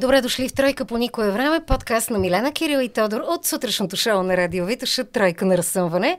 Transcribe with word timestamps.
Добре 0.00 0.20
дошли 0.20 0.48
в 0.48 0.52
Тройка 0.52 0.84
по 0.84 0.98
никое 0.98 1.30
време, 1.30 1.60
подкаст 1.66 2.10
на 2.10 2.18
Милена 2.18 2.52
Кирил 2.52 2.78
и 2.78 2.88
Тодор 2.88 3.20
от 3.20 3.46
сутрешното 3.46 3.96
шоу 3.96 4.22
на 4.22 4.36
Радио 4.36 4.66
Виташа 4.66 5.04
Тройка 5.04 5.46
на 5.46 5.58
разсъмване. 5.58 6.18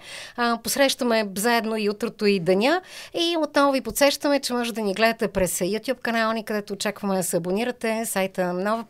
Посрещаме 0.64 1.28
заедно 1.38 1.78
и 1.78 1.90
утрото 1.90 2.26
и 2.26 2.40
деня 2.40 2.82
и 3.14 3.38
отново 3.38 3.72
ви 3.72 3.82
подсещаме, 3.82 4.40
че 4.40 4.54
може 4.54 4.74
да 4.74 4.82
ни 4.82 4.94
гледате 4.94 5.28
през 5.28 5.60
YouTube 5.60 6.02
канала 6.02 6.34
ни, 6.34 6.46
където 6.46 6.74
очакваме 6.74 7.16
да 7.16 7.24
се 7.24 7.38
абонирате, 7.38 8.06
сайта 8.06 8.42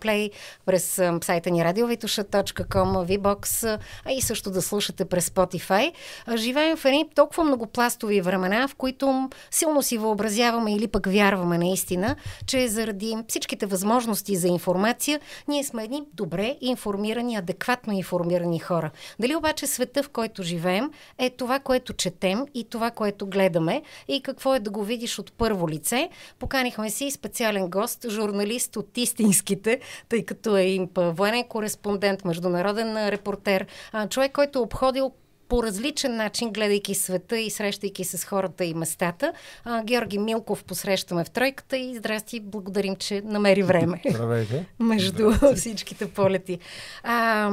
Play, 0.02 0.32
през 0.66 1.02
сайта 1.24 1.52
ни 1.52 1.62
radiovitusha.com, 1.62 3.20
VBOX, 3.20 3.80
а 4.06 4.12
и 4.12 4.22
също 4.22 4.52
да 4.52 4.62
слушате 4.62 5.06
през 5.06 5.30
Spotify. 5.30 5.92
Живеем 6.36 6.78
в 6.78 6.86
едни 6.86 7.10
толкова 7.16 7.44
многопластови 7.44 8.22
времена, 8.22 8.68
в 8.68 8.76
които 8.76 9.30
силно 9.52 9.82
си 9.82 9.98
въобразяваме 9.98 10.76
или 10.76 10.88
пък 10.88 11.08
вярваме 11.08 11.58
наистина, 11.58 12.16
че 12.48 12.68
заради 12.68 13.18
всичките 13.28 13.66
възможности 13.66 14.36
за 14.36 14.48
информация 14.48 14.81
информация, 14.82 15.20
ние 15.48 15.64
сме 15.64 15.84
едни 15.84 16.04
добре 16.14 16.58
информирани, 16.62 17.36
адекватно 17.36 17.94
информирани 17.94 18.60
хора. 18.60 18.92
Дали 19.20 19.36
обаче 19.36 19.68
света, 19.68 20.04
в 20.04 20.10
който 20.10 20.44
живеем, 20.44 20.92
е 21.18 21.30
това, 21.30 21.60
което 21.60 21.94
четем 21.94 22.46
и 22.54 22.64
това, 22.64 22.92
което 22.92 23.28
гледаме 23.28 23.82
и 24.08 24.22
какво 24.22 24.56
е 24.56 24.60
да 24.60 24.70
го 24.70 24.84
видиш 24.84 25.20
от 25.20 25.34
първо 25.34 25.70
лице. 25.70 26.10
Поканихме 26.40 26.90
си 26.90 27.12
специален 27.12 27.70
гост, 27.70 28.06
журналист 28.10 28.76
от 28.76 28.98
истинските, 28.98 29.80
тъй 30.10 30.26
като 30.26 30.58
е 30.58 30.64
им 30.64 30.90
военен 30.96 31.44
кореспондент, 31.44 32.26
международен 32.26 33.10
репортер, 33.10 33.66
човек, 34.10 34.32
който 34.32 34.60
е 34.60 34.62
обходил 34.62 35.12
по 35.52 35.64
различен 35.64 36.16
начин, 36.16 36.52
гледайки 36.52 36.96
света 36.96 37.38
и 37.38 37.50
срещайки 37.50 38.04
се 38.04 38.18
с 38.18 38.26
хората 38.26 38.66
и 38.66 38.74
местата. 38.74 39.34
А, 39.64 39.84
Георги 39.84 40.18
Милков 40.18 40.64
посрещаме 40.64 41.24
в 41.24 41.30
тройката 41.30 41.78
и 41.78 41.96
здрасти, 41.96 42.40
благодарим, 42.40 42.96
че 42.96 43.22
намери 43.26 43.64
време. 43.64 44.02
Здравейте. 44.10 44.66
Между 44.80 45.32
Здравейте. 45.32 45.60
всичките 45.60 46.10
полети. 46.10 46.60
А, 47.04 47.52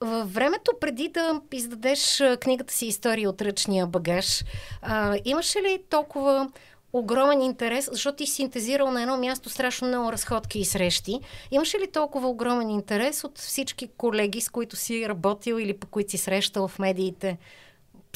във 0.00 0.34
времето 0.34 0.72
преди 0.80 1.08
да 1.08 1.40
издадеш 1.52 2.22
книгата 2.40 2.74
си 2.74 2.86
История 2.86 3.30
от 3.30 3.42
ръчния 3.42 3.86
багаж, 3.86 4.44
а, 4.82 5.18
имаше 5.24 5.58
ли 5.58 5.82
толкова 5.90 6.50
огромен 6.92 7.42
интерес, 7.42 7.88
защото 7.92 8.16
ти 8.16 8.26
синтезирал 8.26 8.90
на 8.90 9.02
едно 9.02 9.16
място 9.16 9.50
страшно 9.50 9.88
много 9.88 10.12
разходки 10.12 10.58
и 10.58 10.64
срещи. 10.64 11.20
Имаше 11.50 11.78
ли 11.78 11.90
толкова 11.92 12.28
огромен 12.28 12.70
интерес 12.70 13.24
от 13.24 13.38
всички 13.38 13.88
колеги, 13.96 14.40
с 14.40 14.48
които 14.48 14.76
си 14.76 15.08
работил 15.08 15.54
или 15.54 15.78
по 15.78 15.86
които 15.86 16.10
си 16.10 16.18
срещал 16.18 16.68
в 16.68 16.78
медиите? 16.78 17.38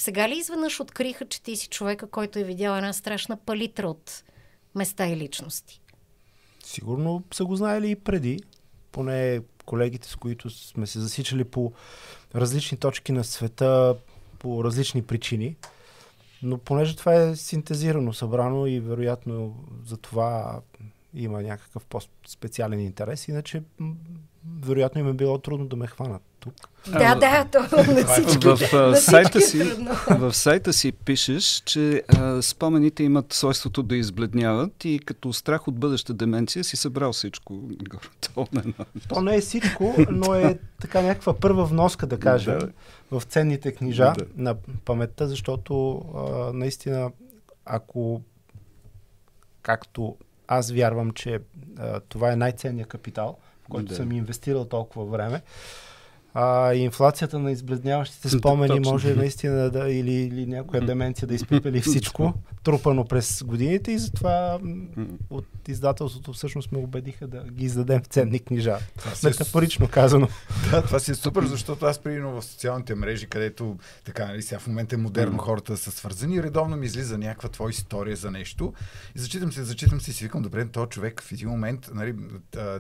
Сега 0.01 0.29
ли 0.29 0.39
изведнъж 0.39 0.81
откриха, 0.81 1.25
че 1.25 1.43
ти 1.43 1.57
си 1.57 1.69
човека, 1.69 2.07
който 2.07 2.39
е 2.39 2.45
видял 2.45 2.77
една 2.77 2.93
страшна 2.93 3.37
палитра 3.37 3.89
от 3.89 4.25
места 4.75 5.07
и 5.07 5.17
личности? 5.17 5.81
Сигурно 6.65 7.23
са 7.33 7.45
го 7.45 7.57
знаели 7.57 7.91
и 7.91 7.97
преди. 7.97 8.41
Поне 8.93 9.41
колегите, 9.65 10.09
с 10.09 10.17
които 10.17 10.51
сме 10.51 10.87
се 10.87 11.01
засичали 11.01 11.45
по 11.45 11.73
различни 12.35 12.79
точки 12.79 13.13
на 13.13 13.25
света, 13.25 13.97
по 14.39 14.65
различни 14.65 15.03
причини. 15.03 15.57
Но 16.45 16.59
понеже 16.59 16.97
това 16.97 17.15
е 17.15 17.37
синтезирано, 17.37 18.13
събрано 18.13 18.67
и 18.67 18.81
вероятно 18.81 19.57
за 19.87 19.97
това 19.97 20.61
има 21.15 21.43
някакъв 21.43 21.85
по-специален 21.85 22.81
интерес, 22.81 23.29
иначе 23.29 23.63
вероятно 24.63 25.01
им 25.01 25.09
е 25.09 25.13
било 25.13 25.39
трудно 25.39 25.67
да 25.67 25.77
ме 25.77 25.87
хванат 25.87 26.23
тук. 26.41 26.55
Да, 26.93 27.15
да, 27.15 27.45
то 27.51 27.77
на 27.77 28.07
всички, 28.07 28.47
в, 28.47 28.57
в, 28.73 28.97
сайта 28.97 29.41
си, 29.41 29.63
в 30.11 30.33
сайта 30.33 30.73
си 30.73 30.93
пишеш, 30.93 31.63
че 31.65 32.03
а, 32.09 32.43
спомените 32.43 33.03
имат 33.03 33.33
свойството 33.33 33.83
да 33.83 33.97
избледняват 33.97 34.85
и 34.85 34.99
като 34.99 35.33
страх 35.33 35.69
от 35.69 35.79
бъдеща 35.79 36.15
деменция 36.15 36.65
си 36.65 36.77
събрал 36.77 37.13
всичко 37.13 37.69
То 39.09 39.23
не 39.23 39.37
е 39.37 39.41
всичко, 39.41 39.95
но 40.11 40.35
е 40.35 40.59
така 40.81 41.03
някаква 41.03 41.35
първа 41.35 41.65
вноска, 41.65 42.07
да 42.07 42.19
кажем, 42.19 42.59
да. 42.59 42.71
в 43.11 43.23
ценните 43.25 43.73
книжа 43.73 44.13
да. 44.19 44.27
на 44.37 44.57
паметта, 44.85 45.29
защото 45.29 45.97
а, 46.15 46.53
наистина, 46.53 47.11
ако 47.65 48.23
както 49.63 50.17
аз 50.49 50.71
вярвам, 50.71 51.11
че 51.11 51.39
а, 51.79 52.01
това 52.01 52.33
е 52.33 52.37
най-ценният 52.37 52.89
капитал, 52.89 53.39
който 53.71 53.89
да. 53.89 53.95
съм 53.95 54.13
инвестирал 54.13 54.65
толкова 54.65 55.05
време, 55.05 55.43
а, 56.35 56.75
инфлацията 56.75 57.39
на 57.39 57.53
избледняващите 57.53 58.29
спомени 58.29 58.77
Точно. 58.77 58.93
може 58.93 59.15
наистина 59.15 59.71
да, 59.71 59.89
или, 59.89 60.13
или 60.13 60.47
някоя 60.47 60.87
деменция 60.87 61.29
да 61.29 61.35
изпипели 61.35 61.81
всичко, 61.81 62.35
трупано 62.65 63.05
през 63.05 63.43
годините 63.43 63.93
и 63.93 63.99
затова 63.99 64.59
от 65.31 65.47
издателството 65.69 66.33
всъщност 66.33 66.73
ме 66.73 66.79
убедиха 66.79 67.27
да 67.27 67.45
ги 67.45 67.65
издадем 67.65 68.03
в 68.03 68.07
ценни 68.07 68.39
книжа. 68.39 68.79
Е 69.25 69.27
Метафорично 69.27 69.89
казано. 69.89 70.29
Да, 70.71 70.83
това 70.83 70.99
си 70.99 71.11
е 71.11 71.15
супер, 71.15 71.45
защото 71.45 71.87
аз 71.87 71.99
примерно 71.99 72.41
в 72.41 72.45
социалните 72.45 72.95
мрежи, 72.95 73.27
където 73.27 73.77
така, 74.05 74.27
нали, 74.27 74.43
сега 74.43 74.59
в 74.59 74.67
момента 74.67 74.95
е 74.95 74.99
модерно, 74.99 75.39
хората 75.39 75.77
са 75.77 75.91
свързани, 75.91 76.43
редовно 76.43 76.77
ми 76.77 76.87
излиза 76.87 77.19
някаква 77.19 77.49
твоя 77.49 77.71
история 77.71 78.17
за 78.17 78.31
нещо. 78.31 78.73
И 79.17 79.19
зачитам 79.19 79.53
се, 79.53 79.65
зачитам 79.65 80.01
се 80.01 80.11
и 80.11 80.15
си 80.15 80.25
викам, 80.25 80.43
добре, 80.43 80.69
този 80.69 80.89
човек 80.89 81.23
в 81.23 81.33
един 81.33 81.49
момент, 81.49 81.91
нали, 81.95 82.15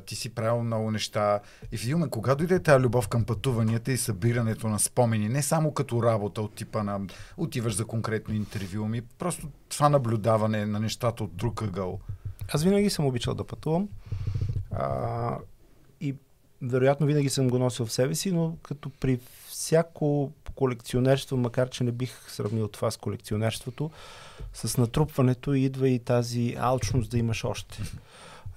ти 0.06 0.14
си 0.14 0.34
правил 0.34 0.62
много 0.62 0.90
неща. 0.90 1.40
И 1.72 1.76
в 1.76 1.82
един 1.82 1.96
момент, 1.96 2.12
кога 2.12 2.34
дойде 2.34 2.58
тази 2.58 2.82
любов 2.82 3.08
към 3.08 3.24
пътуванията 3.44 3.92
и 3.92 3.96
събирането 3.96 4.68
на 4.68 4.78
спомени, 4.78 5.28
не 5.28 5.42
само 5.42 5.72
като 5.72 6.02
работа 6.02 6.42
от 6.42 6.54
типа 6.54 6.82
на 6.82 7.00
отиваш 7.36 7.76
за 7.76 7.84
конкретно 7.84 8.34
интервю, 8.34 8.84
ми 8.88 9.02
просто 9.02 9.48
това 9.68 9.88
наблюдаване 9.88 10.66
на 10.66 10.80
нещата 10.80 11.24
от 11.24 11.36
друг 11.36 11.62
ъгъл. 11.62 12.00
Аз 12.54 12.64
винаги 12.64 12.90
съм 12.90 13.06
обичал 13.06 13.34
да 13.34 13.44
пътувам. 13.44 13.88
А, 14.70 15.38
и 16.00 16.14
вероятно 16.62 17.06
винаги 17.06 17.28
съм 17.28 17.48
го 17.48 17.58
носил 17.58 17.86
в 17.86 17.92
себе 17.92 18.14
си, 18.14 18.32
но 18.32 18.56
като 18.62 18.90
при 19.00 19.20
всяко 19.48 20.32
колекционерство, 20.54 21.36
макар 21.36 21.68
че 21.68 21.84
не 21.84 21.92
бих 21.92 22.30
сравнил 22.30 22.68
това 22.68 22.90
с 22.90 22.96
колекционерството, 22.96 23.90
с 24.54 24.76
натрупването 24.76 25.52
идва 25.54 25.88
и 25.88 25.98
тази 25.98 26.56
алчност 26.58 27.10
да 27.10 27.18
имаш 27.18 27.44
още 27.44 27.82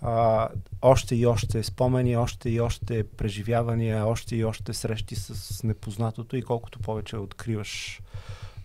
а, 0.01 0.49
още 0.81 1.15
и 1.15 1.25
още 1.25 1.63
спомени, 1.63 2.17
още 2.17 2.49
и 2.49 2.61
още 2.61 3.03
преживявания, 3.03 4.05
още 4.05 4.35
и 4.35 4.45
още 4.45 4.73
срещи 4.73 5.15
с 5.15 5.63
непознатото 5.63 6.35
и 6.35 6.41
колкото 6.41 6.79
повече 6.79 7.17
откриваш 7.17 8.01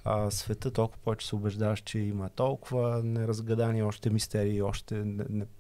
а, 0.05 0.31
света, 0.31 0.71
толкова 0.71 1.03
повече 1.05 1.27
се 1.27 1.35
убеждаваш, 1.35 1.81
че 1.81 1.99
има 1.99 2.29
толкова 2.29 3.03
неразгадани 3.05 3.83
още 3.83 4.11
мистерии, 4.11 4.63
още 4.63 5.05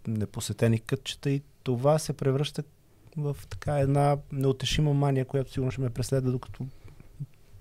непосетени 0.07 0.81
кътчета 0.81 1.31
и 1.31 1.43
това 1.63 1.99
се 1.99 2.13
превръща 2.13 2.63
в 3.17 3.37
така 3.49 3.79
една 3.79 4.17
неотешима 4.33 4.95
мания, 4.95 5.25
която 5.25 5.53
сигурно 5.53 5.71
ще 5.71 5.81
ме 5.81 5.91
преследва, 5.91 6.31
докато 6.31 6.67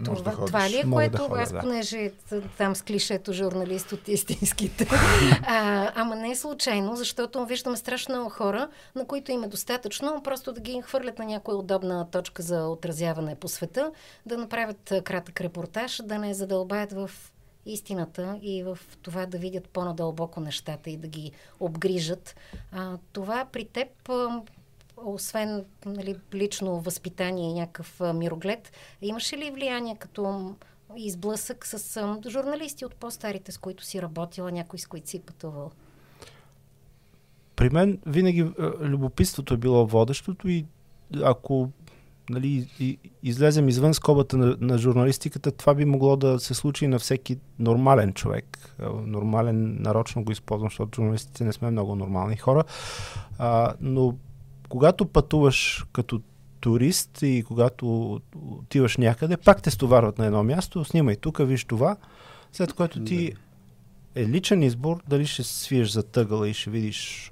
това, 0.03 0.31
да 0.31 0.45
това 0.45 0.69
ли 0.69 0.77
е, 0.77 0.83
Мога 0.83 1.01
което 1.01 1.17
да 1.17 1.23
ходя, 1.23 1.41
аз, 1.41 1.51
да. 1.51 1.59
понеже 1.59 2.11
там 2.57 2.75
с 2.75 2.81
клишето 2.81 3.33
журналист 3.33 3.91
от 3.91 4.07
истинските, 4.07 4.87
а, 5.47 5.91
ама 5.95 6.15
не 6.15 6.31
е 6.31 6.35
случайно, 6.35 6.95
защото 6.95 7.45
виждаме 7.45 7.77
страшно 7.77 8.15
много 8.15 8.29
хора, 8.29 8.69
на 8.95 9.07
които 9.07 9.31
им 9.31 9.43
е 9.43 9.47
достатъчно 9.47 10.21
просто 10.23 10.53
да 10.53 10.61
ги 10.61 10.81
хвърлят 10.81 11.19
на 11.19 11.25
някоя 11.25 11.57
удобна 11.57 12.07
точка 12.11 12.41
за 12.41 12.65
отразяване 12.65 13.35
по 13.35 13.47
света, 13.47 13.91
да 14.25 14.37
направят 14.37 14.93
кратък 15.03 15.41
репортаж, 15.41 16.01
да 16.05 16.17
не 16.17 16.33
задълбаят 16.33 16.91
в 16.93 17.11
истината 17.65 18.39
и 18.41 18.63
в 18.63 18.77
това 19.01 19.25
да 19.25 19.37
видят 19.37 19.69
по-надълбоко 19.69 20.39
нещата 20.39 20.89
и 20.89 20.97
да 20.97 21.07
ги 21.07 21.31
обгрижат. 21.59 22.35
А, 22.71 22.97
това 23.13 23.45
при 23.51 23.65
теб 23.65 23.87
освен 25.05 25.65
нали, 25.85 26.15
лично 26.33 26.79
възпитание 26.79 27.49
и 27.49 27.53
някакъв 27.53 28.01
мироглед, 28.15 28.71
имаше 29.01 29.37
ли 29.37 29.51
влияние 29.51 29.95
като 29.95 30.53
изблъсък 30.97 31.65
с 31.65 32.19
журналисти 32.29 32.85
от 32.85 32.95
по-старите, 32.95 33.51
с 33.51 33.57
които 33.57 33.83
си 33.83 34.01
работила, 34.01 34.51
някой 34.51 34.79
с 34.79 34.87
които 34.87 35.09
си 35.09 35.19
пътувал? 35.19 35.71
При 37.55 37.69
мен 37.69 37.99
винаги 38.05 38.51
любопитството 38.79 39.53
е 39.53 39.57
било 39.57 39.87
водещото 39.87 40.47
и 40.47 40.65
ако 41.23 41.69
нали, 42.29 42.67
излезем 43.23 43.69
извън 43.69 43.93
скобата 43.93 44.37
на, 44.37 44.57
на 44.61 44.77
журналистиката, 44.77 45.51
това 45.51 45.73
би 45.73 45.85
могло 45.85 46.15
да 46.15 46.39
се 46.39 46.53
случи 46.53 46.87
на 46.87 46.99
всеки 46.99 47.37
нормален 47.59 48.13
човек. 48.13 48.75
Нормален, 49.05 49.81
нарочно 49.81 50.23
го 50.23 50.31
използвам, 50.31 50.69
защото 50.69 50.95
журналистите 50.95 51.43
не 51.43 51.53
сме 51.53 51.71
много 51.71 51.95
нормални 51.95 52.37
хора. 52.37 52.63
А, 53.37 53.73
но 53.81 54.15
когато 54.71 55.05
пътуваш 55.05 55.85
като 55.93 56.21
турист 56.59 57.21
и 57.21 57.43
когато 57.47 58.19
отиваш 58.35 58.97
някъде, 58.97 59.37
пак 59.37 59.61
те 59.61 59.71
стоварват 59.71 60.17
на 60.17 60.25
едно 60.25 60.43
място, 60.43 60.85
снимай 60.85 61.15
тук, 61.15 61.37
виж 61.41 61.65
това, 61.65 61.95
след 62.51 62.73
което 62.73 63.03
ти 63.03 63.33
е 64.15 64.27
личен 64.27 64.63
избор 64.63 65.03
дали 65.07 65.25
ще 65.25 65.43
свиеш 65.43 65.89
за 65.89 66.03
тъгъла 66.03 66.49
и 66.49 66.53
ще 66.53 66.69
видиш 66.69 67.31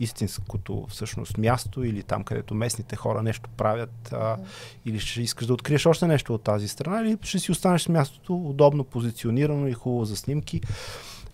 истинското 0.00 0.86
всъщност 0.88 1.38
място 1.38 1.84
или 1.84 2.02
там, 2.02 2.24
където 2.24 2.54
местните 2.54 2.96
хора 2.96 3.22
нещо 3.22 3.50
правят 3.56 4.12
а, 4.12 4.36
или 4.84 5.00
ще 5.00 5.22
искаш 5.22 5.46
да 5.46 5.54
откриеш 5.54 5.86
още 5.86 6.06
нещо 6.06 6.34
от 6.34 6.42
тази 6.42 6.68
страна 6.68 7.00
или 7.00 7.18
ще 7.22 7.38
си 7.38 7.52
останеш 7.52 7.82
с 7.82 7.88
мястото 7.88 8.36
удобно 8.36 8.84
позиционирано 8.84 9.68
и 9.68 9.72
хубаво 9.72 10.04
за 10.04 10.16
снимки. 10.16 10.60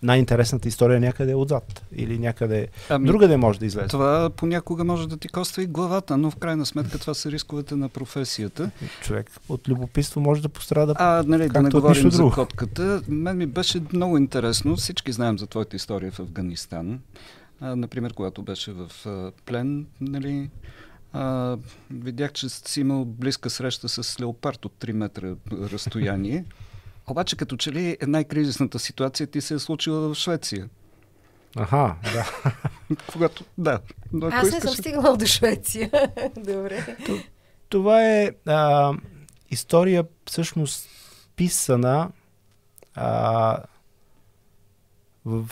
Най-интересната 0.03 0.67
история 0.67 0.99
някъде 0.99 1.35
отзад. 1.35 1.85
Или 1.95 2.19
някъде 2.19 2.67
Ами, 2.89 3.07
другаде 3.07 3.37
може 3.37 3.59
да 3.59 3.65
излезе. 3.65 3.87
Това 3.87 4.29
понякога 4.29 4.83
може 4.83 5.09
да 5.09 5.17
ти 5.17 5.27
коства 5.27 5.63
и 5.63 5.65
главата, 5.65 6.17
но 6.17 6.31
в 6.31 6.35
крайна 6.35 6.65
сметка 6.65 6.97
това 6.97 7.13
са 7.13 7.31
рисковете 7.31 7.75
на 7.75 7.89
професията. 7.89 8.71
Човек 9.01 9.31
от 9.49 9.67
любопитство 9.69 10.21
може 10.21 10.41
да 10.41 10.49
пострада. 10.49 10.93
А, 10.97 11.23
нали, 11.27 11.49
да 11.49 11.61
не 11.61 11.69
говорим 11.69 12.11
за 12.11 12.23
котката. 12.23 13.01
Мен 13.07 13.37
ми 13.37 13.45
беше 13.45 13.81
много 13.93 14.17
интересно. 14.17 14.75
Всички 14.75 15.11
знаем 15.11 15.39
за 15.39 15.47
твоята 15.47 15.75
история 15.75 16.11
в 16.11 16.19
Афганистан. 16.19 16.99
А, 17.61 17.75
например, 17.75 18.13
когато 18.13 18.41
беше 18.41 18.71
в 18.71 18.91
а, 19.05 19.31
плен, 19.45 19.85
нали, 20.01 20.49
а, 21.13 21.57
видях, 21.91 22.31
че 22.31 22.49
си 22.49 22.81
имал 22.81 23.05
близка 23.05 23.49
среща 23.49 23.89
с 23.89 24.19
леопард 24.19 24.65
от 24.65 24.73
3 24.79 24.91
метра 24.91 25.35
разстояние. 25.51 26.45
Обаче, 27.07 27.35
като 27.35 27.57
че 27.57 27.71
ли 27.71 27.97
най-кризисната 28.07 28.79
ситуация 28.79 29.27
ти 29.27 29.41
се 29.41 29.53
е 29.53 29.59
случила 29.59 30.09
в 30.09 30.15
Швеция. 30.15 30.69
Аха, 31.55 31.95
да. 32.03 32.51
Когато, 33.11 33.43
да. 33.57 33.79
Но 34.13 34.27
ако 34.27 34.35
Аз 34.35 34.43
не 34.43 34.51
съм 34.51 34.57
искаш- 34.59 34.79
стигнала 34.79 35.17
до 35.17 35.25
Швеция. 35.25 35.91
Добре. 36.37 36.97
Това 37.69 38.03
е 38.03 38.31
а, 38.45 38.93
история 39.51 40.05
всъщност 40.25 40.89
писана 41.35 42.11
а, 42.95 43.57
в 45.25 45.49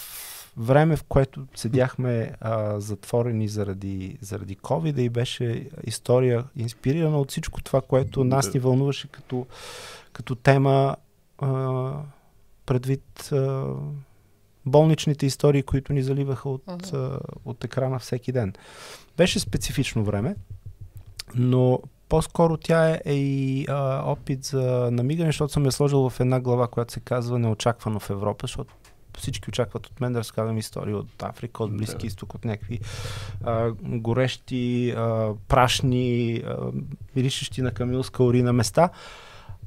време, 0.58 0.96
в 0.96 1.04
което 1.04 1.46
седяхме 1.56 2.32
а, 2.42 2.80
затворени 2.80 3.48
заради, 3.48 4.18
заради 4.22 4.58
COVID 4.58 5.00
и 5.00 5.10
беше 5.10 5.70
история 5.84 6.44
инспирирана 6.56 7.20
от 7.20 7.32
всичко 7.32 7.62
това, 7.62 7.82
което 7.82 8.24
нас 8.24 8.54
ни 8.54 8.60
вълнуваше 8.60 9.08
като, 9.08 9.46
като 10.14 10.36
тема 10.36 10.96
а, 11.42 11.92
предвид 12.66 13.32
а, 13.32 13.66
болничните 14.66 15.26
истории, 15.26 15.64
които 15.64 15.94
ни 15.94 16.04
заливаха 16.04 16.50
от, 16.50 16.68
Мгм. 16.68 16.98
а, 16.98 17.20
от 17.46 17.64
екрана 17.64 18.00
всеки 18.00 18.32
ден. 18.32 18.54
Беше 19.18 19.40
специфично 19.40 20.04
време, 20.04 20.36
но 21.36 21.80
по-скоро 22.10 22.58
тя 22.58 22.90
е, 22.90 23.02
е 23.06 23.14
и 23.14 23.66
а, 23.70 24.04
опит 24.06 24.44
за 24.44 24.90
намигане, 24.92 25.30
защото 25.30 25.54
съм 25.54 25.66
я 25.66 25.72
сложил 25.72 26.10
в 26.10 26.20
една 26.20 26.40
глава, 26.40 26.68
която 26.68 26.94
се 26.94 27.00
казва 27.00 27.40
Неочаквано 27.40 28.00
в 28.00 28.10
Европа, 28.10 28.44
защото 28.44 28.74
всички 29.18 29.50
очакват 29.50 29.88
от 29.88 30.02
мен 30.02 30.14
да 30.14 30.20
разказвам 30.20 30.58
истории 30.58 30.94
от 30.94 31.24
Африка, 31.24 31.64
от 31.64 31.78
Близки 31.78 31.98
Да. 31.98 32.08
изток, 32.08 32.36
от 32.36 32.46
някакви 32.46 32.80
а, 33.44 33.72
горещи, 33.82 34.92
а, 34.92 35.34
прашни, 35.48 36.36
а, 36.48 36.58
миришещи 37.16 37.62
на 37.62 37.72
камилска 37.72 38.24
урина 38.24 38.54
места. 38.54 38.90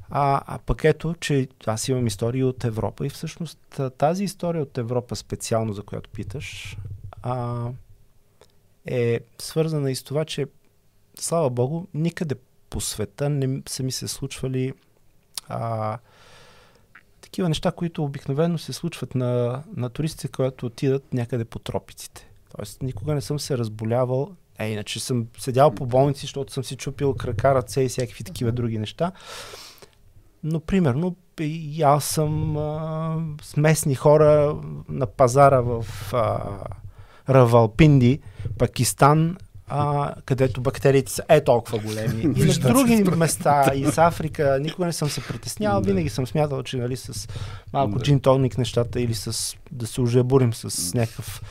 А, 0.09 0.41
а 0.47 0.57
пък 0.57 0.83
ето, 0.83 1.15
че 1.19 1.47
аз 1.65 1.87
имам 1.87 2.07
истории 2.07 2.43
от 2.43 2.63
Европа 2.63 3.05
и 3.05 3.09
всъщност 3.09 3.81
тази 3.97 4.23
история 4.23 4.61
от 4.61 4.77
Европа 4.77 5.15
специално, 5.15 5.73
за 5.73 5.83
която 5.83 6.09
питаш, 6.09 6.77
а, 7.21 7.67
е 8.85 9.19
свързана 9.39 9.91
и 9.91 9.95
с 9.95 10.03
това, 10.03 10.25
че 10.25 10.47
слава 11.19 11.49
богу, 11.49 11.85
никъде 11.93 12.35
по 12.69 12.81
света 12.81 13.29
не 13.29 13.61
са 13.69 13.83
ми 13.83 13.91
се 13.91 14.07
случвали 14.07 14.73
а, 15.47 15.97
такива 17.21 17.49
неща, 17.49 17.71
които 17.71 18.03
обикновено 18.03 18.57
се 18.57 18.73
случват 18.73 19.15
на, 19.15 19.63
на 19.75 19.89
туристите, 19.89 20.27
когато 20.27 20.65
отидат 20.65 21.13
някъде 21.13 21.45
по 21.45 21.59
тропиците. 21.59 22.29
Тоест, 22.55 22.81
никога 22.81 23.13
не 23.13 23.21
съм 23.21 23.39
се 23.39 23.57
разболявал. 23.57 24.31
Е, 24.59 24.69
иначе 24.69 24.99
съм 24.99 25.27
седял 25.37 25.75
по 25.75 25.85
болници, 25.85 26.21
защото 26.21 26.53
съм 26.53 26.63
си 26.63 26.75
чупил 26.75 27.13
крака, 27.13 27.55
ръце 27.55 27.81
и 27.81 27.89
всякакви 27.89 28.23
такива 28.23 28.51
други 28.51 28.77
неща. 28.77 29.11
Но, 30.45 30.59
примерно, 30.59 31.15
и 31.39 31.81
аз 31.81 32.05
съм 32.05 32.57
а, 32.57 33.17
с 33.41 33.57
местни 33.57 33.95
хора 33.95 34.55
на 34.89 35.05
пазара 35.05 35.61
в 35.61 35.85
а, 36.13 36.39
Равалпинди, 37.29 38.19
Пакистан, 38.57 39.37
а, 39.67 40.13
където 40.25 40.61
бактериите 40.61 41.11
са 41.11 41.23
е 41.29 41.43
толкова 41.43 41.79
големи. 41.79 42.21
И 42.21 42.45
на 42.45 42.53
други 42.53 43.03
места, 43.03 43.71
и 43.75 43.85
с 43.85 43.97
Африка, 43.97 44.57
никога 44.61 44.85
не 44.85 44.93
съм 44.93 45.09
се 45.09 45.27
притеснявал. 45.27 45.81
Да. 45.81 45.87
Винаги 45.87 46.09
съм 46.09 46.27
смятал, 46.27 46.63
че 46.63 46.77
нали, 46.77 46.97
с 46.97 47.27
малко 47.73 47.97
Да. 47.97 48.03
джин 48.03 48.19
тоник 48.19 48.57
нещата 48.57 49.01
или 49.01 49.13
с 49.13 49.55
да 49.71 49.87
се 49.87 50.01
ожебурим 50.01 50.53
с 50.53 50.93
някакъв 50.93 51.41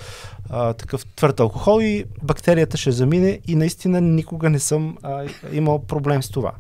а, 0.50 0.73
такъв 0.73 1.06
твърд 1.06 1.41
алкохол 1.41 1.81
и 1.82 2.05
бактерията 2.23 2.76
ще 2.76 2.93
замине 2.93 3.41
и 3.46 3.56
наистина 3.56 4.00
никога 4.00 4.50
не 4.50 4.58
съм 4.58 4.96
а, 5.02 5.26
имал 5.52 5.79
проблем 5.79 6.23
с 6.23 6.31
това. 6.31 6.52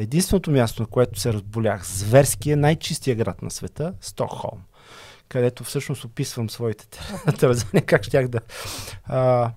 Единственото 0.00 0.50
място, 0.50 0.82
на 0.82 0.86
което 0.86 1.20
се 1.20 1.32
разболях 1.32 1.86
зверски 1.86 2.50
е 2.50 2.56
най-чистия 2.56 3.16
град 3.16 3.42
на 3.42 3.50
света 3.50 3.94
Стокхолм, 4.00 4.60
където 5.28 5.64
всъщност 5.64 6.04
описвам 6.04 6.50
своите 6.50 6.86
тързания, 7.38 7.86
как 7.86 8.04
щях 8.04 8.28
да... 8.28 8.40
А, 9.04 9.50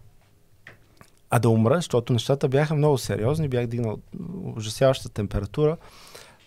а 1.29 1.39
да 1.39 1.49
умра, 1.49 1.75
защото 1.75 2.13
нещата 2.13 2.47
бяха 2.47 2.75
много 2.75 2.97
сериозни, 2.97 3.47
бях 3.47 3.67
дигнал 3.67 3.99
ужасяваща 4.55 5.09
температура 5.09 5.77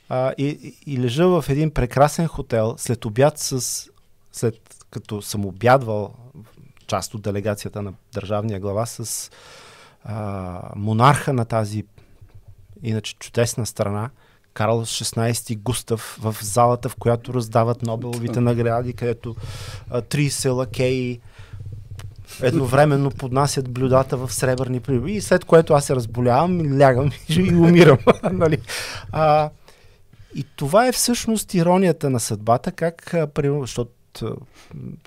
а, 0.08 0.32
и, 0.38 0.76
и, 0.86 0.98
лежа 0.98 1.28
в 1.28 1.44
един 1.48 1.70
прекрасен 1.70 2.26
хотел 2.26 2.74
след 2.78 3.04
обяд 3.04 3.38
с... 3.38 3.86
след 4.32 4.84
като 4.90 5.22
съм 5.22 5.46
обядвал 5.46 6.14
част 6.86 7.14
от 7.14 7.22
делегацията 7.22 7.82
на 7.82 7.92
държавния 8.14 8.60
глава 8.60 8.86
с 8.86 9.30
а, 10.04 10.60
монарха 10.76 11.32
на 11.32 11.44
тази 11.44 11.84
иначе 12.82 13.14
чудесна 13.18 13.66
страна, 13.66 14.10
Карл 14.54 14.80
16 14.84 15.58
Густав 15.58 16.18
в 16.22 16.36
залата, 16.42 16.88
в 16.88 16.96
която 16.96 17.34
раздават 17.34 17.82
Нобеловите 17.82 18.40
награди, 18.40 18.92
където 18.92 19.36
а, 19.90 20.02
30 20.02 20.50
лакеи 20.50 21.20
едновременно 22.42 23.10
поднасят 23.10 23.70
блюдата 23.70 24.16
в 24.16 24.32
сребърни 24.32 24.80
прибори. 24.80 25.12
И 25.12 25.20
след 25.20 25.44
което 25.44 25.74
аз 25.74 25.84
се 25.84 25.96
разболявам, 25.96 26.80
лягам 26.80 27.10
и 27.28 27.54
умирам. 27.54 27.98
нали? 28.32 28.58
а, 29.12 29.50
и 30.34 30.44
това 30.56 30.86
е 30.86 30.92
всъщност 30.92 31.54
иронията 31.54 32.10
на 32.10 32.20
съдбата, 32.20 32.72
как, 32.72 33.14
примерно, 33.34 33.60
защото 33.60 33.92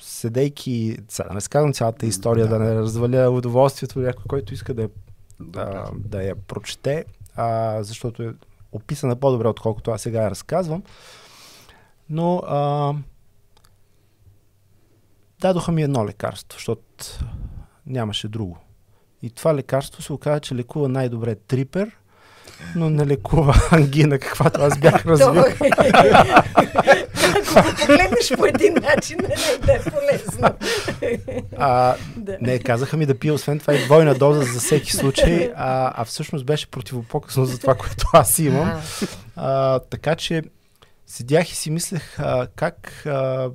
седейки, 0.02 0.98
сега 1.10 1.28
да 1.28 1.34
не 1.34 1.42
сказвам 1.42 1.74
цялата 1.74 2.06
история, 2.06 2.48
да, 2.48 2.60
не 2.60 2.76
разваля 2.76 3.30
удоволствието 3.30 4.00
някой, 4.00 4.24
който 4.28 4.54
иска 4.54 4.74
да, 4.74 4.90
да, 5.40 5.84
да 5.96 6.24
я 6.24 6.36
прочете, 6.36 7.06
а, 7.40 7.84
защото 7.84 8.24
е 8.24 8.34
описана 8.72 9.16
по-добре, 9.16 9.48
отколкото 9.48 9.92
аз 9.92 10.02
сега 10.02 10.22
я 10.22 10.32
разказвам. 10.32 10.84
Но 12.10 12.38
а, 12.38 12.94
дадоха 15.42 15.72
ми 15.72 15.84
едно 15.84 16.06
лекарство, 16.06 16.58
защото 16.58 17.06
нямаше 17.86 18.28
друго. 18.28 18.58
И 19.22 19.30
това 19.30 19.56
лекарство 19.56 20.02
се 20.02 20.14
оказа, 20.14 20.40
че 20.40 20.56
лекува 20.56 20.90
най-добре 20.90 21.36
трипер, 21.36 21.98
но 22.76 22.90
не 22.90 23.08
лекува 23.08 23.56
ангина, 23.72 24.20
каквато 24.20 24.62
аз 24.62 24.80
бях 24.80 25.06
развил. 25.06 25.44
Го 27.54 27.62
погледнеш 27.80 28.32
по 28.38 28.46
един 28.46 28.74
начин, 28.74 29.18
не 29.22 29.66
да 29.66 29.74
е 29.74 29.80
полезно. 29.80 30.50
А, 31.58 31.96
Да. 32.18 32.38
не, 32.42 32.60
казаха 32.60 32.98
ми 32.98 33.06
да 33.06 33.20
пия 33.20 33.34
освен 33.34 33.60
това 33.60 33.74
и 33.76 33.84
двойна 33.84 34.14
доза 34.14 34.42
за 34.42 34.60
всеки 34.60 34.94
случай, 34.94 35.52
а, 35.56 35.94
а 36.02 36.06
всъщност 36.06 36.46
беше 36.46 36.68
противопоказно 36.68 37.46
за 37.46 37.60
това, 37.60 37.76
което 37.76 38.08
аз 38.14 38.40
имам. 38.40 38.82
А, 39.36 39.80
така 39.80 40.16
че 40.16 40.44
седях 41.08 41.52
и 41.52 41.56
си 41.56 41.72
мислех 41.72 42.20
а, 42.20 42.48
как 42.56 43.06
а, 43.06 43.50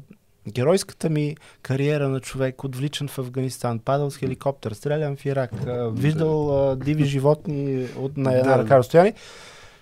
геройската 0.48 1.10
ми 1.10 1.36
кариера 1.62 2.08
на 2.08 2.20
човек, 2.20 2.64
отвличан 2.64 3.08
в 3.08 3.18
Афганистан, 3.18 3.78
падал 3.78 4.10
с 4.10 4.16
хеликоптер, 4.16 4.72
стрелян 4.72 5.16
в 5.16 5.26
Ирак, 5.26 5.50
а, 5.66 5.88
виждал 5.88 6.70
а, 6.70 6.76
диви 6.76 7.04
животни 7.04 7.86
от, 7.96 8.16
на 8.16 8.38
една 8.38 8.56
Да. 8.56 8.62
ръка 8.62 8.78
разстояние, 8.78 9.14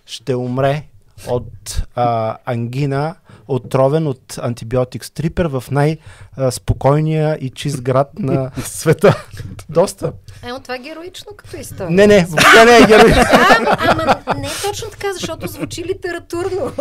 ще 0.07 0.35
умре 0.35 0.83
от 1.28 1.83
а, 1.95 2.37
ангина, 2.45 3.14
отровен 3.49 4.07
от 4.07 4.38
антибиотик 4.42 5.04
стрипер 5.04 5.47
в 5.47 5.64
най-спокойния 5.71 7.38
и 7.40 7.50
чист 7.50 7.83
град 7.83 8.19
на 8.19 8.50
света. 8.64 9.25
Доста. 9.69 10.12
Емо, 10.44 10.61
това 10.61 10.75
е 10.75 10.78
героично 10.78 11.32
като 11.37 11.56
история. 11.56 11.90
Не, 11.90 12.06
не, 12.06 12.25
въобще 12.25 12.64
не 12.64 12.76
е 12.76 12.87
герой. 12.87 13.11
А, 13.12 13.76
ама 13.78 14.38
не 14.40 14.46
е 14.46 14.50
точно 14.68 14.90
така, 14.90 15.12
защото 15.12 15.46
звучи 15.46 15.84
литературно. 15.84 16.72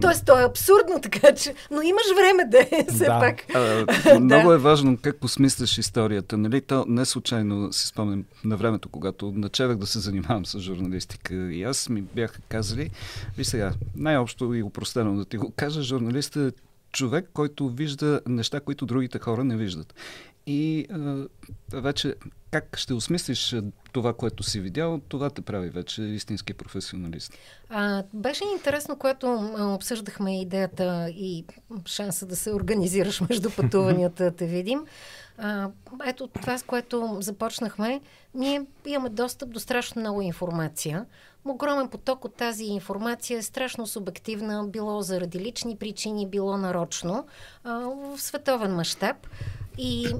Тоест, 0.00 0.26
то 0.26 0.38
е 0.38 0.44
абсурдно, 0.44 1.00
така 1.02 1.34
че... 1.34 1.54
Но 1.70 1.82
имаш 1.82 2.06
време 2.16 2.44
да 2.44 2.58
е, 2.58 2.86
все 2.88 3.04
Да. 3.04 3.18
пак. 3.20 3.44
А, 3.54 4.20
много 4.20 4.52
е 4.52 4.58
важно 4.58 4.98
как 5.02 5.16
посмисляш 5.16 5.78
историята. 5.78 6.38
Нали? 6.38 6.60
То 6.60 6.84
не 6.88 7.04
случайно 7.04 7.72
си 7.72 7.86
спомням 7.86 8.24
на 8.44 8.56
времето, 8.56 8.88
когато 8.88 9.32
начевах 9.36 9.76
да 9.76 9.86
се 9.86 9.98
занимавам 9.98 10.46
с 10.46 10.58
журналистика 10.58 11.34
и 11.34 11.62
аз 11.62 11.88
ми 11.88 12.02
бяха 12.02 12.40
казали, 12.48 12.90
ви 13.36 13.44
сега, 13.44 13.72
най-общо 13.96 14.54
и 14.54 14.62
упростено 14.62 15.16
да 15.16 15.24
ти 15.24 15.36
го 15.36 15.52
кажа, 15.56 15.82
журналистът 15.82 16.54
е 16.54 16.56
човек, 16.92 17.30
който 17.32 17.68
вижда 17.68 18.20
неща, 18.26 18.60
които 18.60 18.86
другите 18.86 19.18
хора 19.18 19.44
не 19.44 19.56
виждат. 19.56 19.94
И 20.48 20.86
а, 20.90 21.26
вече 21.72 22.14
как 22.50 22.76
ще 22.78 22.94
осмислиш 22.94 23.56
това, 23.92 24.12
което 24.12 24.42
си 24.42 24.60
видял, 24.60 25.00
това 25.08 25.30
те 25.30 25.42
прави 25.42 25.68
вече 25.68 26.02
истински 26.02 26.54
професионалист. 26.54 27.32
А, 27.68 28.04
беше 28.14 28.44
интересно, 28.52 28.96
когато 28.96 29.52
обсъждахме 29.58 30.40
идеята 30.40 31.10
и 31.10 31.44
шанса 31.86 32.26
да 32.26 32.36
се 32.36 32.52
организираш 32.52 33.20
между 33.20 33.50
пътуванията, 33.50 34.30
те 34.36 34.46
видим. 34.46 34.84
А, 35.38 35.70
ето 36.06 36.26
това, 36.26 36.58
с 36.58 36.62
което 36.62 37.16
започнахме, 37.20 38.00
ние 38.34 38.62
имаме 38.86 39.08
достъп 39.08 39.50
до 39.50 39.60
страшно 39.60 40.00
много 40.00 40.22
информация. 40.22 41.06
Огромен 41.44 41.88
поток 41.88 42.24
от 42.24 42.34
тази 42.34 42.64
информация 42.64 43.38
е 43.38 43.42
страшно 43.42 43.86
субективна, 43.86 44.64
било 44.66 45.02
заради 45.02 45.40
лични 45.40 45.76
причини, 45.76 46.28
било 46.28 46.56
нарочно, 46.56 47.26
а, 47.64 47.78
в 47.78 48.20
световен 48.20 48.74
мащаб. 48.74 49.16
И 49.78 50.14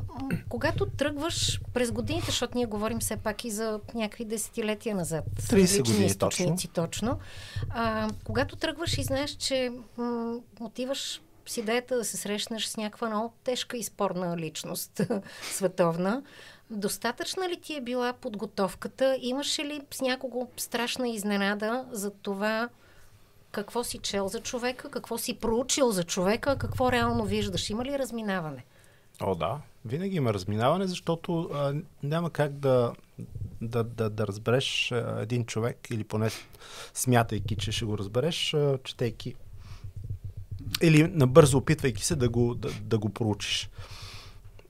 когато 0.48 0.86
тръгваш 0.86 1.60
през 1.74 1.92
годините, 1.92 2.26
защото 2.26 2.58
ние 2.58 2.66
говорим 2.66 2.98
все 2.98 3.16
пак 3.16 3.44
и 3.44 3.50
за 3.50 3.80
някакви 3.94 4.24
десетилетия 4.24 4.94
назад. 4.94 5.24
30 5.36 5.78
години 5.78 6.06
източници 6.06 6.68
точно. 6.68 6.84
точно 6.84 7.18
а, 7.70 8.08
когато 8.24 8.56
тръгваш 8.56 8.98
и 8.98 9.02
знаеш, 9.02 9.30
че 9.30 9.72
м- 9.96 10.38
отиваш 10.60 11.22
с 11.46 11.56
идеята 11.56 11.96
да 11.96 12.04
се 12.04 12.16
срещнеш 12.16 12.66
с 12.66 12.76
някаква 12.76 13.08
много 13.08 13.32
тежка 13.44 13.76
и 13.76 13.82
спорна 13.82 14.36
личност, 14.36 15.00
световна, 15.42 16.22
достатъчна 16.70 17.48
ли 17.48 17.60
ти 17.60 17.74
е 17.74 17.80
била 17.80 18.12
подготовката? 18.12 19.18
Имаше 19.20 19.64
ли 19.64 19.80
с 19.90 20.00
някого 20.00 20.48
страшна 20.56 21.08
изненада 21.08 21.84
за 21.90 22.10
това 22.10 22.68
какво 23.52 23.84
си 23.84 23.98
чел 23.98 24.28
за 24.28 24.40
човека, 24.40 24.90
какво 24.90 25.18
си 25.18 25.34
проучил 25.34 25.90
за 25.90 26.04
човека, 26.04 26.58
какво 26.58 26.92
реално 26.92 27.24
виждаш? 27.24 27.70
Има 27.70 27.84
ли 27.84 27.98
разминаване? 27.98 28.64
О, 29.20 29.34
да. 29.34 29.60
Винаги 29.84 30.16
има 30.16 30.34
разминаване, 30.34 30.86
защото 30.86 31.50
а, 31.54 31.74
няма 32.02 32.30
как 32.30 32.52
да, 32.52 32.92
да, 33.60 33.84
да, 33.84 34.10
да 34.10 34.26
разбереш 34.26 34.92
а, 34.92 35.18
един 35.20 35.44
човек 35.44 35.88
или 35.90 36.04
поне 36.04 36.30
смятайки, 36.94 37.56
че 37.56 37.72
ще 37.72 37.84
го 37.84 37.98
разбереш, 37.98 38.54
а, 38.54 38.78
четейки 38.84 39.34
или 40.82 41.02
набързо 41.02 41.58
опитвайки 41.58 42.04
се 42.04 42.16
да 42.16 42.28
го, 42.28 42.54
да, 42.54 42.70
да 42.82 42.98
го 42.98 43.08
проучиш. 43.08 43.70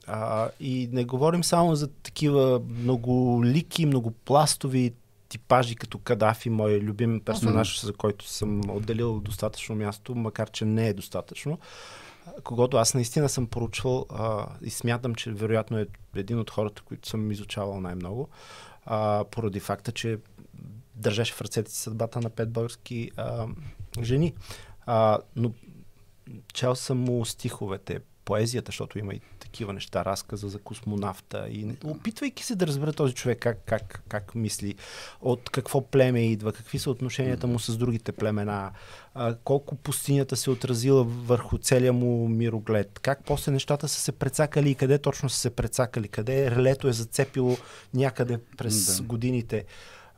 А, 0.07 0.51
и 0.61 0.89
не 0.93 1.05
говорим 1.05 1.45
само 1.45 1.77
за 1.77 1.89
такива 1.89 2.61
многолики, 2.69 3.87
многопластови 3.87 4.93
типажи 5.29 5.77
като 5.77 5.99
Кадафи, 5.99 6.51
мой 6.51 6.81
любим 6.81 7.21
персонаж, 7.21 7.85
за 7.85 7.93
който 7.93 8.29
съм 8.29 8.71
отделил 8.71 9.21
достатъчно 9.21 9.75
място, 9.75 10.15
макар 10.15 10.51
че 10.51 10.65
не 10.65 10.89
е 10.89 10.95
достатъчно 10.95 11.59
когато 12.45 12.77
аз 12.77 12.95
наистина 12.95 13.29
съм 13.29 13.47
поручвал 13.47 14.07
а, 14.11 14.47
и 14.63 14.71
смятам, 14.71 15.15
че 15.15 15.33
вероятно 15.33 15.79
е 15.79 15.87
един 16.17 16.39
от 16.39 16.51
хората, 16.51 16.83
които 16.83 17.09
съм 17.09 17.31
изучавал 17.31 17.81
най-много, 17.81 18.29
а, 18.87 19.25
поради 19.31 19.61
факта, 19.61 19.93
че 19.93 20.19
държеше 20.95 21.35
в 21.35 21.41
ръцете 21.41 21.71
си 21.71 21.81
съдбата 21.81 22.21
на 22.21 22.31
пет 22.31 22.51
български 22.51 23.11
а, 23.17 23.47
жени. 24.03 24.35
А, 24.87 25.19
но 25.37 25.53
чел 26.55 26.75
съм 26.75 26.99
му 26.99 27.25
стиховете, 27.25 28.01
поезията, 28.29 28.69
защото 28.69 28.99
има 28.99 29.15
и 29.15 29.21
такива 29.39 29.73
неща, 29.73 30.05
разказа 30.05 30.49
за 30.49 30.59
космонавта 30.59 31.49
и 31.51 31.67
опитвайки 31.85 32.45
се 32.45 32.57
да 32.57 32.67
разбере 32.67 32.93
този 32.93 33.15
човек 33.15 33.39
как, 33.39 33.59
как, 33.67 34.03
как 34.09 34.35
мисли, 34.35 34.75
от 35.21 35.51
какво 35.51 35.81
племе 35.81 36.31
идва, 36.33 36.53
какви 36.53 36.79
са 36.79 36.91
отношенията 36.91 37.47
му 37.47 37.59
с 37.59 37.77
другите 37.77 38.13
племена, 38.13 38.71
колко 39.45 39.77
пустинята 39.77 40.37
се 40.37 40.51
отразила 40.51 41.05
върху 41.05 41.59
целия 41.59 41.93
му 41.93 42.29
мироглед, 42.29 42.99
как 43.03 43.25
после 43.25 43.53
нещата 43.53 43.89
са 43.89 44.01
се 44.01 44.13
прецакали 44.13 44.71
и 44.71 44.75
къде 44.75 44.99
точно 44.99 45.29
са 45.29 45.39
се 45.39 45.51
прецакали, 45.51 46.09
къде 46.09 46.51
релето 46.51 46.89
е 46.89 46.93
зацепило 46.93 47.57
някъде 47.95 48.39
през 48.57 48.97
да. 48.97 49.03
годините. 49.03 49.65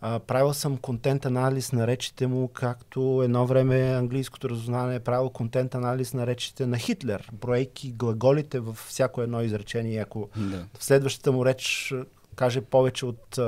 А, 0.02 0.18
правил 0.18 0.54
съм 0.54 0.76
контент 0.76 1.26
анализ 1.26 1.72
на 1.72 1.86
речите 1.86 2.26
му, 2.26 2.48
както 2.48 3.20
едно 3.24 3.46
време 3.46 3.80
английското 3.80 4.48
разузнаване 4.50 4.94
е 4.94 5.00
правил 5.00 5.30
контент 5.30 5.74
анализ 5.74 6.14
на 6.14 6.26
речите 6.26 6.66
на 6.66 6.78
Хитлер, 6.78 7.30
броейки 7.32 7.92
глаголите 7.92 8.60
във 8.60 8.76
всяко 8.76 9.22
едно 9.22 9.42
изречение. 9.42 10.00
Ако 10.00 10.28
да. 10.36 10.66
в 10.78 10.84
следващата 10.84 11.32
му 11.32 11.46
реч 11.46 11.94
каже 12.36 12.60
повече 12.60 13.06
от 13.06 13.38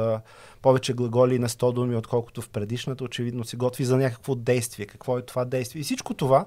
повече 0.63 0.93
глаголи 0.93 1.39
на 1.39 1.49
100 1.49 1.73
думи, 1.73 1.97
отколкото 1.97 2.43
в 2.43 2.49
предишната, 2.49 3.05
очевидно 3.05 3.45
се 3.45 3.57
готви 3.57 3.85
за 3.85 3.97
някакво 3.97 4.35
действие. 4.35 4.87
Какво 4.87 5.19
е 5.19 5.23
това 5.23 5.45
действие? 5.45 5.81
И 5.81 5.85
всичко 5.85 6.15
това 6.15 6.47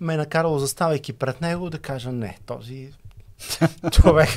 ме 0.00 0.14
е 0.14 0.16
накарало, 0.16 0.58
заставайки 0.58 1.12
пред 1.12 1.40
него, 1.40 1.70
да 1.70 1.78
кажа 1.78 2.12
не, 2.12 2.38
този 2.46 2.92
човек. 3.92 4.28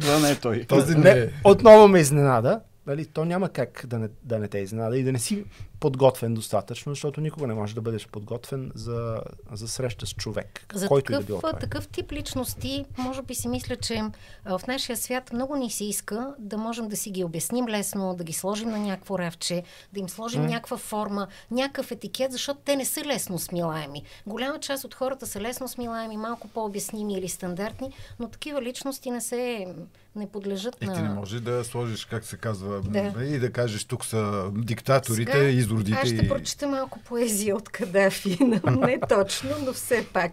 Това 0.00 0.18
не 0.18 0.30
е 0.30 0.36
той. 0.36 0.64
Този 0.68 0.94
не, 0.94 1.32
отново 1.44 1.88
ме 1.88 2.00
изненада 2.00 2.60
нали, 2.86 3.06
то 3.06 3.24
няма 3.24 3.48
как 3.48 3.84
да 3.86 3.98
не, 3.98 4.08
да 4.22 4.38
не 4.38 4.48
те 4.48 4.58
изненада 4.58 4.98
и 4.98 5.02
да 5.02 5.12
не 5.12 5.18
си 5.18 5.44
подготвен 5.86 6.34
достатъчно, 6.34 6.92
защото 6.92 7.20
никога 7.20 7.46
не 7.46 7.54
можеш 7.54 7.74
да 7.74 7.80
бъдеш 7.80 8.08
подготвен 8.08 8.72
за, 8.74 9.20
за 9.52 9.68
среща 9.68 10.06
с 10.06 10.14
човек. 10.14 10.66
За 10.74 10.88
който 10.88 11.06
такъв, 11.06 11.22
и 11.22 11.26
да 11.26 11.26
било 11.26 11.52
такъв 11.60 11.88
тип 11.88 12.12
личности, 12.12 12.84
може 12.98 13.22
би 13.22 13.34
си 13.34 13.48
мисля, 13.48 13.76
че 13.76 14.02
в 14.44 14.60
нашия 14.68 14.96
свят 14.96 15.32
много 15.32 15.56
ни 15.56 15.70
се 15.70 15.84
иска 15.84 16.34
да 16.38 16.58
можем 16.58 16.88
да 16.88 16.96
си 16.96 17.10
ги 17.10 17.24
обясним 17.24 17.68
лесно, 17.68 18.14
да 18.14 18.24
ги 18.24 18.32
сложим 18.32 18.70
на 18.70 18.78
някакво 18.78 19.18
равче, 19.18 19.62
да 19.92 20.00
им 20.00 20.08
сложим 20.08 20.42
mm. 20.42 20.48
някаква 20.48 20.76
форма, 20.76 21.26
някакъв 21.50 21.90
етикет, 21.90 22.32
защото 22.32 22.60
те 22.64 22.76
не 22.76 22.84
са 22.84 23.04
лесно 23.04 23.38
смилаеми. 23.38 24.02
Голяма 24.26 24.60
част 24.60 24.84
от 24.84 24.94
хората 24.94 25.26
са 25.26 25.40
лесно 25.40 25.68
смилаеми, 25.68 26.16
малко 26.16 26.48
по-обясними 26.48 27.14
или 27.14 27.28
стандартни, 27.28 27.92
но 28.18 28.28
такива 28.28 28.62
личности 28.62 29.10
не 29.10 29.20
се 29.20 29.66
не 30.16 30.30
подлежат 30.30 30.76
и 30.82 30.86
на... 30.86 30.94
ти 30.94 31.02
не 31.02 31.08
можеш 31.08 31.40
да 31.40 31.64
сложиш, 31.64 32.04
как 32.04 32.24
се 32.24 32.36
казва, 32.36 32.80
да. 32.80 33.24
и 33.24 33.38
да 33.38 33.52
кажеш, 33.52 33.84
тук 33.84 34.04
са 34.04 34.50
диктаторите, 34.54 35.32
Сега, 35.32 35.44
изродите. 35.80 35.98
Аз 36.02 36.08
ще 36.08 36.28
прочета 36.28 36.68
малко 36.68 36.98
поезия 36.98 37.56
от 37.56 37.68
Кадафи, 37.68 38.38
не 38.44 39.00
точно, 39.08 39.50
но 39.66 39.72
все 39.72 40.06
пак. 40.12 40.32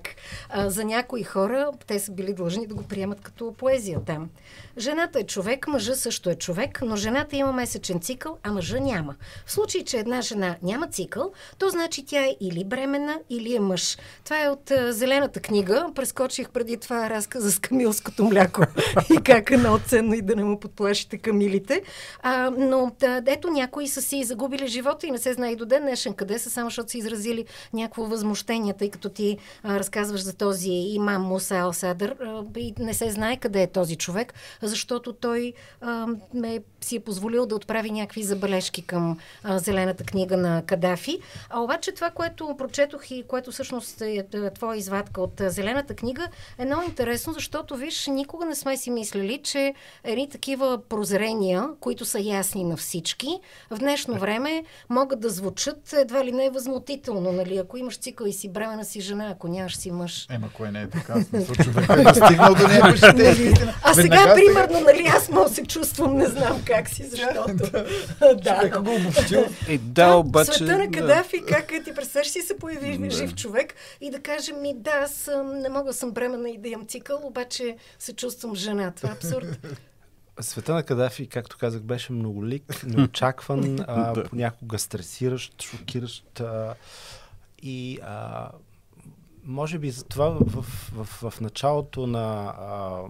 А, 0.49 0.69
за 0.69 0.83
някои 0.83 1.23
хора, 1.23 1.69
те 1.87 1.99
са 1.99 2.11
били 2.11 2.33
длъжни 2.33 2.67
да 2.67 2.75
го 2.75 2.83
приемат 2.83 3.21
като 3.21 3.53
поезия 3.53 3.99
там. 4.05 4.29
Жената 4.77 5.19
е 5.19 5.23
човек, 5.23 5.67
мъжа 5.67 5.95
също 5.95 6.29
е 6.29 6.35
човек, 6.35 6.81
но 6.85 6.95
жената 6.95 7.35
има 7.35 7.53
месечен 7.53 7.99
цикъл, 7.99 8.37
а 8.43 8.51
мъжа 8.51 8.79
няма. 8.79 9.15
В 9.45 9.51
случай, 9.51 9.83
че 9.83 9.97
една 9.97 10.21
жена 10.21 10.55
няма 10.61 10.87
цикъл, 10.87 11.31
то 11.57 11.69
значи 11.69 12.05
тя 12.05 12.25
е 12.25 12.35
или 12.41 12.63
бременна, 12.63 13.19
или 13.29 13.55
е 13.55 13.59
мъж. 13.59 13.97
Това 14.23 14.43
е 14.43 14.49
от 14.49 14.71
а, 14.71 14.93
Зелената 14.93 15.39
книга. 15.39 15.87
Прескочих 15.95 16.49
преди 16.49 16.77
това 16.77 17.09
разказа 17.09 17.51
с 17.51 17.59
камилското 17.59 18.23
мляко 18.23 18.61
и 19.13 19.23
как 19.23 19.51
е 19.51 19.57
много 19.57 19.79
ценно 19.79 20.13
и 20.13 20.21
да 20.21 20.35
не 20.35 20.43
му 20.43 20.59
подплашите 20.59 21.17
камилите. 21.17 21.81
А, 22.21 22.51
но 22.57 22.91
да, 22.99 23.21
ето 23.27 23.47
някои 23.47 23.87
са 23.87 24.01
си 24.01 24.23
загубили 24.23 24.67
живота 24.67 25.07
и 25.07 25.11
не 25.11 25.17
се 25.23 25.33
знае 25.33 25.51
и 25.51 25.55
до 25.55 25.65
ден 25.65 25.81
днешен 25.81 26.13
къде 26.13 26.39
са, 26.39 26.49
само 26.49 26.69
защото 26.69 26.91
са 26.91 26.97
изразили 26.97 27.45
някакво 27.73 28.05
възмущение, 28.05 28.73
тъй 28.73 28.89
като 28.89 29.09
ти 29.09 29.37
а, 29.63 29.79
разказваш 29.79 30.21
за 30.21 30.33
този 30.33 30.69
имам 30.69 31.21
Муса 31.21 31.53
Ал-Садър 31.53 32.15
и 32.57 32.73
не 32.79 32.93
се 32.93 33.11
знае 33.11 33.37
къде 33.37 33.61
е 33.61 33.67
този 33.67 33.95
човек 33.95 34.33
защото 34.61 35.13
той 35.13 35.53
а, 35.81 36.07
ме 36.33 36.59
си 36.81 36.95
е 36.95 36.99
позволил 36.99 37.45
да 37.45 37.55
отправи 37.55 37.91
някакви 37.91 38.23
забележки 38.23 38.81
към 38.81 39.19
а, 39.43 39.59
Зелената 39.59 40.03
книга 40.03 40.37
на 40.37 40.63
Кадафи. 40.65 41.19
А 41.49 41.59
обаче 41.59 41.91
това, 41.91 42.09
което 42.09 42.55
прочетох 42.57 43.11
и 43.11 43.23
което 43.27 43.51
всъщност 43.51 44.01
е, 44.01 44.25
е 44.33 44.49
твоя 44.49 44.77
извадка 44.77 45.21
от 45.21 45.41
Зелената 45.47 45.95
книга, 45.95 46.27
е 46.57 46.65
много 46.65 46.83
интересно, 46.83 47.33
защото, 47.33 47.75
виж, 47.75 48.07
никога 48.07 48.45
не 48.45 48.55
сме 48.55 48.77
си 48.77 48.91
мислили, 48.91 49.41
че 49.43 49.73
едни 50.03 50.29
такива 50.29 50.81
прозрения, 50.89 51.67
които 51.79 52.05
са 52.05 52.19
ясни 52.19 52.63
на 52.63 52.77
всички, 52.77 53.39
в 53.69 53.77
днешно 53.77 54.19
време 54.19 54.63
могат 54.89 55.12
да 55.15 55.29
звучат 55.29 55.93
едва 55.93 56.25
ли 56.25 56.31
не 56.31 56.49
възмутително, 56.49 57.31
нали? 57.31 57.57
Ако 57.57 57.77
имаш 57.77 57.97
цикъл 57.97 58.25
и 58.25 58.33
си 58.33 58.49
бремена 58.49 58.85
си 58.85 59.01
жена, 59.01 59.29
ако 59.29 59.47
нямаш 59.47 59.77
си 59.77 59.91
мъж. 59.91 60.27
Ема, 60.29 60.49
кое 60.53 60.71
не 60.71 60.81
е 60.81 60.89
така? 60.89 61.13
Човек 61.63 61.89
е 61.89 62.13
стигнал 62.13 62.55
до 62.55 62.67
някакви 62.67 63.53
А 63.83 63.93
сега, 63.93 64.35
примерно, 64.35 64.79
нали, 64.79 65.07
аз 65.17 65.29
мога 65.29 65.49
се 65.49 65.63
чувствам, 65.63 66.17
не 66.17 66.25
знам 66.25 66.61
как 66.65 66.89
си, 66.89 67.03
защото... 67.03 67.53
да. 67.53 67.85
Човека 68.59 68.81
го 68.81 68.95
обобщил. 68.95 69.45
Е, 69.67 69.77
да, 69.77 70.15
обаче... 70.15 70.53
Света 70.53 70.77
на 70.77 70.91
Кадафи, 70.91 71.39
да. 71.39 71.45
как 71.45 71.67
ти 71.85 71.93
представяш 71.95 72.27
си 72.27 72.41
се 72.41 72.57
появи 72.57 72.97
да. 72.97 73.09
жив 73.09 73.35
човек 73.35 73.73
и 74.01 74.09
да 74.09 74.19
каже 74.19 74.53
ми, 74.53 74.73
да, 74.75 74.91
аз 74.91 75.29
не 75.61 75.69
мога 75.69 75.83
да 75.83 75.93
съм 75.93 76.11
бремена 76.11 76.49
и 76.49 76.57
да 76.57 76.69
имам 76.69 76.87
цикъл, 76.87 77.19
обаче 77.23 77.75
се 77.99 78.13
чувствам 78.13 78.55
жена. 78.55 78.91
Това 78.91 79.09
е 79.09 79.11
абсурд. 79.11 79.67
Света 80.41 80.73
на 80.73 80.83
Кадафи, 80.83 81.27
както 81.27 81.57
казах, 81.57 81.81
беше 81.81 82.13
многолик, 82.13 82.83
неочакван, 82.87 83.79
а, 83.79 84.23
понякога 84.29 84.79
стресиращ, 84.79 85.61
шокиращ 85.61 86.39
а, 86.39 86.75
и 87.61 87.99
а, 88.03 88.49
може 89.45 89.79
би 89.79 89.91
затова 89.91 90.29
в, 90.29 90.39
в, 90.45 90.65
в, 90.93 91.31
в 91.31 91.41
началото 91.41 92.07
на 92.07 92.53
а, 92.59 93.01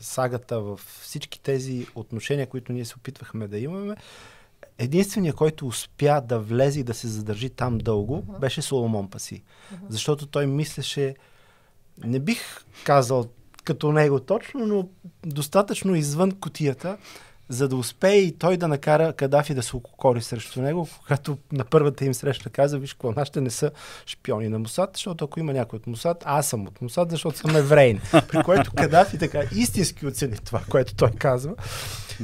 сагата, 0.00 0.60
в 0.60 0.80
всички 1.00 1.40
тези 1.40 1.86
отношения, 1.94 2.46
които 2.46 2.72
ние 2.72 2.84
се 2.84 2.94
опитвахме 2.96 3.48
да 3.48 3.58
имаме, 3.58 3.96
единственият, 4.78 5.36
който 5.36 5.66
успя 5.66 6.22
да 6.24 6.38
влезе 6.38 6.80
и 6.80 6.84
да 6.84 6.94
се 6.94 7.08
задържи 7.08 7.50
там 7.50 7.78
дълго, 7.78 8.22
uh-huh. 8.22 8.38
беше 8.38 8.62
Соломон 8.62 9.10
Паси. 9.10 9.34
Uh-huh. 9.34 9.78
Защото 9.88 10.26
той 10.26 10.46
мислеше, 10.46 11.14
не 12.04 12.20
бих 12.20 12.64
казал 12.84 13.28
като 13.64 13.92
него 13.92 14.20
точно, 14.20 14.66
но 14.66 14.88
достатъчно 15.26 15.94
извън 15.94 16.32
котията, 16.32 16.96
за 17.48 17.68
да 17.68 17.76
успее 17.76 18.16
и 18.16 18.38
той 18.38 18.56
да 18.56 18.68
накара 18.68 19.12
Кадафи 19.12 19.54
да 19.54 19.62
се 19.62 19.76
окори 19.76 20.22
срещу 20.22 20.62
него, 20.62 20.88
когато 21.02 21.38
на 21.52 21.64
първата 21.64 22.04
им 22.04 22.14
среща 22.14 22.50
каза, 22.50 22.78
виж 22.78 22.92
какво, 22.92 23.12
нашите 23.12 23.40
не 23.40 23.50
са 23.50 23.70
шпиони 24.06 24.48
на 24.48 24.58
Мусад, 24.58 24.90
защото 24.94 25.24
ако 25.24 25.40
има 25.40 25.52
някой 25.52 25.76
от 25.76 25.86
Мусад, 25.86 26.22
аз 26.26 26.48
съм 26.48 26.66
от 26.66 26.82
Мусад, 26.82 27.10
защото 27.10 27.38
съм 27.38 27.56
еврейн. 27.56 28.00
При 28.28 28.42
което 28.42 28.72
Кадафи 28.72 29.18
така 29.18 29.42
истински 29.54 30.06
оцени 30.06 30.36
това, 30.44 30.62
което 30.70 30.94
той 30.94 31.10
казва. 31.10 31.54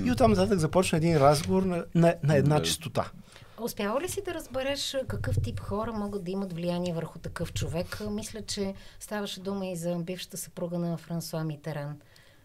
И 0.04 0.10
оттам 0.10 0.30
нататък 0.30 0.58
започна 0.58 0.98
един 0.98 1.16
разговор 1.16 1.62
на, 1.62 1.84
на, 1.94 2.14
на 2.22 2.36
една 2.36 2.62
частота. 2.62 3.10
Успява 3.60 4.00
ли 4.00 4.08
си 4.08 4.22
да 4.24 4.34
разбереш 4.34 4.96
какъв 5.08 5.36
тип 5.42 5.60
хора 5.60 5.92
могат 5.92 6.24
да 6.24 6.30
имат 6.30 6.52
влияние 6.52 6.92
върху 6.92 7.18
такъв 7.18 7.52
човек? 7.52 8.00
Мисля, 8.10 8.42
че 8.42 8.74
ставаше 9.00 9.40
дума 9.40 9.66
и 9.66 9.76
за 9.76 9.96
бившата 9.98 10.36
съпруга 10.36 10.78
на 10.78 10.96
Франсуа 10.96 11.44
Митеран. 11.44 11.98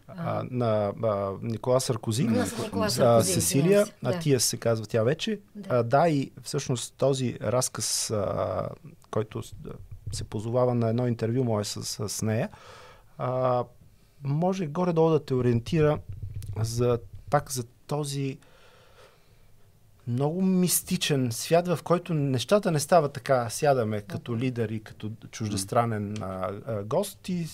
А, 0.08 0.44
на 0.50 0.92
а, 1.02 1.32
Никола 1.42 1.80
Саркози, 1.80 2.24
на 2.24 2.46
Никола 2.62 2.90
Саркози, 2.90 3.32
Сесилия, 3.32 3.86
да. 4.02 4.10
а 4.10 4.18
тия 4.18 4.40
се 4.40 4.56
казва 4.56 4.86
тя 4.86 5.02
вече. 5.02 5.40
Да. 5.54 5.68
А, 5.70 5.82
да, 5.82 6.08
и 6.08 6.32
всъщност 6.42 6.94
този 6.94 7.38
разказ, 7.42 8.10
а, 8.10 8.68
който 9.10 9.42
се 10.12 10.24
позовава 10.24 10.74
на 10.74 10.88
едно 10.88 11.08
интервю 11.08 11.44
мое 11.44 11.64
с, 11.64 12.08
с 12.08 12.22
нея, 12.22 12.48
а, 13.18 13.64
може 14.22 14.66
горе-долу 14.66 15.10
да 15.10 15.24
те 15.24 15.34
ориентира 15.34 15.98
за, 16.62 16.98
пак 17.30 17.52
за 17.52 17.64
този 17.86 18.38
много 20.06 20.42
мистичен 20.42 21.32
свят, 21.32 21.68
в 21.68 21.78
който 21.84 22.14
нещата 22.14 22.70
не 22.70 22.80
стават 22.80 23.12
така. 23.12 23.50
Сядаме 23.50 24.00
като 24.00 24.36
лидер 24.36 24.68
и 24.68 24.80
като 24.80 25.10
чуждестранен 25.30 26.22
а, 26.22 26.50
а, 26.66 26.84
гост 26.84 27.28
и 27.28 27.46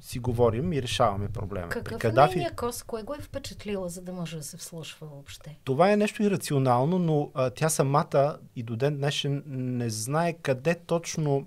си 0.00 0.18
говорим 0.18 0.72
и 0.72 0.82
решаваме 0.82 1.28
проблема. 1.28 1.68
Какъв 1.68 1.98
При 1.98 2.08
е 2.08 2.12
нейният 2.12 2.56
кос? 2.56 2.82
Кое 2.82 3.02
го 3.02 3.14
е 3.14 3.22
впечатлила, 3.22 3.88
за 3.88 4.02
да 4.02 4.12
може 4.12 4.36
да 4.36 4.42
се 4.42 4.56
вслушва 4.56 5.06
въобще? 5.06 5.56
Това 5.64 5.92
е 5.92 5.96
нещо 5.96 6.22
ирационално, 6.22 6.98
но 6.98 7.30
а, 7.34 7.50
тя 7.50 7.68
самата 7.68 8.38
и 8.56 8.62
до 8.62 8.76
ден 8.76 8.96
днешен 8.96 9.42
не 9.46 9.90
знае 9.90 10.32
къде 10.32 10.74
точно 10.86 11.46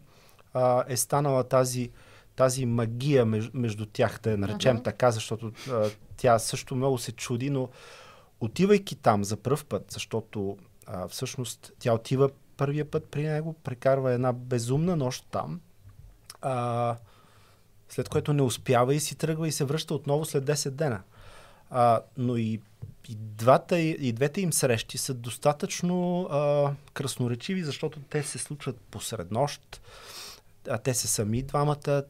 а, 0.53 0.83
е 0.87 0.97
станала 0.97 1.43
тази, 1.43 1.89
тази 2.35 2.65
магия 2.65 3.25
между, 3.25 3.51
между 3.53 3.85
тях, 3.85 4.19
да 4.23 4.31
я 4.31 4.37
наречем 4.37 4.73
Мгм. 4.73 4.83
така, 4.83 5.11
защото 5.11 5.51
а, 5.71 5.89
тя 6.17 6.39
също 6.39 6.75
много 6.75 6.97
се 6.97 7.11
чуди, 7.11 7.49
но 7.49 7.69
отивайки 8.39 8.95
там 8.95 9.23
за 9.23 9.37
първ 9.37 9.65
път, 9.69 9.85
защото 9.89 10.57
а, 10.85 11.07
всъщност 11.07 11.71
тя 11.79 11.93
отива 11.93 12.29
първия 12.57 12.91
път 12.91 13.07
при 13.11 13.23
него, 13.23 13.53
прекарва 13.53 14.13
една 14.13 14.33
безумна 14.33 14.95
нощ 14.95 15.25
там, 15.31 15.61
а, 16.41 16.95
след 17.89 18.09
което 18.09 18.33
не 18.33 18.41
успява 18.41 18.95
и 18.95 18.99
си 18.99 19.15
тръгва 19.15 19.47
и 19.47 19.51
се 19.51 19.65
връща 19.65 19.93
отново 19.93 20.25
след 20.25 20.43
10 20.43 20.69
дена. 20.69 21.01
А, 21.69 22.01
но 22.17 22.37
и, 22.37 22.61
и, 23.09 23.15
двата, 23.15 23.79
и 23.79 24.13
двете 24.13 24.41
им 24.41 24.53
срещи 24.53 24.97
са 24.97 25.13
достатъчно 25.13 26.23
а, 26.23 26.71
красноречиви, 26.93 27.63
защото 27.63 27.99
те 27.99 28.23
се 28.23 28.37
случват 28.37 28.79
посред 28.91 29.31
нощ, 29.31 29.81
а 30.69 30.77
те 30.77 30.93
са 30.93 31.07
сами 31.07 31.41
двамата. 31.41 32.03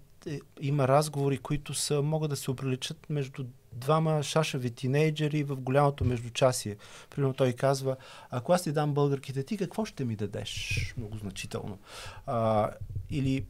Има 0.62 0.88
разговори, 0.88 1.38
които 1.38 1.74
са, 1.74 2.02
могат 2.02 2.30
да 2.30 2.36
се 2.36 2.52
оприличат 2.52 3.10
между 3.10 3.46
двама 3.78 4.24
шашави 4.24 4.72
тинейджери 4.72 5.44
в 5.44 5.56
голямото 5.56 6.06
междучасие. 6.06 6.78
Примерно 7.10 7.34
той 7.34 7.54
казва, 7.54 7.96
ако 8.30 8.54
аз 8.54 8.64
ти 8.64 8.72
дам 8.72 8.94
българките, 8.94 9.44
ти 9.44 9.58
какво 9.58 9.86
ще 9.86 10.06
ми 10.06 10.16
дадеш? 10.16 10.94
Много 10.98 11.18
значително. 11.18 11.80
А, 12.26 12.72
или 13.10 13.46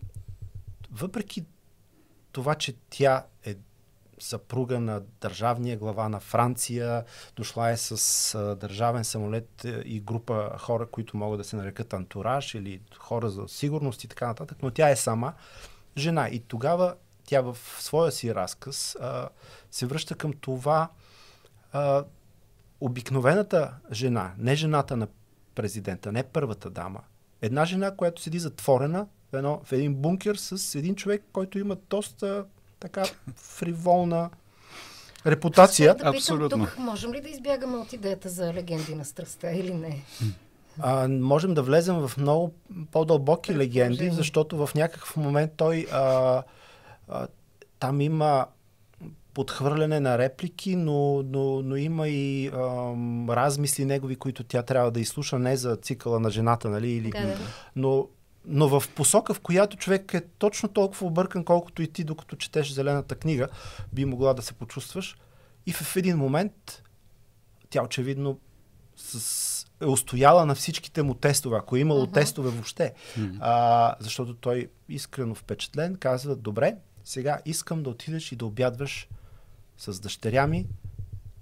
въпреки 0.91 1.45
това, 2.31 2.55
че 2.55 2.75
тя 2.89 3.25
е 3.45 3.55
съпруга 4.19 4.79
на 4.79 5.01
държавния 5.21 5.77
глава 5.77 6.09
на 6.09 6.19
Франция, 6.19 7.03
дошла 7.35 7.69
е 7.69 7.77
с 7.77 8.35
а, 8.35 8.55
държавен 8.55 9.03
самолет 9.03 9.65
е, 9.65 9.81
и 9.85 9.99
група 9.99 10.55
хора, 10.59 10.85
които 10.85 11.17
могат 11.17 11.39
да 11.39 11.43
се 11.43 11.55
нарекат 11.55 11.93
антураж 11.93 12.55
или 12.55 12.81
хора 12.97 13.29
за 13.29 13.47
сигурност 13.47 14.03
и 14.03 14.07
така 14.07 14.27
нататък, 14.27 14.57
но 14.61 14.71
тя 14.71 14.89
е 14.89 14.95
сама 14.95 15.33
жена. 15.97 16.29
И 16.29 16.39
тогава 16.39 16.95
тя 17.27 17.41
в 17.41 17.57
своя 17.79 18.11
си 18.11 18.35
разказ 18.35 18.95
а, 19.01 19.29
се 19.71 19.85
връща 19.85 20.15
към 20.15 20.33
това 20.33 20.89
а, 21.71 22.03
обикновената 22.81 23.73
жена, 23.91 24.33
не 24.37 24.55
жената 24.55 24.97
на 24.97 25.07
президента, 25.55 26.11
не 26.11 26.23
първата 26.23 26.69
дама, 26.69 26.99
една 27.41 27.65
жена, 27.65 27.95
която 27.95 28.21
седи 28.21 28.39
затворена 28.39 29.07
в, 29.31 29.37
едно, 29.37 29.61
в 29.63 29.71
един 29.71 29.95
бункер 29.95 30.35
с 30.35 30.75
един 30.75 30.95
човек, 30.95 31.23
който 31.33 31.59
има 31.59 31.77
доста 31.89 32.45
така 32.79 33.03
фриволна 33.35 34.29
репутация. 35.25 35.95
Да 35.95 36.09
Абсолютно. 36.09 36.65
тук 36.65 36.77
можем 36.77 37.13
ли 37.13 37.21
да 37.21 37.29
избягаме 37.29 37.77
от 37.77 37.93
идеята 37.93 38.29
за 38.29 38.53
легенди 38.53 38.95
на 38.95 39.05
страстта 39.05 39.51
или 39.51 39.73
не? 39.73 40.03
А, 40.79 41.07
можем 41.07 41.53
да 41.53 41.63
влезем 41.63 41.95
в 41.95 42.11
много 42.17 42.53
по-дълбоки 42.91 43.55
легенди, 43.55 44.09
защото 44.09 44.65
в 44.65 44.75
някакъв 44.75 45.17
момент 45.17 45.51
той 45.57 45.87
а, 45.91 46.43
а, 47.07 47.27
там 47.79 48.01
има 48.01 48.45
подхвърляне 49.33 49.99
на 49.99 50.17
реплики, 50.17 50.75
но, 50.75 51.23
но, 51.23 51.61
но 51.61 51.75
има 51.75 52.07
и 52.07 52.47
ам, 52.47 53.29
размисли 53.29 53.85
негови, 53.85 54.15
които 54.15 54.43
тя 54.43 54.63
трябва 54.63 54.91
да 54.91 54.99
изслуша 54.99 55.39
не 55.39 55.57
за 55.57 55.75
цикъла 55.75 56.19
на 56.19 56.29
жената, 56.29 56.69
нали? 56.69 56.89
Или, 56.91 57.09
Да, 57.09 57.21
да. 57.21 57.37
но, 57.75 58.07
но 58.45 58.79
в 58.79 58.89
посока, 58.95 59.33
в 59.33 59.39
която 59.39 59.77
човек 59.77 60.13
е 60.13 60.21
точно 60.37 60.69
толкова 60.69 61.07
объркан, 61.07 61.43
колкото 61.43 61.81
и 61.81 61.87
ти, 61.87 62.03
докато 62.03 62.35
четеш 62.35 62.73
зелената 62.73 63.15
книга, 63.15 63.47
би 63.93 64.05
могла 64.05 64.33
да 64.33 64.41
се 64.41 64.53
почувстваш. 64.53 65.17
И 65.65 65.73
в 65.73 65.95
един 65.95 66.17
момент 66.17 66.83
тя 67.69 67.83
очевидно 67.83 68.39
с, 68.95 69.65
е 69.81 69.85
устояла 69.85 70.45
на 70.45 70.55
всичките 70.55 71.03
му 71.03 71.13
тестове, 71.13 71.57
ако 71.57 71.75
е 71.75 71.79
имало 71.79 72.03
Мгм. 72.03 72.11
тестове 72.11 72.49
въобще. 72.49 72.93
А, 73.39 73.95
защото 73.99 74.33
той 74.33 74.67
искрено 74.89 75.35
впечатлен 75.35 75.95
казва, 75.95 76.35
добре, 76.35 76.75
сега 77.07 77.41
искам 77.45 77.83
да 77.83 77.89
отидеш 77.89 78.31
и 78.31 78.35
да 78.35 78.45
обядваш 78.45 79.09
с 79.77 79.99
дъщеря 79.99 80.47
ми 80.47 80.67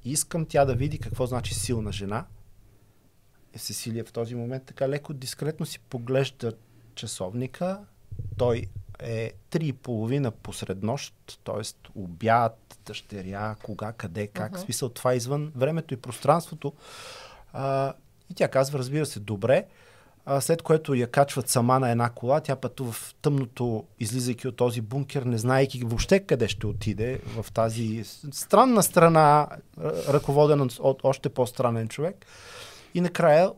и 0.03 0.11
искам 0.11 0.45
тя 0.45 0.65
да 0.65 0.75
види 0.75 0.99
какво 0.99 1.25
значи 1.25 1.53
силна 1.53 1.91
жена. 1.91 2.25
Е, 3.53 3.59
Сесилия 3.59 4.05
в 4.05 4.11
този 4.11 4.35
момент 4.35 4.63
така 4.65 4.89
леко 4.89 5.13
дискретно 5.13 5.65
си 5.65 5.79
поглежда 5.79 6.53
часовника. 6.95 7.85
Той 8.37 8.65
е 8.99 9.31
три 9.49 9.67
и 9.67 9.73
половина 9.73 10.31
посред 10.31 10.83
нощ, 10.83 11.13
т.е. 11.43 11.89
обяд, 11.95 12.79
дъщеря, 12.85 13.55
кога, 13.63 13.93
къде, 13.93 14.27
как. 14.27 14.53
Uh-huh. 14.53 14.65
Смисъл, 14.65 14.89
това 14.89 15.13
е 15.13 15.17
извън 15.17 15.51
времето 15.55 15.93
и 15.93 15.97
пространството. 15.97 16.73
А, 17.53 17.93
и 18.29 18.33
тя 18.33 18.47
казва, 18.47 18.79
разбира 18.79 19.05
се, 19.05 19.19
добре. 19.19 19.67
След 20.39 20.61
което 20.61 20.93
я 20.93 21.07
качват 21.07 21.49
сама 21.49 21.79
на 21.79 21.91
една 21.91 22.09
кола, 22.09 22.39
тя 22.39 22.55
пътува 22.55 22.91
в 22.91 23.15
тъмното, 23.21 23.83
излизайки 23.99 24.47
от 24.47 24.55
този 24.55 24.81
бункер, 24.81 25.23
не 25.23 25.37
знаейки 25.37 25.83
въобще 25.85 26.19
къде 26.19 26.47
ще 26.47 26.67
отиде, 26.67 27.19
в 27.41 27.51
тази 27.51 28.03
странна 28.31 28.83
страна, 28.83 29.47
р- 29.79 30.13
ръководена 30.13 30.69
от 30.79 30.99
още 31.03 31.29
по-странен 31.29 31.87
човек. 31.87 32.25
И 32.93 33.01
накрая 33.01 33.51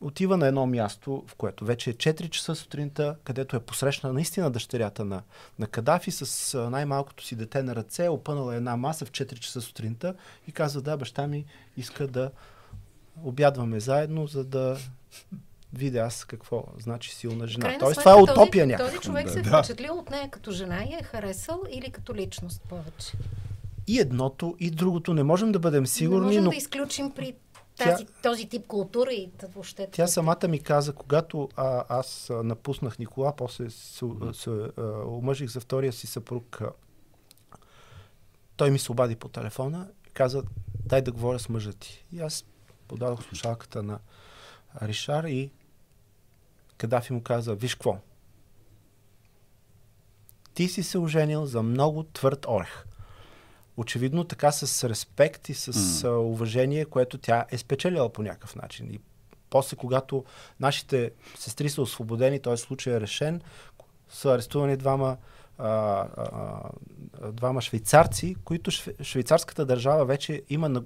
отива 0.00 0.36
на 0.36 0.46
едно 0.46 0.66
място, 0.66 1.24
в 1.26 1.34
което 1.34 1.64
вече 1.64 1.90
е 1.90 1.94
4 1.94 2.30
часа 2.30 2.54
сутринта, 2.54 3.16
където 3.24 3.56
е 3.56 3.60
посрещна 3.60 4.12
наистина 4.12 4.50
дъщерята 4.50 5.04
на, 5.04 5.22
на 5.58 5.66
Кадафи 5.66 6.10
с 6.10 6.58
най-малкото 6.70 7.24
си 7.24 7.36
дете 7.36 7.62
на 7.62 7.76
ръце, 7.76 8.08
опънала 8.08 8.54
е 8.54 8.56
една 8.56 8.76
маса 8.76 9.04
в 9.04 9.10
4 9.10 9.38
часа 9.38 9.60
сутринта 9.60 10.14
и 10.48 10.52
казва, 10.52 10.80
да, 10.80 10.96
баща 10.96 11.26
ми 11.26 11.44
иска 11.76 12.06
да 12.06 12.30
обядваме 13.22 13.80
заедно, 13.80 14.26
за 14.26 14.44
да 14.44 14.76
видя 15.74 15.98
аз 15.98 16.24
какво 16.24 16.64
значи 16.78 17.14
силна 17.14 17.46
жена. 17.46 17.62
Крайна 17.62 17.78
Тоест, 17.78 17.98
това 18.00 18.12
е 18.12 18.16
този- 18.16 18.32
утопия 18.32 18.66
някаква. 18.66 18.86
Този 18.86 18.98
човек 19.00 19.30
се 19.30 19.38
е 19.38 19.42
Да. 19.42 19.58
впечатлил 19.58 19.94
от 19.94 20.10
нея 20.10 20.30
като 20.30 20.50
жена 20.50 20.84
и 20.84 20.94
е 20.94 21.02
харесал 21.02 21.62
или 21.70 21.90
като 21.90 22.14
личност 22.14 22.62
повече. 22.62 23.12
И 23.86 24.00
едното, 24.00 24.56
и 24.60 24.70
другото 24.70 25.14
не 25.14 25.22
можем 25.22 25.52
да 25.52 25.58
бъдем 25.58 25.82
не 25.82 25.86
сигурни, 25.86 26.26
можем 26.26 26.44
но 26.44 26.50
да 26.50 26.56
изключим 26.56 27.10
при 27.10 27.34
Тя- 27.76 27.84
тази, 27.84 28.06
този 28.22 28.48
тип 28.48 28.66
култура 28.66 29.12
и 29.12 29.30
въобще. 29.44 29.88
Тя 29.92 30.06
самата 30.06 30.48
ми 30.48 30.58
каза, 30.60 30.92
когато 30.92 31.48
а, 31.56 31.84
аз 31.90 32.30
а, 32.30 32.42
напуснах 32.42 32.98
Никола, 32.98 33.36
после 33.36 33.70
се, 33.70 34.04
се 34.32 34.50
а, 34.50 34.82
омъжих 35.08 35.50
за 35.50 35.60
втория 35.60 35.92
си 35.92 36.06
съпруг, 36.06 36.60
а, 36.60 36.70
той 38.56 38.70
ми 38.70 38.78
се 38.78 38.92
обади 38.92 39.16
по 39.16 39.28
телефона 39.28 39.88
и 40.06 40.10
каза, 40.10 40.42
дай 40.84 41.02
да 41.02 41.12
говоря 41.12 41.38
с 41.38 41.48
мъжа 41.48 41.72
ти. 41.72 42.04
И 42.12 42.20
аз 42.20 42.44
подадох 42.88 43.24
слушалката 43.24 43.82
на 43.82 43.98
Ришар 44.82 45.24
и 45.24 45.50
Кадафи 46.78 47.12
му 47.12 47.22
каза, 47.22 47.54
виж 47.54 47.74
какво, 47.74 47.98
ти 50.54 50.68
си 50.68 50.82
се 50.82 50.98
оженил 50.98 51.46
за 51.46 51.62
много 51.62 52.02
твърд 52.02 52.46
орех. 52.48 52.84
Очевидно 53.76 54.24
така 54.24 54.52
с 54.52 54.88
респект 54.88 55.48
и 55.48 55.54
с 55.54 56.04
а, 56.04 56.10
уважение, 56.10 56.84
което 56.84 57.18
тя 57.18 57.44
е 57.50 57.58
спечелила 57.58 58.12
по 58.12 58.22
някакъв 58.22 58.56
начин. 58.56 58.90
И 58.90 59.00
после, 59.50 59.76
когато 59.76 60.24
нашите 60.60 61.10
сестри 61.38 61.70
са 61.70 61.82
освободени, 61.82 62.40
т.е. 62.40 62.56
случай 62.56 62.94
е 62.94 63.00
решен, 63.00 63.40
са 64.08 64.30
арестувани 64.30 64.76
двама 64.76 65.16
а, 65.58 65.68
а, 65.68 67.32
двама 67.32 67.62
швейцарци, 67.62 68.36
които 68.44 68.70
швейцарската 69.02 69.66
държава 69.66 70.04
вече 70.04 70.42
има, 70.48 70.68
на, 70.68 70.82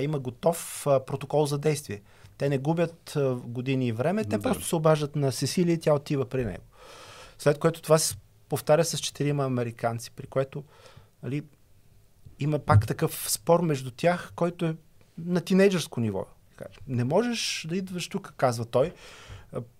има 0.00 0.18
готов 0.18 0.82
протокол 1.06 1.46
за 1.46 1.58
действие. 1.58 2.02
Те 2.38 2.48
не 2.48 2.58
губят 2.58 3.18
години 3.44 3.86
и 3.86 3.92
време, 3.92 4.24
те 4.24 4.36
да. 4.36 4.42
просто 4.42 4.64
се 4.64 4.76
обаждат 4.76 5.16
на 5.16 5.32
Сесилия 5.32 5.74
и 5.74 5.80
тя 5.80 5.94
отива 5.94 6.24
при 6.24 6.44
него. 6.44 6.64
След 7.38 7.58
което 7.58 7.82
това 7.82 7.98
се 7.98 8.16
повтаря 8.48 8.84
с 8.84 8.98
четирима 8.98 9.44
американци, 9.44 10.10
при 10.10 10.26
което 10.26 10.64
нали, 11.22 11.42
има 12.40 12.58
пак 12.58 12.86
такъв 12.86 13.30
спор 13.30 13.60
между 13.60 13.90
тях, 13.90 14.32
който 14.36 14.66
е 14.66 14.76
на 15.18 15.40
тинейджърско 15.40 16.00
ниво. 16.00 16.26
Не 16.88 17.04
можеш 17.04 17.66
да 17.68 17.76
идваш 17.76 18.08
тук, 18.08 18.34
казва 18.36 18.64
той, 18.64 18.92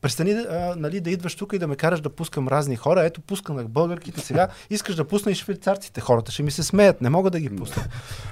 Престани 0.01 0.33
а, 0.33 0.75
нали, 0.79 1.01
да 1.01 1.11
идваш 1.11 1.35
тук 1.35 1.53
и 1.53 1.59
да 1.59 1.67
ме 1.67 1.77
караш 1.77 2.01
да 2.01 2.11
пускам 2.11 2.49
разни 2.49 2.77
хора. 2.77 3.05
Ето, 3.05 3.21
пускам 3.21 3.67
българките 3.69 4.21
сега. 4.21 4.49
Искаш 4.71 4.95
да 4.95 5.05
пусна 5.05 5.33
и 5.33 5.35
швейцарците. 5.35 6.01
Хората 6.01 6.33
ще 6.33 6.43
ми 6.43 6.51
се 6.51 6.63
смеят. 6.63 7.01
Не 7.01 7.11
мога 7.11 7.31
да 7.31 7.41
ги 7.41 7.57
пусна. 7.57 7.85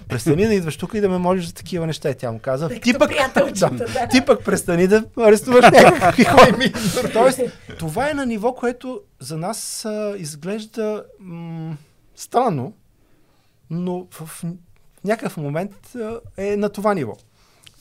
Престани 0.08 0.46
да 0.46 0.54
идваш 0.54 0.76
тук 0.76 0.94
и 0.94 1.00
да 1.00 1.08
ме 1.08 1.18
молиш 1.18 1.46
за 1.46 1.54
такива 1.54 1.86
неща. 1.86 2.10
И 2.10 2.14
тя 2.14 2.32
му 2.32 2.38
каза. 2.38 2.68
Ти 2.68 2.98
пък, 2.98 3.10
да, 3.34 3.70
да. 3.70 4.08
ти 4.10 4.24
пък 4.24 4.44
престани 4.44 4.86
да 4.86 5.04
арестуваш 5.18 5.64
някакви 5.72 6.24
хора. 6.24 6.56
Тоест, 7.12 7.40
това 7.78 8.10
е 8.10 8.14
на 8.14 8.26
ниво, 8.26 8.54
което 8.54 9.00
за 9.20 9.36
нас 9.36 9.84
а, 9.84 10.14
изглежда 10.18 11.04
м- 11.20 11.76
странно, 12.16 12.72
но 13.70 14.06
в 14.10 14.44
някакъв 15.04 15.36
момент 15.36 15.72
а, 15.96 16.20
е 16.36 16.56
на 16.56 16.68
това 16.68 16.94
ниво. 16.94 17.16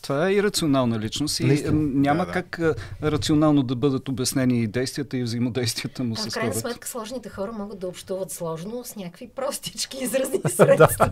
Това 0.01 0.29
е 0.29 0.33
ирационална 0.33 0.99
личност 0.99 1.39
и 1.39 1.45
Наистина. 1.45 1.89
няма 1.93 2.25
да, 2.25 2.31
да. 2.31 2.31
как 2.31 2.59
рационално 3.03 3.63
да 3.63 3.75
бъдат 3.75 4.09
обяснени 4.09 4.63
и 4.63 4.67
действията 4.67 5.17
и 5.17 5.23
взаимодействията 5.23 6.03
му 6.03 6.13
а, 6.13 6.17
с 6.17 6.19
хората. 6.19 6.31
В 6.31 6.33
крайна 6.33 6.53
сметка 6.53 6.87
сложните 6.87 7.29
хора 7.29 7.51
могат 7.51 7.79
да 7.79 7.87
общуват 7.87 8.31
сложно 8.31 8.83
с 8.85 8.95
някакви 8.95 9.29
простички 9.35 9.97
изразни 10.01 10.39
средства. 10.49 11.11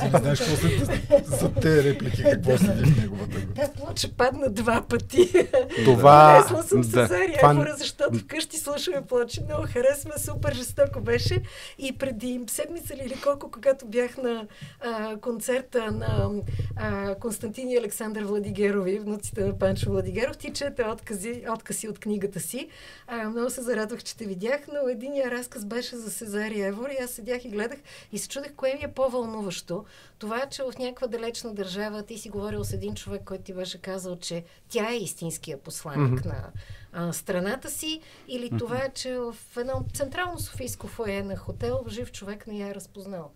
Ти 0.00 0.18
знаеш 0.20 0.38
за 1.24 1.52
те 1.52 1.84
реплики, 1.84 2.22
какво 2.22 2.58
седи 2.58 2.92
в 2.92 3.00
неговата 3.00 3.40
Да, 3.40 3.72
плоча 3.72 4.08
падна 4.16 4.50
два 4.50 4.82
пъти. 4.88 5.32
Това... 5.84 6.38
Внесла 6.48 6.62
съм 6.62 6.84
се 6.84 7.06
за 7.06 7.24
Ефора, 7.24 7.74
защото 7.78 8.18
вкъщи 8.18 8.56
слушаме 8.56 9.02
плочи. 9.08 9.40
Много 9.44 9.66
харесва, 9.72 10.18
супер 10.18 10.54
жестоко 10.54 11.00
беше. 11.00 11.42
И 11.78 11.98
преди 11.98 12.40
седмица 12.46 12.94
или 12.94 13.14
колко, 13.22 13.50
когато 13.50 13.86
бях 13.86 14.16
на 14.16 14.46
концерта 15.20 15.92
на 15.92 16.30
а, 16.76 17.14
Александър 17.76 18.24
Владигерови, 18.24 18.98
внуците 18.98 19.44
на 19.44 19.58
Панчо 19.58 19.90
Владигеров. 19.90 20.36
Ти 20.36 20.52
чете 20.52 20.84
откази, 20.84 21.44
откази 21.54 21.88
от 21.88 21.98
книгата 21.98 22.40
си. 22.40 22.68
А, 23.06 23.28
много 23.28 23.50
се 23.50 23.62
зарадвах, 23.62 24.04
че 24.04 24.16
те 24.16 24.24
видях, 24.24 24.60
но 24.68 24.88
единия 24.88 25.30
разказ 25.30 25.64
беше 25.64 25.96
за 25.96 26.10
Сезария 26.10 26.66
Евор 26.66 26.88
и 26.88 27.02
аз 27.04 27.10
седях 27.10 27.44
и 27.44 27.48
гледах 27.48 27.78
и 28.12 28.18
се 28.18 28.28
чудех 28.28 28.54
кое 28.54 28.74
ми 28.74 28.84
е 28.84 28.88
по-вълнуващо. 28.88 29.84
Това, 30.18 30.46
че 30.46 30.62
в 30.62 30.72
някаква 30.78 31.06
далечна 31.06 31.54
държава 31.54 32.02
ти 32.02 32.18
си 32.18 32.28
говорил 32.28 32.64
с 32.64 32.72
един 32.72 32.94
човек, 32.94 33.22
който 33.24 33.44
ти 33.44 33.54
беше 33.54 33.78
казал, 33.78 34.16
че 34.16 34.44
тя 34.68 34.92
е 34.92 34.96
истинския 34.96 35.58
посланник 35.58 36.20
mm-hmm. 36.20 36.26
на 36.26 36.50
а, 36.92 37.12
страната 37.12 37.70
си, 37.70 38.00
или 38.28 38.50
mm-hmm. 38.50 38.58
това, 38.58 38.88
че 38.94 39.18
в 39.18 39.36
едно 39.56 39.84
централно 39.94 40.38
софийско 40.38 40.86
фойе 40.86 41.22
на 41.22 41.36
хотел 41.36 41.84
жив 41.88 42.12
човек 42.12 42.46
не 42.46 42.58
я 42.58 42.68
е 42.68 42.74
разпознал. 42.74 43.30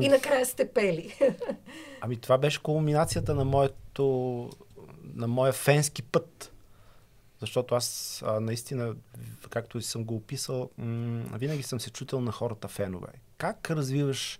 И 0.00 0.08
накрая 0.08 0.46
сте 0.46 0.68
пели. 0.68 1.18
Ами 2.00 2.16
това 2.16 2.38
беше 2.38 2.62
кулминацията 2.62 3.34
на 3.34 3.44
моето, 3.44 4.50
на 5.14 5.28
моя 5.28 5.52
фенски 5.52 6.02
път. 6.02 6.52
Защото 7.40 7.74
аз 7.74 8.22
а, 8.26 8.40
наистина, 8.40 8.94
както 9.50 9.78
и 9.78 9.82
съм 9.82 10.04
го 10.04 10.14
описал, 10.14 10.70
м- 10.78 11.24
винаги 11.38 11.62
съм 11.62 11.80
се 11.80 11.90
чутил 11.90 12.20
на 12.20 12.32
хората 12.32 12.68
фенове. 12.68 13.08
Как 13.38 13.70
развиваш 13.70 14.38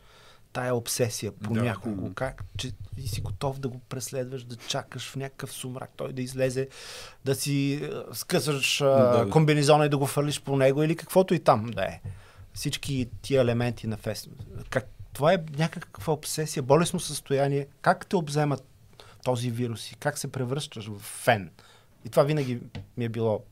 тая 0.52 0.74
обсесия 0.74 1.32
по 1.32 1.52
да. 1.54 1.62
някого? 1.62 2.10
Как 2.14 2.44
че 2.56 2.72
и 2.96 3.08
си 3.08 3.20
готов 3.20 3.58
да 3.58 3.68
го 3.68 3.78
преследваш, 3.78 4.44
да 4.44 4.56
чакаш 4.56 5.10
в 5.10 5.16
някакъв 5.16 5.52
сумрак, 5.52 5.90
той 5.96 6.12
да 6.12 6.22
излезе, 6.22 6.68
да 7.24 7.34
си 7.34 7.88
скъсаш 8.12 8.80
а, 8.80 8.86
да, 8.86 9.30
комбинезона 9.30 9.86
и 9.86 9.88
да 9.88 9.98
го 9.98 10.06
фалиш 10.06 10.40
по 10.40 10.56
него 10.56 10.82
или 10.82 10.96
каквото 10.96 11.34
и 11.34 11.38
там 11.38 11.66
да 11.66 11.82
е. 11.82 12.00
Всички 12.54 13.08
тия 13.22 13.40
елементи 13.40 13.86
на 13.86 13.96
фест. 13.96 14.28
Как, 14.70 14.88
това 15.12 15.32
е 15.32 15.38
някаква 15.58 16.12
обсесия, 16.12 16.62
болесно 16.62 17.00
състояние. 17.00 17.66
Как 17.82 18.06
те 18.06 18.16
обземат 18.16 18.64
този 19.24 19.50
вирус 19.50 19.92
и 19.92 19.94
как 19.94 20.18
се 20.18 20.32
превръщаш 20.32 20.86
в 20.86 20.98
фен? 20.98 21.50
И 22.04 22.08
това 22.08 22.22
винаги 22.22 22.60
ми 22.96 23.04
е 23.04 23.08
било 23.08 23.44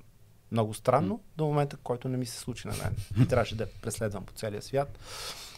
много 0.53 0.75
странно 0.75 1.21
до 1.37 1.44
момента, 1.44 1.77
който 1.77 2.09
не 2.09 2.16
ми 2.16 2.27
се 2.27 2.38
случи 2.38 2.68
на 2.68 2.75
мен. 2.77 2.97
И 3.23 3.29
трябваше 3.29 3.57
да 3.57 3.66
преследвам 3.83 4.25
по 4.25 4.33
целия 4.33 4.62
свят 4.62 4.99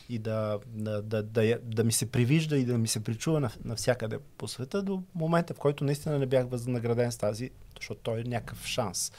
и 0.08 0.18
да, 0.18 0.58
да, 0.66 1.02
да, 1.02 1.22
да, 1.22 1.58
да 1.62 1.84
ми 1.84 1.92
се 1.92 2.10
привижда 2.10 2.58
и 2.58 2.64
да 2.64 2.78
ми 2.78 2.88
се 2.88 3.04
причува 3.04 3.50
навсякъде 3.64 4.18
по 4.38 4.48
света 4.48 4.82
до 4.82 5.02
момента, 5.14 5.54
в 5.54 5.58
който 5.58 5.84
наистина 5.84 6.18
не 6.18 6.26
бях 6.26 6.46
възнаграден 6.48 7.12
с 7.12 7.16
тази, 7.16 7.50
защото 7.76 8.00
той 8.00 8.20
е 8.20 8.24
някакъв 8.24 8.66
шанс 8.66 9.12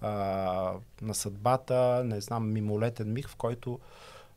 а, 0.00 0.10
на 1.02 1.14
съдбата, 1.14 2.02
не 2.04 2.20
знам, 2.20 2.52
мимолетен 2.52 3.12
миг, 3.12 3.28
в 3.28 3.36
който 3.36 3.80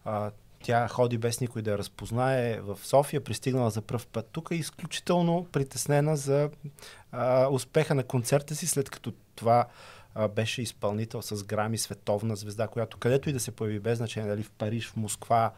а, 0.06 0.32
тя 0.64 0.88
ходи 0.88 1.18
без 1.18 1.42
никой 1.42 1.62
да 1.62 1.72
я 1.72 1.78
разпознае 1.78 2.60
в 2.62 2.80
София, 2.84 3.24
пристигнала 3.24 3.70
за 3.70 3.82
пръв 3.82 4.08
път 4.08 4.30
тук 4.32 4.50
изключително 4.52 5.48
притеснена 5.52 6.18
за 6.18 6.50
а, 7.12 7.48
успеха 7.52 7.96
на 7.96 8.04
концерта 8.04 8.56
си, 8.56 8.68
след 8.68 8.90
като 8.90 9.14
това 9.36 9.66
а, 10.18 10.28
беше 10.28 10.62
изпълнител 10.62 11.22
с 11.22 11.44
грами 11.44 11.78
световна 11.78 12.36
звезда, 12.36 12.68
която 12.68 12.98
където 12.98 13.30
и 13.30 13.34
да 13.34 13.40
се 13.40 13.52
появи, 13.52 13.80
без 13.80 13.98
значение 13.98 14.30
дали 14.30 14.44
в 14.44 14.52
Париж, 14.52 14.88
в 14.88 14.96
Москва 14.96 15.52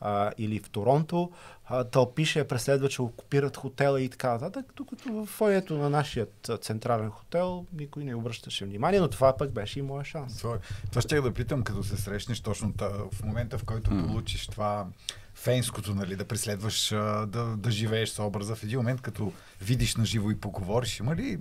а, 0.00 0.32
или 0.38 0.58
в 0.58 0.70
Торонто, 0.70 1.30
а, 1.66 1.84
тълпише 1.84 2.38
я 2.38 2.48
преследва, 2.48 2.88
че 2.88 3.02
окупират 3.02 3.56
хотела 3.56 4.00
и 4.00 4.08
така 4.08 4.32
нататък, 4.32 4.72
докато 4.76 5.12
в 5.12 5.26
фоето 5.26 5.78
на 5.78 5.90
нашия 5.90 6.26
централен 6.60 7.10
хотел 7.10 7.66
никой 7.72 8.04
не 8.04 8.14
обръщаше 8.14 8.64
внимание, 8.64 9.00
но 9.00 9.08
това 9.08 9.36
пък 9.36 9.52
беше 9.52 9.78
и 9.78 9.82
моя 9.82 10.04
шанс. 10.04 10.38
Това, 10.38 10.58
това 10.90 11.02
ще 11.02 11.20
да 11.20 11.34
питам, 11.34 11.62
като 11.62 11.84
се 11.84 11.96
срещнеш 11.96 12.40
точно 12.40 12.72
в 13.12 13.24
момента, 13.24 13.58
в 13.58 13.64
който 13.64 13.90
mm. 13.90 14.06
получиш 14.06 14.46
това 14.46 14.86
фенското, 15.34 15.94
нали, 15.94 16.16
да 16.16 16.24
преследваш, 16.24 16.88
да, 16.88 17.56
да 17.56 17.70
живееш 17.70 18.08
с 18.08 18.22
образа. 18.22 18.54
В 18.54 18.64
един 18.64 18.78
момент, 18.78 19.00
като 19.00 19.32
видиш 19.60 19.96
на 19.96 20.04
живо 20.04 20.30
и 20.30 20.40
поговориш, 20.40 21.00
има 21.00 21.16
ли 21.16 21.38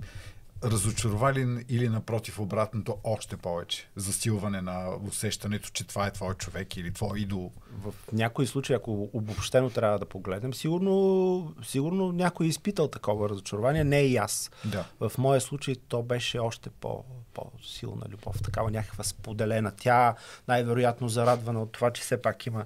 разочаровали 0.63 1.65
или 1.69 1.89
напротив 1.89 2.39
обратното 2.39 2.97
още 3.03 3.37
повече? 3.37 3.89
Засилване 3.95 4.61
на 4.61 4.89
усещането, 5.07 5.69
че 5.73 5.87
това 5.87 6.07
е 6.07 6.11
твой 6.11 6.33
човек 6.33 6.77
или 6.77 6.93
твой 6.93 7.19
идол? 7.19 7.51
В 7.83 7.93
някои 8.13 8.47
случаи, 8.47 8.75
ако 8.75 9.09
обобщено 9.13 9.69
трябва 9.69 9.99
да 9.99 10.05
погледнем, 10.05 10.53
сигурно, 10.53 11.55
сигурно 11.63 12.11
някой 12.11 12.45
е 12.45 12.49
изпитал 12.49 12.87
такова 12.87 13.29
разочарование, 13.29 13.83
не 13.83 14.01
и 14.01 14.17
аз. 14.17 14.51
Да. 14.65 14.85
В 14.99 15.11
моя 15.17 15.41
случай 15.41 15.75
то 15.87 16.03
беше 16.03 16.39
още 16.39 16.69
по, 16.69 17.03
по-силна 17.33 18.05
любов, 18.09 18.41
такава 18.43 18.71
някаква 18.71 19.03
споделена. 19.03 19.71
Тя 19.77 20.15
най-вероятно 20.47 21.09
зарадвана 21.09 21.61
от 21.61 21.71
това, 21.71 21.91
че 21.91 22.01
все 22.01 22.21
пак 22.21 22.45
има 22.45 22.65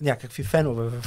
някакви 0.00 0.42
фенове 0.42 0.88
в, 0.88 1.02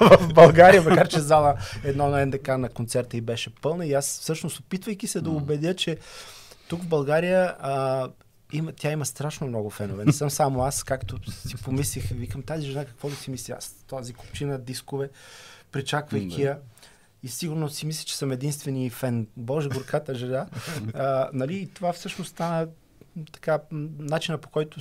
в 0.20 0.32
България, 0.34 0.82
макар 0.82 1.08
че 1.08 1.20
зала 1.20 1.56
едно 1.84 2.08
на 2.08 2.26
НДК 2.26 2.48
на 2.48 2.68
концерта 2.68 3.16
и 3.16 3.20
беше 3.20 3.54
пълна. 3.54 3.86
И 3.86 3.92
аз 3.92 4.20
всъщност 4.20 4.60
опитвайки 4.60 5.06
се 5.06 5.20
да 5.20 5.30
убедя, 5.30 5.76
че 5.76 5.98
тук 6.68 6.82
в 6.82 6.86
България 6.86 7.56
а, 7.60 8.08
има, 8.52 8.72
тя 8.72 8.92
има 8.92 9.06
страшно 9.06 9.46
много 9.46 9.70
фенове. 9.70 10.04
Не 10.04 10.12
съм 10.12 10.30
само 10.30 10.64
аз, 10.64 10.82
както 10.82 11.30
си 11.30 11.56
помислих, 11.56 12.08
викам 12.08 12.42
тази 12.42 12.66
жена 12.66 12.84
какво 12.84 13.08
да 13.08 13.16
си 13.16 13.30
мисля 13.30 13.54
аз, 13.58 13.72
тази 13.88 14.12
купчина 14.12 14.58
дискове, 14.58 15.10
причаквайки 15.72 16.42
я. 16.42 16.58
И 17.22 17.28
сигурно 17.28 17.68
си 17.68 17.86
мисля, 17.86 18.04
че 18.04 18.16
съм 18.16 18.32
единствени 18.32 18.90
фен. 18.90 19.26
Боже, 19.36 19.68
горката 19.68 20.14
жена. 20.14 20.46
А, 20.94 21.30
нали, 21.32 21.56
и 21.56 21.66
това 21.66 21.92
всъщност 21.92 22.30
стана 22.30 22.68
така, 23.32 23.58
начина 23.98 24.38
по 24.38 24.48
който 24.48 24.80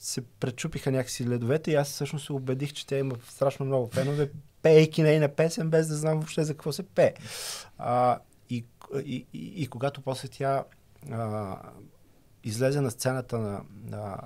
се 0.00 0.20
пречупиха 0.20 0.90
някакси 0.90 1.28
ледовете 1.28 1.70
и 1.70 1.74
аз 1.74 1.88
всъщност 1.88 2.26
се 2.26 2.32
убедих, 2.32 2.72
че 2.72 2.86
тя 2.86 2.98
има 2.98 3.16
страшно 3.28 3.66
много 3.66 3.90
фенове, 3.90 4.30
пейки 4.62 5.02
нейна 5.02 5.28
песен, 5.28 5.70
без 5.70 5.88
да 5.88 5.94
знам 5.94 6.18
въобще 6.18 6.44
за 6.44 6.54
какво 6.54 6.72
се 6.72 6.82
пее. 6.82 7.14
А, 7.78 8.18
и, 8.50 8.64
и, 9.04 9.26
и, 9.32 9.62
и 9.62 9.66
когато 9.66 10.00
после 10.00 10.28
тя 10.28 10.64
а, 11.10 11.56
излезе 12.44 12.80
на 12.80 12.90
сцената 12.90 13.38
на, 13.38 13.60
на, 13.84 14.18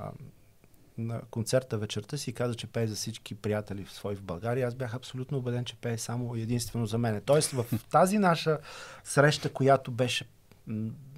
на 0.98 1.20
концерта 1.30 1.78
вечерта 1.78 2.16
си 2.16 2.30
и 2.30 2.32
каза, 2.32 2.54
че 2.54 2.66
пее 2.66 2.86
за 2.86 2.94
всички 2.94 3.34
приятели 3.34 3.84
в 3.84 3.92
свои 3.92 4.16
в 4.16 4.22
България, 4.22 4.68
аз 4.68 4.74
бях 4.74 4.94
абсолютно 4.94 5.38
убеден, 5.38 5.64
че 5.64 5.76
пее 5.76 5.98
само 5.98 6.34
единствено 6.34 6.86
за 6.86 6.98
мене. 6.98 7.20
Тоест 7.20 7.50
в 7.50 7.66
тази 7.90 8.18
наша 8.18 8.58
среща, 9.04 9.52
която 9.52 9.90
беше 9.90 10.28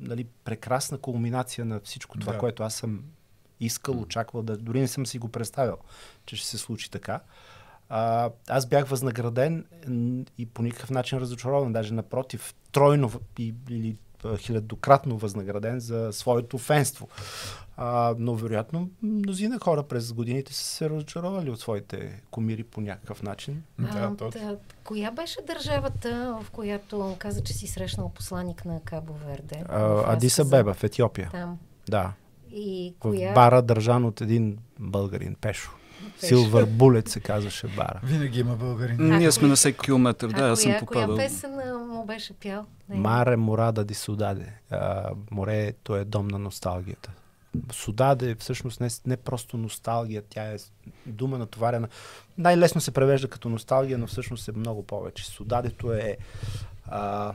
нали, 0.00 0.26
прекрасна 0.44 0.98
кулминация 0.98 1.64
на 1.64 1.80
всичко 1.80 2.18
това, 2.18 2.32
да. 2.32 2.38
което 2.38 2.62
аз 2.62 2.74
съм 2.74 3.02
искал, 3.60 4.00
очаквал 4.00 4.42
да. 4.42 4.56
Дори 4.56 4.80
не 4.80 4.88
съм 4.88 5.06
си 5.06 5.18
го 5.18 5.28
представил, 5.28 5.76
че 6.26 6.36
ще 6.36 6.46
се 6.48 6.58
случи 6.58 6.90
така. 6.90 7.20
А, 7.88 8.30
аз 8.48 8.66
бях 8.66 8.86
възнаграден 8.86 9.64
и 10.38 10.46
по 10.46 10.62
никакъв 10.62 10.90
начин 10.90 11.18
разочарован, 11.18 11.72
даже 11.72 11.94
напротив, 11.94 12.54
тройно 12.72 13.10
или 13.70 13.96
хилядократно 14.38 15.18
възнаграден 15.18 15.80
за 15.80 16.08
своето 16.12 16.58
фенство. 16.58 17.08
А, 17.76 18.14
но 18.18 18.34
вероятно 18.34 18.90
мнозина 19.02 19.58
хора 19.58 19.82
през 19.82 20.12
годините 20.12 20.54
са 20.54 20.64
се 20.64 20.90
разочаровали 20.90 21.50
от 21.50 21.60
своите 21.60 22.22
комири 22.30 22.64
по 22.64 22.80
някакъв 22.80 23.22
начин. 23.22 23.62
Да, 23.78 23.88
А, 23.94 24.16
точно. 24.16 24.40
та, 24.40 24.56
коя 24.84 25.10
беше 25.10 25.38
държавата, 25.46 26.38
в 26.42 26.50
която 26.50 27.16
каза, 27.18 27.42
че 27.42 27.52
си 27.52 27.66
срещнал 27.66 28.08
посланник 28.08 28.64
на 28.64 28.80
Кабо 28.80 29.12
Верде? 29.12 29.64
Адиса? 30.06 30.44
Беба 30.44 30.74
в 30.74 30.84
Етиопия. 30.84 31.28
Там. 31.30 31.58
Да. 31.88 32.12
И 32.56 32.94
В 32.96 33.00
коя... 33.00 33.32
бара 33.34 33.62
държан 33.62 34.04
от 34.04 34.20
един 34.20 34.58
българин, 34.78 35.36
Пешо. 35.40 35.70
Силвър 36.18 36.64
Булет 36.64 37.08
се 37.08 37.20
казваше 37.20 37.68
бара. 37.68 38.00
Винаги 38.04 38.40
има 38.40 38.56
българин. 38.56 39.18
Ние 39.18 39.32
сме 39.32 39.48
на 39.48 39.56
всеки 39.56 39.78
километър, 39.78 40.28
да, 40.28 40.48
аз 40.48 40.60
съм 40.60 40.72
коя, 40.72 40.80
коя 40.80 41.00
попадал. 41.00 41.16
песен 41.16 41.50
му 41.88 42.04
беше 42.06 42.32
пял? 42.32 42.66
Не. 42.88 42.96
Маре 42.96 43.36
Морада 43.36 43.84
ди 43.84 43.94
Судаде. 43.94 44.52
А, 44.70 45.10
морето 45.30 45.96
е 45.96 46.04
дом 46.04 46.28
на 46.28 46.38
носталгията. 46.38 47.10
Судаде 47.72 48.34
всъщност 48.38 48.80
не, 48.80 48.88
не 49.06 49.16
просто 49.16 49.56
носталгия, 49.56 50.22
тя 50.28 50.42
е 50.42 50.56
дума 51.06 51.38
натоварена. 51.38 51.88
Най-лесно 52.38 52.80
се 52.80 52.90
превежда 52.90 53.28
като 53.28 53.48
носталгия, 53.48 53.98
но 53.98 54.06
всъщност 54.06 54.48
е 54.48 54.52
много 54.52 54.82
повече. 54.82 55.26
Судадето 55.26 55.92
е, 55.92 56.16
а, 56.86 57.28
е 57.28 57.32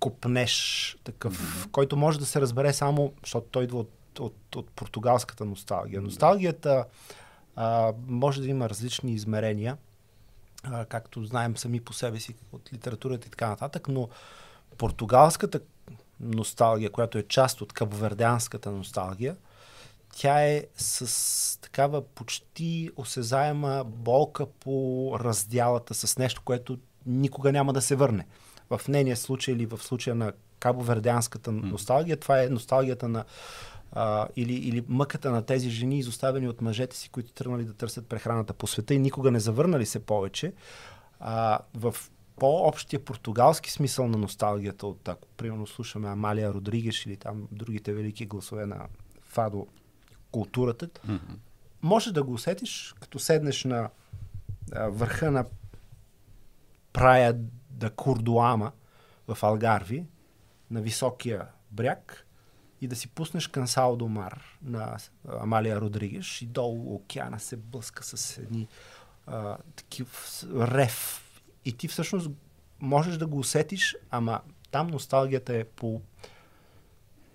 копнеш 0.00 0.96
такъв, 1.04 1.68
който 1.72 1.96
може 1.96 2.18
да 2.18 2.26
се 2.26 2.40
разбере 2.40 2.72
само, 2.72 3.12
защото 3.22 3.46
той 3.50 3.64
идва 3.64 3.78
от, 3.78 4.18
от, 4.18 4.56
от 4.56 4.70
португалската 4.70 5.44
носталгия. 5.44 6.00
Носталгията 6.00 6.84
а, 7.56 7.92
може 8.06 8.40
да 8.40 8.48
има 8.48 8.68
различни 8.68 9.12
измерения, 9.12 9.76
а, 10.64 10.84
както 10.84 11.24
знаем 11.24 11.56
сами 11.56 11.80
по 11.80 11.92
себе 11.92 12.20
си 12.20 12.34
от 12.52 12.72
литературата 12.72 13.26
и 13.26 13.30
така 13.30 13.48
нататък, 13.48 13.88
но 13.88 14.08
португалската 14.78 15.60
носталгия, 16.20 16.90
която 16.90 17.18
е 17.18 17.22
част 17.22 17.60
от 17.60 17.72
кабовердеанската 17.72 18.70
носталгия, 18.70 19.36
тя 20.16 20.44
е 20.44 20.66
с 20.76 21.60
такава 21.60 22.02
почти 22.02 22.90
осезаема 22.96 23.84
болка 23.86 24.46
по 24.46 25.16
раздялата 25.20 25.94
с 25.94 26.18
нещо, 26.18 26.42
което 26.44 26.78
никога 27.06 27.52
няма 27.52 27.72
да 27.72 27.82
се 27.82 27.96
върне. 27.96 28.26
В 28.70 28.80
нейния 28.88 29.16
случай 29.16 29.54
или 29.54 29.66
в 29.66 29.78
случая 29.78 30.14
на 30.16 30.32
кабовердеанската 30.58 31.52
носталгия, 31.52 32.16
това 32.16 32.42
е 32.42 32.48
носталгията 32.48 33.08
на 33.08 33.24
а, 33.92 34.28
или, 34.36 34.52
или 34.54 34.84
мъката 34.88 35.30
на 35.30 35.42
тези 35.42 35.70
жени, 35.70 35.98
изоставени 35.98 36.48
от 36.48 36.60
мъжете 36.60 36.96
си, 36.96 37.08
които 37.08 37.32
тръгнали 37.32 37.64
да 37.64 37.74
търсят 37.74 38.06
прехраната 38.06 38.52
по 38.54 38.66
света 38.66 38.94
и 38.94 38.98
никога 38.98 39.30
не 39.30 39.40
завърнали 39.40 39.86
се 39.86 39.98
повече. 39.98 40.52
А, 41.20 41.58
в 41.74 41.94
по-общия 42.38 43.04
португалски 43.04 43.70
смисъл 43.72 44.08
на 44.08 44.18
носталгията, 44.18 44.86
от 44.86 45.08
ако 45.08 45.28
примерно 45.36 45.66
слушаме 45.66 46.08
Амалия 46.08 46.52
Родригеш 46.54 47.06
или 47.06 47.16
там 47.16 47.48
другите 47.52 47.92
велики 47.92 48.26
гласове 48.26 48.66
на 48.66 48.86
Фадо 49.22 49.66
културата, 50.30 50.88
Мгм. 51.04 51.34
може 51.82 52.12
да 52.12 52.22
го 52.22 52.32
усетиш, 52.32 52.94
като 53.00 53.18
седнеш 53.18 53.64
на 53.64 53.90
а, 54.72 54.88
върха 54.88 55.30
на 55.30 55.44
Прая 56.92 57.36
да 57.80 57.90
Курдуама 57.90 58.72
в 59.28 59.38
Алгарви, 59.42 60.04
на 60.70 60.80
високия 60.80 61.46
бряг 61.70 62.26
и 62.80 62.88
да 62.88 62.96
си 62.96 63.08
пуснеш 63.08 63.48
Кансао 63.48 63.96
до 63.96 64.08
Мар 64.08 64.58
на 64.62 64.96
Амалия 65.28 65.80
Родригеш 65.80 66.42
и 66.42 66.46
долу 66.46 66.94
океана 66.94 67.40
се 67.40 67.56
блъска 67.56 68.04
с 68.04 68.38
едни 68.38 68.68
а, 69.26 69.56
такив 69.76 70.42
рев. 70.54 71.24
И 71.64 71.72
ти 71.72 71.88
всъщност 71.88 72.30
можеш 72.80 73.16
да 73.16 73.26
го 73.26 73.38
усетиш, 73.38 73.96
ама 74.10 74.40
там 74.70 74.86
носталгията 74.86 75.56
е 75.56 75.64
по 75.64 76.00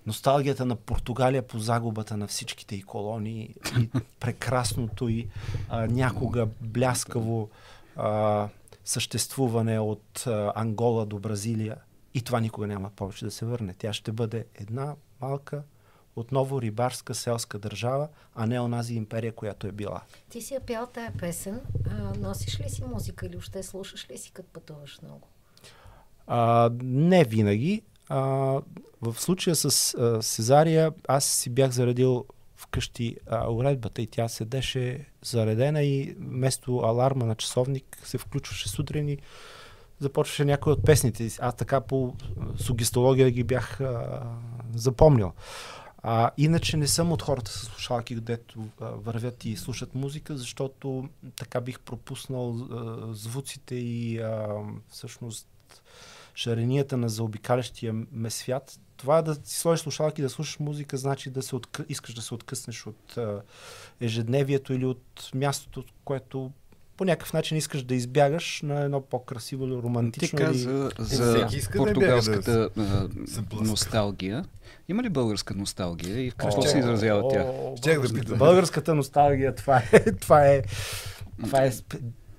носталгията 0.06 0.66
на 0.66 0.76
Португалия 0.76 1.48
по 1.48 1.60
загубата 1.60 2.18
на 2.18 2.28
всичките 2.28 2.76
и 2.76 2.82
колонии 2.82 3.56
и 3.80 3.90
прекрасното 4.20 5.10
и 5.10 5.28
а, 5.70 5.88
някога 5.88 6.48
бляскаво 6.62 7.50
а, 7.96 8.50
съществуване 8.86 9.80
от 9.80 10.28
а, 10.28 10.52
Ангола 10.56 11.06
до 11.06 11.20
Бразилия. 11.20 11.78
И 12.14 12.22
това 12.22 12.40
никога 12.40 12.68
няма 12.68 12.90
повече 12.90 13.26
да 13.26 13.32
се 13.32 13.46
върне. 13.46 13.76
Тя 13.78 13.94
ще 13.94 14.12
бъде 14.12 14.46
една 14.56 14.96
малка, 15.22 15.64
отново 16.16 16.62
рибарска 16.62 17.16
селска 17.16 17.60
държава, 17.60 18.08
а 18.36 18.46
не 18.46 18.60
онази 18.60 18.96
империя, 18.96 19.32
която 19.32 19.68
е 19.68 19.72
била. 19.72 20.02
Ти 20.30 20.42
си 20.42 20.54
я 20.54 20.60
пял 20.60 20.88
тая 20.88 21.14
песен. 21.20 21.62
А, 21.90 22.14
носиш 22.20 22.60
ли 22.60 22.70
си 22.70 22.84
музика 22.84 23.26
или 23.26 23.38
още 23.38 23.64
слушаш 23.64 24.10
ли 24.10 24.18
си, 24.18 24.32
като 24.32 24.50
пътуваш 24.54 25.00
много? 25.04 25.28
А, 26.28 26.72
не 26.84 27.24
винаги. 27.24 27.82
А, 28.10 28.20
в 29.02 29.16
случая 29.18 29.56
с 29.56 29.94
а, 29.94 30.22
Сезария, 30.22 30.94
аз 31.08 31.26
си 31.26 31.50
бях 31.50 31.72
заредил 31.72 32.26
вкъщи 32.68 33.18
а, 33.28 33.52
уредбата 33.52 34.02
и 34.02 34.08
тя 34.08 34.28
седеше 34.28 35.06
заредена 35.22 35.84
и 35.84 36.16
вместо 36.20 36.78
аларма 36.78 37.26
на 37.26 37.36
часовник 37.36 37.98
се 38.04 38.18
включваше 38.18 38.70
сутрин 38.70 39.10
и 39.10 39.18
започваше 40.00 40.46
някой 40.46 40.74
от 40.74 40.86
песните. 40.86 41.30
Аз 41.40 41.56
така 41.56 41.82
по 41.82 42.16
сугестология 42.58 43.32
ги 43.32 43.44
бях 43.44 43.82
а, 43.82 44.22
запомнил. 44.76 45.34
А, 46.08 46.32
иначе 46.38 46.78
не 46.78 46.88
съм 46.88 47.12
от 47.12 47.22
хората 47.22 47.52
с 47.52 47.60
слушалки, 47.60 48.16
където 48.16 48.68
вървят 48.80 49.46
и 49.46 49.56
слушат 49.56 49.96
музика, 49.96 50.38
защото 50.38 51.10
така 51.36 51.62
бих 51.62 51.80
пропуснал 51.80 52.56
а, 52.56 53.14
звуците 53.14 53.76
и 53.76 54.20
а, 54.20 54.48
всъщност 54.90 55.48
шаренията 56.36 56.98
на 56.98 57.10
заобикалящия 57.10 57.94
ме 58.12 58.30
свят. 58.30 58.80
Това 58.98 59.22
да 59.22 59.36
си 59.36 59.60
сложиш 59.60 59.82
слушалки 59.82 60.22
да 60.22 60.30
слушаш 60.30 60.60
музика, 60.60 60.98
значи 60.98 61.30
да 61.30 61.42
се 61.42 61.56
откъ... 61.56 61.86
искаш 61.90 62.14
да 62.14 62.22
се 62.22 62.34
откъснеш 62.34 62.88
от 62.88 63.18
а, 63.18 63.42
ежедневието 64.02 64.74
или 64.74 64.86
от 64.86 65.30
мястото, 65.36 65.84
което 66.06 66.52
по 66.98 67.06
някакъв 67.06 67.34
начин 67.34 67.58
искаш 67.58 67.84
да 67.84 67.96
избягаш 67.96 68.62
на 68.62 68.82
едно 68.82 69.02
по-красиво 69.02 69.66
или 69.66 69.76
Ти 69.76 69.82
романтично. 69.82 70.40
или... 70.40 70.46
каза 70.46 70.90
за 71.00 71.36
всеки 71.36 71.58
иска 71.58 71.78
да 71.78 71.86
португалската 71.86 72.70
а, 72.78 73.10
носталгия. 73.62 74.46
Има 74.88 75.04
ли 75.04 75.10
българска 75.10 75.54
носталгия 75.54 76.26
и 76.26 76.32
в 76.32 76.36
какво 76.36 76.62
се 76.62 76.78
изразява 76.78 77.28
тя? 77.30 77.44
да 77.44 77.96
българската-. 77.96 78.38
Българската 78.38 78.96
носталгия, 78.96 79.56
това 79.56 79.84
е, 79.92 80.12
това 80.22 80.48
е, 80.48 80.62
това 81.46 81.64
е. 81.64 81.72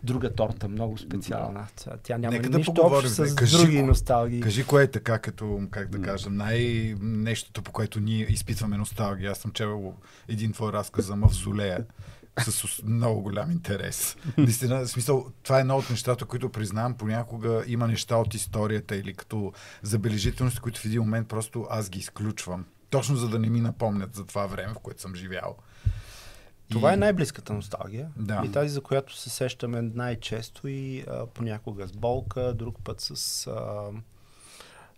Друга 0.03 0.35
торта, 0.35 0.69
много 0.69 0.99
специална. 0.99 1.67
Тя- 1.77 1.97
Тя 2.03 2.19
няма 2.19 2.33
Нека 2.33 2.51
да 2.51 2.59
нищо 2.59 2.75
поговорим, 2.75 3.09
общо 3.09 3.27
с 3.27 3.35
кажи 3.35 3.57
други 3.57 3.83
носталгии. 3.83 4.41
Кажи 4.41 4.65
кое 4.65 4.83
е 4.83 4.91
така, 4.91 5.19
като, 5.19 5.61
как 5.71 5.89
да 5.89 6.03
кажа, 6.03 6.31
най- 6.31 6.95
нещото, 7.01 7.63
по 7.63 7.73
което 7.73 8.01
ние 8.01 8.23
изпитваме 8.25 8.77
носталгия. 8.77 9.31
Аз 9.31 9.39
съм 9.39 9.53
чевал 9.53 9.95
един 10.29 10.53
твой 10.53 10.73
разказ 10.73 11.05
за 11.05 11.17
Мавзолея 11.17 11.85
с 12.41 12.83
много 12.83 13.23
голям 13.23 13.51
интерес. 13.51 14.17
Наистина, 14.39 14.79
в 14.79 14.89
смисъл, 14.89 15.27
това 15.43 15.59
е 15.59 15.61
едно 15.61 15.77
от 15.77 15.91
нещата, 15.91 16.25
които 16.25 16.49
признавам, 16.49 16.95
понякога 16.95 17.65
има 17.67 17.89
неща 17.89 18.17
от 18.17 18.35
историята 18.35 18.97
или 18.97 19.15
като 19.15 19.53
забележителности, 19.83 20.61
които 20.61 20.81
в 20.81 20.85
един 20.85 21.01
момент 21.01 21.29
просто 21.29 21.67
аз 21.71 21.91
ги 21.91 21.99
изключвам. 21.99 22.65
Точно 22.91 23.17
за 23.17 23.29
да 23.29 23.39
не 23.39 23.51
ми 23.51 23.61
напомнят 23.61 24.15
за 24.15 24.25
това 24.27 24.47
време, 24.47 24.73
в 24.73 24.79
което 24.79 25.01
съм 25.03 25.15
живял. 25.15 25.57
Това 26.71 26.91
И- 26.91 26.95
е 26.95 26.97
най-близката 26.97 27.53
носталгия. 27.53 28.09
Да. 28.17 28.43
И 28.45 28.53
тази, 28.53 28.69
за 28.69 28.81
която 28.81 29.17
се 29.17 29.31
сещаме 29.31 29.83
най-често 29.83 30.69
и 30.69 31.01
а, 31.01 31.27
понякога 31.27 31.87
с 31.89 31.93
болка, 31.93 32.55
друг 32.55 32.77
път 32.85 33.01
с, 33.01 33.11
а, 33.47 33.83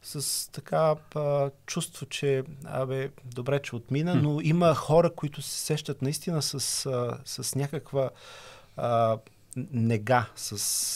с 0.03 0.49
така 0.53 0.95
а, 1.15 1.51
чувство, 1.67 2.07
че 2.07 2.43
абе, 2.65 3.11
добре, 3.25 3.63
че 3.63 3.77
отмина, 3.77 4.15
но 4.15 4.41
има 4.41 4.75
хора, 4.75 5.11
които 5.11 5.43
се 5.43 5.61
сещат 5.61 6.03
наистина 6.03 6.43
с, 6.43 6.55
а, 6.87 7.19
с 7.25 7.55
някаква 7.55 8.11
а, 8.77 9.19
нега, 9.57 10.27
с 10.37 10.53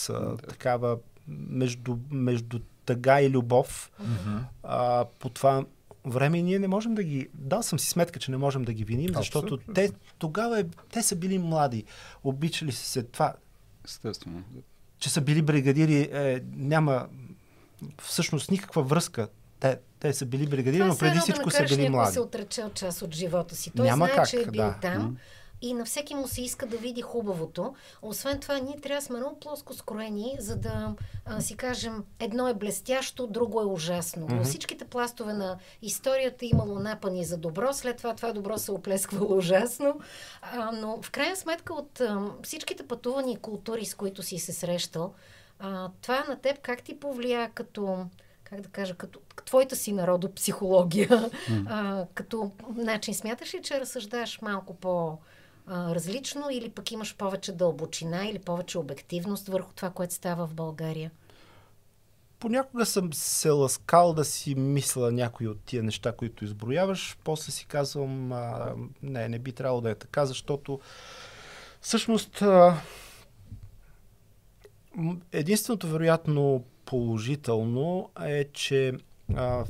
а, 0.09 0.37
такава 0.37 0.97
между, 1.27 1.97
между 2.11 2.59
тъга 2.85 3.21
и 3.21 3.29
любов 3.29 3.91
Мгм. 3.99 4.37
а, 4.63 5.05
по 5.19 5.29
това 5.29 5.65
време 6.05 6.37
и 6.37 6.43
ние 6.43 6.59
не 6.59 6.67
можем 6.67 6.95
да 6.95 7.03
ги... 7.03 7.29
Дал 7.33 7.63
съм 7.63 7.79
си 7.79 7.89
сметка, 7.89 8.19
че 8.19 8.31
не 8.31 8.37
можем 8.37 8.63
да 8.63 8.73
ги 8.73 8.83
виним, 8.83 9.09
защото 9.15 9.45
Абсолютно. 9.45 9.73
те 9.73 9.91
тогава 10.17 10.59
е, 10.59 10.63
те 10.91 11.03
са 11.03 11.15
били 11.15 11.39
млади, 11.39 11.83
обичали 12.23 12.71
са 12.71 12.85
се 12.85 13.03
това, 13.03 13.33
Естествено. 13.85 14.43
че 14.97 15.09
са 15.09 15.21
били 15.21 15.41
бригадири, 15.41 16.09
е, 16.13 16.41
няма 16.55 17.07
всъщност 18.01 18.51
никаква 18.51 18.83
връзка. 18.83 19.27
Те, 19.59 19.77
те 19.99 20.13
са 20.13 20.25
били 20.25 20.47
бригадири, 20.47 20.81
Това 20.81 20.87
но 20.87 20.97
преди 20.97 21.19
всичко 21.19 21.49
да 21.49 21.51
са 21.51 21.63
били 21.63 21.83
да 21.83 21.89
млади. 21.89 22.13
се 22.13 22.19
отрече 22.19 22.61
от 22.61 22.73
част 22.73 23.01
от 23.01 23.15
живота 23.15 23.55
си. 23.55 23.71
Той 23.75 23.85
Няма 23.85 24.05
знае, 24.05 24.15
как, 24.15 24.29
че 24.29 24.37
е 24.37 24.45
бил 24.45 24.63
да. 24.63 24.77
там 24.81 25.17
и 25.63 25.73
на 25.73 25.85
всеки 25.85 26.15
му 26.15 26.27
се 26.27 26.41
иска 26.41 26.65
да 26.65 26.77
види 26.77 27.01
хубавото. 27.01 27.75
Освен 28.01 28.39
това, 28.39 28.57
ние 28.57 28.79
трябва 28.81 28.99
да 28.99 29.05
сме 29.05 29.19
много 29.19 29.39
плоско 29.39 29.73
скроени, 29.73 30.35
за 30.39 30.55
да 30.55 30.95
а, 31.25 31.41
си 31.41 31.57
кажем 31.57 32.03
едно 32.19 32.47
е 32.47 32.53
блестящо, 32.53 33.27
друго 33.27 33.61
е 33.61 33.65
ужасно. 33.65 34.27
Но 34.29 34.43
всичките 34.43 34.85
пластове 34.85 35.33
на 35.33 35.57
историята 35.81 36.45
имало 36.45 36.79
напани 36.79 37.25
за 37.25 37.37
добро, 37.37 37.73
след 37.73 37.97
това 37.97 38.15
това 38.15 38.33
добро 38.33 38.57
се 38.57 38.71
оплесквало 38.71 39.37
ужасно. 39.37 39.99
А, 40.41 40.71
но 40.71 41.01
в 41.01 41.11
крайна 41.11 41.35
сметка 41.35 41.73
от 41.73 42.01
а, 42.01 42.31
всичките 42.43 42.87
пътувани 42.87 43.37
култури, 43.37 43.85
с 43.85 43.95
които 43.95 44.23
си 44.23 44.39
се 44.39 44.53
срещал, 44.53 45.13
а, 45.59 45.89
това 46.01 46.23
на 46.29 46.35
теб 46.35 46.59
как 46.61 46.83
ти 46.83 46.99
повлия 46.99 47.51
като 47.53 48.05
как 48.43 48.61
да 48.61 48.69
кажа, 48.69 48.95
като 48.95 49.19
твоята 49.45 49.75
си 49.75 49.93
народопсихология, 49.93 51.09
mm. 51.09 51.65
а, 51.69 52.05
като 52.13 52.51
начин 52.75 53.13
смяташ 53.13 53.53
ли, 53.53 53.61
че 53.61 53.79
разсъждаш 53.79 54.41
малко 54.41 54.73
по 54.73 55.17
различно 55.69 56.49
или 56.51 56.69
пък 56.69 56.91
имаш 56.91 57.15
повече 57.15 57.51
дълбочина 57.51 58.25
или 58.25 58.39
повече 58.39 58.77
обективност 58.77 59.47
върху 59.47 59.73
това, 59.73 59.89
което 59.89 60.13
става 60.13 60.47
в 60.47 60.53
България? 60.53 61.11
Понякога 62.39 62.85
съм 62.85 63.13
се 63.13 63.49
ласкал 63.49 64.13
да 64.13 64.25
си 64.25 64.55
мисля 64.55 65.11
някои 65.11 65.47
от 65.47 65.59
тия 65.59 65.83
неща, 65.83 66.11
които 66.11 66.45
изброяваш. 66.45 67.17
После 67.23 67.51
си 67.51 67.65
казвам, 67.65 68.31
а, 68.31 68.75
не, 69.03 69.29
не 69.29 69.39
би 69.39 69.51
трябвало 69.51 69.81
да 69.81 69.89
е 69.89 69.95
така, 69.95 70.25
защото 70.25 70.79
всъщност 71.81 72.41
а, 72.41 72.81
единственото 75.31 75.87
вероятно 75.87 76.63
положително 76.85 78.09
е, 78.23 78.43
че 78.43 78.93
а, 79.35 79.65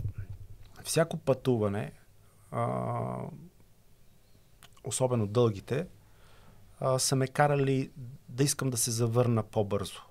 всяко 0.83 1.17
пътуване, 1.17 1.91
а, 2.51 2.67
особено 4.83 5.27
дългите, 5.27 5.85
а, 6.79 6.99
са 6.99 7.15
ме 7.15 7.27
карали 7.27 7.91
да 8.29 8.43
искам 8.43 8.69
да 8.69 8.77
се 8.77 8.91
завърна 8.91 9.43
по-бързо. 9.43 10.01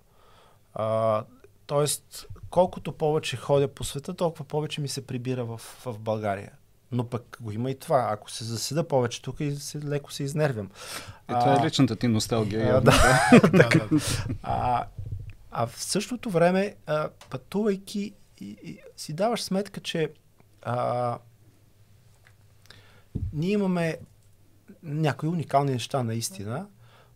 А, 0.74 1.24
тоест, 1.66 2.26
колкото 2.50 2.92
повече 2.92 3.36
ходя 3.36 3.68
по 3.68 3.84
света, 3.84 4.14
толкова 4.14 4.44
повече 4.44 4.80
ми 4.80 4.88
се 4.88 5.06
прибира 5.06 5.44
в, 5.44 5.58
в 5.84 5.98
България. 5.98 6.52
Но 6.92 7.06
пък 7.06 7.38
го 7.40 7.52
има 7.52 7.70
и 7.70 7.78
това. 7.78 8.08
Ако 8.10 8.30
се 8.30 8.44
заседа 8.44 8.88
повече 8.88 9.22
тук, 9.22 9.40
и 9.40 9.56
се, 9.56 9.82
леко 9.84 10.12
се 10.12 10.22
изнервям. 10.22 10.70
И 11.30 11.34
това 11.40 11.60
е 11.62 11.66
личната 11.66 11.96
ти 11.96 12.08
носталгия. 12.08 12.76
А, 12.76 12.80
да, 12.80 12.92
да. 13.50 13.88
а, 14.42 14.86
а 15.50 15.66
в 15.66 15.82
същото 15.84 16.30
време, 16.30 16.74
а, 16.86 17.08
пътувайки, 17.30 18.12
и, 18.40 18.56
и, 18.62 18.78
си 18.96 19.12
даваш 19.12 19.42
сметка, 19.42 19.80
че 19.80 20.12
а, 20.62 21.18
ние 23.32 23.50
имаме 23.50 23.98
някои 24.82 25.28
уникални 25.28 25.72
неща 25.72 26.02
наистина. 26.02 26.66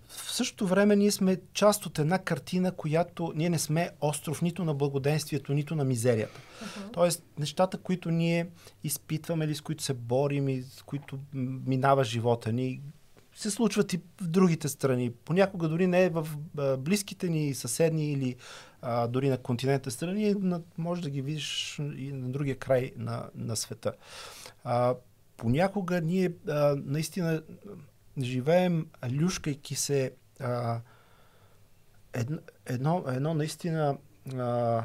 В 0.09 0.33
същото 0.33 0.67
време 0.67 0.97
ние 0.97 1.11
сме 1.11 1.41
част 1.53 1.87
от 1.87 1.99
една 1.99 2.19
картина, 2.19 2.73
която 2.73 3.33
ние 3.37 3.51
не 3.51 3.59
сме 3.59 3.91
остров 4.01 4.43
нито 4.43 4.65
на 4.65 4.75
благоденствието, 4.75 5.55
нито 5.55 5.75
на 5.75 5.85
мизерията. 5.85 6.41
Uh-huh. 6.41 6.93
Тоест, 6.93 7.25
нещата, 7.39 7.79
които 7.79 8.11
ние 8.11 8.49
изпитваме 8.85 9.45
или 9.45 9.55
с 9.55 9.61
които 9.61 9.83
се 9.83 9.95
борим 9.95 10.49
и 10.49 10.63
с 10.63 10.83
които 10.83 11.19
минава 11.67 12.05
живота 12.05 12.53
ни, 12.53 12.81
се 13.37 13.51
случват 13.51 13.93
и 13.93 14.01
в 14.21 14.27
другите 14.27 14.69
страни. 14.69 15.11
Понякога 15.11 15.69
дори 15.69 15.87
не 15.87 16.05
е 16.05 16.11
в 16.11 16.29
близките 16.79 17.29
ни 17.29 17.55
съседни 17.55 18.13
или 18.13 18.37
а, 18.83 19.07
дори 19.07 19.29
на 19.29 19.39
континента 19.39 19.91
страни, 19.91 20.35
на, 20.35 20.61
може 20.79 21.03
да 21.03 21.11
ги 21.11 21.23
видиш 21.23 21.79
и 21.79 22.13
на 22.13 22.29
другия 22.29 22.57
край 22.57 22.93
на, 22.97 23.29
на 23.35 23.57
света. 23.57 23.93
А, 24.65 24.95
понякога 25.37 26.01
ние 26.01 26.33
а, 26.49 26.77
наистина 26.85 27.43
живеем 28.23 28.87
люшкайки 29.21 29.75
се 29.75 30.13
а, 30.41 30.81
едно, 32.13 32.39
едно, 32.67 33.05
едно 33.09 33.35
наистина 33.35 33.97
а, 34.35 34.83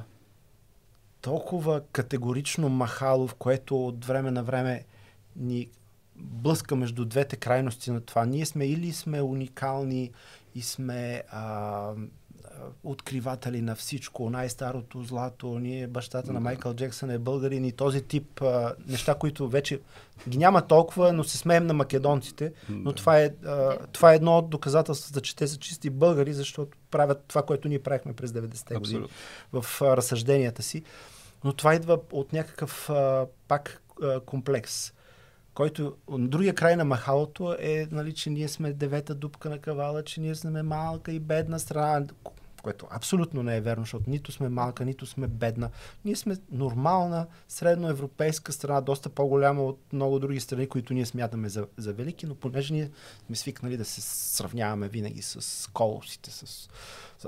толкова 1.22 1.82
категорично 1.92 2.70
махало, 2.70 3.28
в 3.28 3.36
което 3.36 3.88
от 3.88 4.06
време 4.06 4.32
на 4.32 4.44
време 4.44 4.86
ни 5.36 5.70
блъска 6.16 6.76
между 6.76 7.06
двете 7.06 7.36
крайности 7.36 7.92
на 7.92 8.02
това. 8.02 8.26
Ние 8.26 8.46
сме 8.46 8.66
или 8.66 8.92
сме 8.92 9.22
уникални 9.22 10.12
и 10.56 10.62
сме 10.62 11.24
а, 11.32 11.94
откриватели 12.84 13.62
на 13.62 13.76
всичко, 13.76 14.30
най-старото 14.30 15.04
злато, 15.04 15.60
ние 15.60 15.88
бащата 15.88 16.34
на 16.34 16.40
Майкъл 16.40 16.74
Джексън 16.74 17.10
е 17.10 17.20
българин 17.20 17.66
и 17.66 17.72
този 17.72 18.02
тип 18.02 18.42
а, 18.42 18.74
неща, 18.88 19.16
които 19.16 19.50
вече 19.50 19.80
ги 20.30 20.38
няма 20.38 20.68
толкова, 20.68 21.14
но 21.14 21.24
се 21.24 21.38
смеем 21.38 21.66
на 21.66 21.74
македонците, 21.74 22.54
но 22.70 22.94
това 22.94 23.20
е, 23.20 23.30
а, 23.46 23.78
това 23.92 24.14
е 24.14 24.16
едно 24.16 24.38
от 24.38 24.50
доказателствата, 24.50 25.22
че 25.22 25.36
те 25.36 25.48
са 25.48 25.58
чисти 25.58 25.90
българи, 25.90 26.34
защото 26.34 26.78
правят 26.92 27.24
това, 27.28 27.42
което 27.44 27.68
ние 27.68 27.80
правихме 27.80 28.14
през 28.14 28.32
90-те 28.32 28.76
години 28.76 29.06
в 29.54 29.82
а, 29.82 29.98
разсъжденията 29.98 30.64
си. 30.64 30.84
Но 31.44 31.54
това 31.54 31.76
идва 31.76 32.00
от 32.12 32.34
някакъв 32.34 32.90
а, 32.90 33.26
пак 33.48 33.82
а, 34.04 34.20
комплекс 34.20 34.94
който 35.54 35.96
на 36.10 36.28
другия 36.28 36.56
край 36.56 36.76
на 36.76 36.86
махалото 36.86 37.56
е, 37.60 37.88
нали, 37.92 38.14
че 38.14 38.30
ние 38.30 38.48
сме 38.48 38.74
девета 38.74 39.16
дупка 39.16 39.50
на 39.50 39.60
кавала, 39.60 40.04
че 40.04 40.22
ние 40.22 40.36
сме 40.36 40.64
малка 40.64 41.12
и 41.12 41.20
бедна 41.20 41.60
страна, 41.60 42.06
което 42.62 42.88
абсолютно 42.90 43.44
не 43.44 43.58
е 43.58 43.62
верно, 43.62 43.84
защото 43.84 44.10
нито 44.10 44.32
сме 44.32 44.50
малка, 44.50 44.86
нито 44.86 45.06
сме 45.06 45.28
бедна. 45.28 45.70
Ние 46.06 46.16
сме 46.16 46.38
нормална, 46.52 47.28
средноевропейска 47.48 48.52
страна, 48.52 48.82
доста 48.82 49.10
по-голяма 49.10 49.64
от 49.64 49.80
много 49.94 50.20
други 50.20 50.40
страни, 50.40 50.68
които 50.68 50.94
ние 50.94 51.06
смятаме 51.06 51.50
за, 51.50 51.68
за 51.78 51.94
велики, 51.94 52.26
но 52.26 52.36
понеже 52.36 52.74
ние 52.74 52.90
сме 53.26 53.36
свикнали 53.36 53.78
да 53.78 53.86
се 53.86 54.02
сравняваме 54.02 54.88
винаги 54.88 55.22
с 55.22 55.70
колосите, 55.74 56.32
с, 56.32 56.70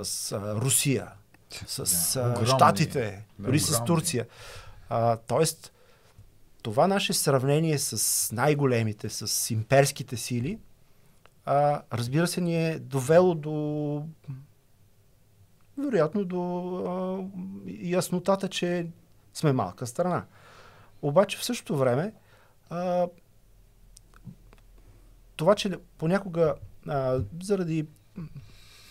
с 0.04 0.32
а, 0.32 0.56
Русия, 0.56 1.08
с 1.67 2.13
да, 2.13 2.36
а, 2.41 2.46
Штатите, 2.46 3.26
дори 3.39 3.60
с 3.60 3.84
Турция. 3.84 4.28
А, 4.89 5.17
тоест, 5.17 5.74
това 6.62 6.88
наше 6.88 7.13
сравнение 7.13 7.80
с 7.80 8.32
най-големите, 8.32 9.10
с 9.10 9.54
имперските 9.54 10.17
сили, 10.17 10.60
а, 11.46 11.82
разбира 11.93 12.28
се, 12.28 12.41
ни 12.41 12.67
е 12.69 12.80
довело 12.80 13.36
до 13.36 14.06
вероятно 15.78 16.26
до 16.26 16.42
а, 16.78 17.24
яснотата, 17.82 18.50
че 18.50 18.88
сме 19.34 19.54
малка 19.54 19.88
страна. 19.88 20.26
Обаче 21.02 21.38
в 21.38 21.44
същото 21.44 21.78
време 21.78 22.14
а, 22.70 23.08
това, 25.36 25.56
че 25.56 25.72
понякога 25.98 26.56
а, 26.88 27.20
заради 27.44 27.86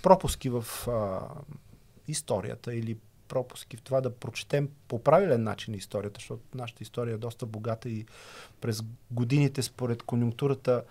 пропуски 0.03 0.51
в 0.51 0.65
а, 0.89 1.21
историята 2.09 2.75
или 2.75 2.97
пропуски 3.29 3.77
в 3.77 3.83
това 3.83 4.01
да 4.01 4.15
прочетем 4.15 4.69
по 4.89 5.03
правилен 5.03 5.43
начин 5.43 5.75
историята, 5.75 6.19
защото 6.19 6.43
нашата 6.55 6.83
история 6.83 7.15
е 7.15 7.19
доста 7.19 7.47
богата 7.47 7.89
и 7.89 8.07
през 8.61 8.83
годините 9.11 9.63
според 9.63 10.03
конюнктурата 10.03 10.83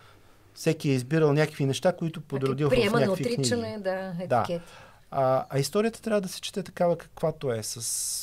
всеки 0.54 0.90
е 0.90 0.94
избирал 0.94 1.34
някакви 1.34 1.66
неща, 1.66 1.96
които 1.96 2.22
подродил 2.22 2.70
в 2.70 2.76
някакви 2.76 3.36
книги. 3.36 3.78
да, 3.80 4.14
етикет. 4.20 4.30
Да. 4.30 4.62
А, 5.12 5.46
а 5.50 5.60
историята 5.60 6.02
трябва 6.02 6.22
да 6.22 6.28
се 6.28 6.42
чете 6.42 6.64
такава 6.64 6.98
каквато 6.98 7.54
е, 7.54 7.64
с, 7.64 7.78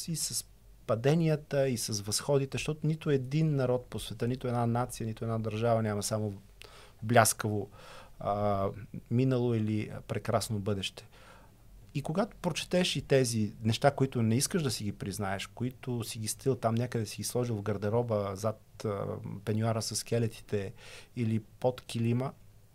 и 0.09 0.17
с 0.17 0.45
паденията, 0.87 1.69
и 1.69 1.79
с 1.79 2.01
възходите, 2.01 2.55
защото 2.55 2.87
нито 2.87 3.11
един 3.11 3.57
народ 3.57 3.87
по 3.91 3.99
света, 3.99 4.29
нито 4.29 4.47
една 4.47 4.67
нация, 4.67 5.07
нито 5.07 5.25
една 5.25 5.39
държава 5.39 5.83
няма 5.83 6.03
само 6.03 6.35
бляскаво 7.03 7.71
а, 8.21 8.67
минало 9.11 9.55
или 9.55 9.91
прекрасно 10.09 10.59
бъдеще. 10.59 11.09
И 11.95 12.03
когато 12.03 12.37
прочетеш 12.37 12.97
и 12.97 13.03
тези 13.03 13.53
неща, 13.63 13.91
които 13.91 14.23
не 14.23 14.37
искаш 14.37 14.63
да 14.63 14.71
си 14.71 14.85
ги 14.85 14.93
признаеш, 14.93 15.47
които 15.47 16.05
си 16.05 16.19
ги 16.19 16.29
стил 16.29 16.55
там 16.55 16.75
някъде 16.75 17.07
си 17.07 17.17
ги 17.17 17.25
сложил 17.25 17.57
в 17.57 17.63
гардероба 17.63 18.31
зад 18.35 18.61
а, 18.85 19.05
пенюара 19.45 19.83
с 19.83 19.97
скелетите 19.97 20.73
или 21.17 21.41
под 21.41 21.81
килима, 21.81 22.33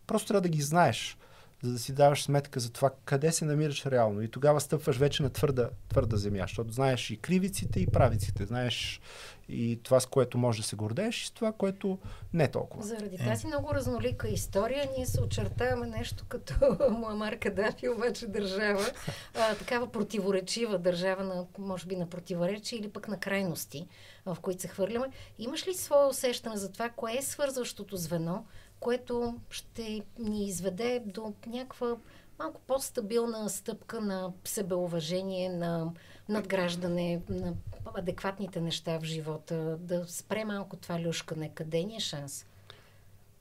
просто 0.08 0.28
трябва 0.28 0.41
да 0.41 0.49
ги 0.49 0.62
знаеш 0.62 1.17
за 1.63 1.73
да 1.73 1.80
си 1.80 1.93
даваш 1.93 2.23
сметка 2.23 2.60
за 2.60 2.71
това 2.71 2.91
къде 3.06 3.32
се 3.32 3.45
намираш 3.45 3.86
реално. 3.86 4.21
И 4.21 4.32
тогава 4.32 4.62
стъпваш 4.62 4.97
вече 4.97 5.23
на 5.23 5.30
твърда, 5.30 5.69
твърда 5.89 6.17
земя, 6.17 6.41
защото 6.41 6.71
знаеш 6.71 7.12
и 7.12 7.17
кривиците, 7.17 7.80
и 7.80 7.88
правиците. 7.88 8.45
Знаеш 8.45 9.02
и 9.49 9.80
това, 9.84 9.99
с 9.99 10.06
което 10.06 10.38
може 10.38 10.62
да 10.62 10.67
се 10.67 10.76
гордееш, 10.76 11.23
и 11.23 11.28
с 11.28 11.32
това, 11.32 11.52
което 11.52 11.99
не 12.34 12.43
е 12.43 12.52
толкова. 12.52 12.84
Заради 12.84 13.15
е. 13.15 13.26
тази 13.26 13.47
много 13.47 13.73
разнолика 13.73 14.28
история, 14.28 14.89
ние 14.97 15.06
се 15.06 15.21
очертаваме 15.21 15.88
нещо 15.88 16.26
като 16.30 16.54
Муамар 16.91 17.39
Кадафи, 17.39 17.89
обаче 17.89 18.28
държава, 18.28 18.86
а, 19.36 19.56
такава 19.56 19.91
противоречива 19.91 20.78
държава, 20.78 21.23
на, 21.23 21.45
може 21.58 21.86
би 21.86 21.95
на 21.95 22.10
противоречие 22.10 22.80
или 22.80 22.89
пък 22.89 23.08
на 23.08 23.19
крайности, 23.19 23.88
в 24.26 24.38
които 24.41 24.62
се 24.62 24.67
хвърляме. 24.67 25.08
Имаш 25.39 25.67
ли 25.67 25.73
свое 25.73 26.06
усещане 26.06 26.58
за 26.58 26.71
това, 26.71 26.89
кое 26.89 27.15
е 27.17 27.21
свързващото 27.21 27.97
звено, 27.97 28.45
което 28.84 29.36
ще 29.50 30.02
ни 30.19 30.48
изведе 30.48 31.04
до 31.06 31.34
някаква 31.48 31.96
малко 32.39 32.62
по-стабилна 32.67 33.50
стъпка 33.50 34.02
на 34.02 34.34
себеуважение, 34.43 35.50
на 35.50 35.91
надграждане, 36.30 37.22
на 37.30 37.54
адекватните 37.93 38.62
неща 38.62 39.00
в 39.00 39.04
живота, 39.04 39.78
да 39.80 40.05
спре 40.08 40.45
малко 40.45 40.76
това 40.76 41.01
люшкане. 41.01 41.51
Къде 41.55 41.84
ни 41.84 41.95
е 41.95 41.99
шанс? 41.99 42.45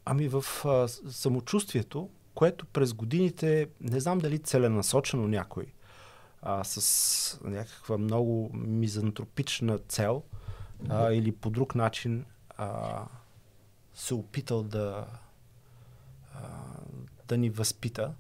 Ами 0.04 0.28
в 0.28 0.44
а, 0.64 0.88
самочувствието, 0.88 2.08
което 2.34 2.66
през 2.66 2.92
годините, 2.92 3.68
не 3.80 4.00
знам 4.00 4.18
дали 4.18 4.38
целенасочено 4.38 5.28
някой, 5.28 5.66
а, 6.42 6.64
с 6.64 7.40
някаква 7.44 7.98
много 7.98 8.50
мизантропична 8.54 9.78
цел 9.78 10.22
а, 10.88 11.12
или 11.12 11.32
по 11.32 11.50
друг 11.50 11.74
начин 11.74 12.24
а, 12.56 13.04
се 13.94 14.14
опитал 14.14 14.62
да 14.62 15.06
да 17.28 17.38
ни 17.38 17.50
възпита. 17.50 18.14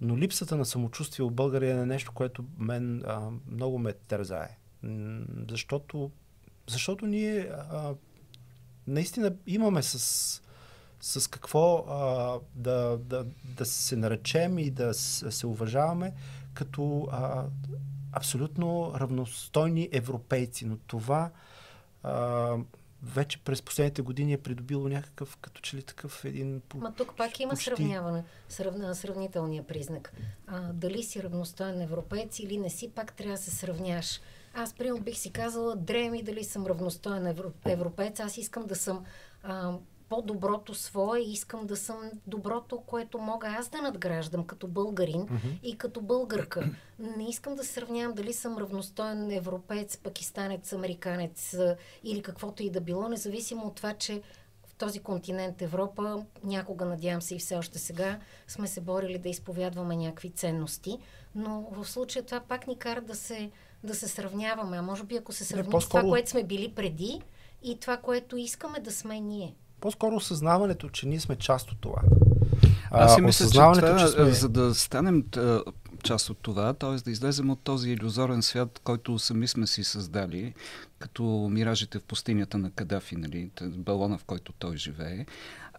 Но 0.00 0.18
липсата 0.18 0.56
на 0.56 0.64
самочувствие 0.64 1.26
в 1.26 1.30
България 1.30 1.78
е 1.78 1.86
нещо, 1.86 2.12
което 2.14 2.44
мен 2.58 3.02
а, 3.06 3.30
много 3.50 3.78
ме 3.78 3.92
тързае. 3.92 4.58
защото, 5.50 6.10
защото 6.68 7.06
ние 7.06 7.40
а, 7.40 7.94
наистина 8.86 9.34
имаме 9.46 9.82
с, 9.82 10.42
с 11.00 11.30
какво 11.30 11.84
а, 11.88 12.40
да, 12.54 12.98
да, 12.98 13.26
да 13.44 13.66
се 13.66 13.96
наречем 13.96 14.58
и 14.58 14.70
да 14.70 14.94
се 14.94 15.46
уважаваме 15.46 16.12
като 16.54 17.08
а, 17.10 17.44
абсолютно 18.12 18.92
равностойни 18.94 19.88
европейци. 19.92 20.66
Но 20.66 20.76
това 20.76 21.30
а, 22.02 22.56
вече 23.02 23.38
през 23.38 23.62
последните 23.62 24.02
години 24.02 24.32
е 24.32 24.38
придобило 24.38 24.88
някакъв, 24.88 25.36
като 25.36 25.60
че 25.60 25.76
ли 25.76 25.82
такъв 25.82 26.24
един... 26.24 26.62
Ма 26.74 26.94
тук 26.94 27.16
пак 27.16 27.40
има 27.40 27.50
почти... 27.50 27.64
сравняване, 27.64 28.24
сравна, 28.48 28.94
сравнителния 28.94 29.66
признак. 29.66 30.12
А, 30.46 30.72
дали 30.72 31.02
си 31.02 31.22
равностоен 31.22 31.80
европеец 31.80 32.38
или 32.38 32.58
не 32.58 32.70
си, 32.70 32.90
пак 32.94 33.12
трябва 33.12 33.36
да 33.36 33.42
се 33.42 33.50
сравняш. 33.50 34.20
Аз, 34.54 34.74
примерно, 34.74 35.00
бих 35.00 35.18
си 35.18 35.32
казала, 35.32 35.76
дреми 35.76 36.22
дали 36.22 36.44
съм 36.44 36.66
равностоен 36.66 37.34
европеец. 37.64 38.20
Аз 38.20 38.36
искам 38.38 38.66
да 38.66 38.76
съм 38.76 39.04
а, 39.42 39.72
по-доброто 40.08 40.74
свое 40.74 41.20
и 41.20 41.32
искам 41.32 41.66
да 41.66 41.76
съм 41.76 41.96
доброто, 42.26 42.78
което 42.78 43.18
мога 43.18 43.48
аз 43.58 43.68
да 43.68 43.82
надграждам 43.82 44.44
като 44.44 44.66
българин 44.66 45.26
mm-hmm. 45.26 45.60
и 45.62 45.78
като 45.78 46.00
българка. 46.00 46.70
Не 46.98 47.28
искам 47.28 47.54
да 47.54 47.64
сравнявам 47.64 48.14
дали 48.14 48.32
съм 48.32 48.58
равностоен 48.58 49.30
европеец, 49.30 49.96
пакистанец, 49.96 50.72
американец 50.72 51.56
или 52.04 52.22
каквото 52.22 52.62
и 52.62 52.70
да 52.70 52.80
било, 52.80 53.08
независимо 53.08 53.66
от 53.66 53.74
това, 53.74 53.92
че 53.92 54.22
в 54.66 54.74
този 54.74 55.00
континент 55.00 55.62
Европа, 55.62 56.24
някога, 56.44 56.84
надявам 56.84 57.22
се 57.22 57.34
и 57.34 57.38
все 57.38 57.56
още 57.56 57.78
сега, 57.78 58.20
сме 58.48 58.66
се 58.66 58.80
борили 58.80 59.18
да 59.18 59.28
изповядваме 59.28 59.96
някакви 59.96 60.30
ценности, 60.30 60.98
но 61.34 61.68
в 61.72 61.84
случая 61.84 62.24
това 62.24 62.40
пак 62.40 62.66
ни 62.66 62.78
кара 62.78 63.00
да 63.00 63.14
се, 63.14 63.50
да 63.84 63.94
се 63.94 64.08
сравняваме. 64.08 64.76
А 64.78 64.82
може 64.82 65.04
би 65.04 65.16
ако 65.16 65.32
се 65.32 65.44
сравним 65.44 65.80
с 65.80 65.88
това, 65.88 66.02
което 66.02 66.30
сме 66.30 66.44
били 66.44 66.72
преди 66.74 67.22
и 67.62 67.80
това, 67.80 67.96
което 67.96 68.36
искаме 68.36 68.80
да 68.80 68.92
сме 68.92 69.20
ние 69.20 69.54
по-скоро 69.86 70.16
осъзнаването, 70.16 70.88
че 70.88 71.06
ние 71.06 71.20
сме 71.20 71.36
част 71.36 71.70
от 71.70 71.78
това. 71.80 72.02
Аз 72.90 73.14
си 73.14 73.20
мисля, 73.20 73.46
че, 73.46 73.52
това, 73.52 73.98
че 73.98 74.08
сме... 74.08 74.30
за 74.30 74.48
да 74.48 74.74
станем 74.74 75.24
част 76.02 76.30
от 76.30 76.38
това, 76.38 76.72
т.е. 76.72 76.96
да 77.04 77.10
излезем 77.10 77.50
от 77.50 77.60
този 77.60 77.90
иллюзорен 77.90 78.42
свят, 78.42 78.80
който 78.84 79.18
сами 79.18 79.48
сме 79.48 79.66
си 79.66 79.84
създали, 79.84 80.54
като 80.98 81.48
миражите 81.50 81.98
в 81.98 82.02
пустинята 82.02 82.58
на 82.58 82.70
Кадафи, 82.70 83.16
нали, 83.16 83.50
балона, 83.62 84.18
в 84.18 84.24
който 84.24 84.52
той 84.52 84.76
живее, 84.76 85.26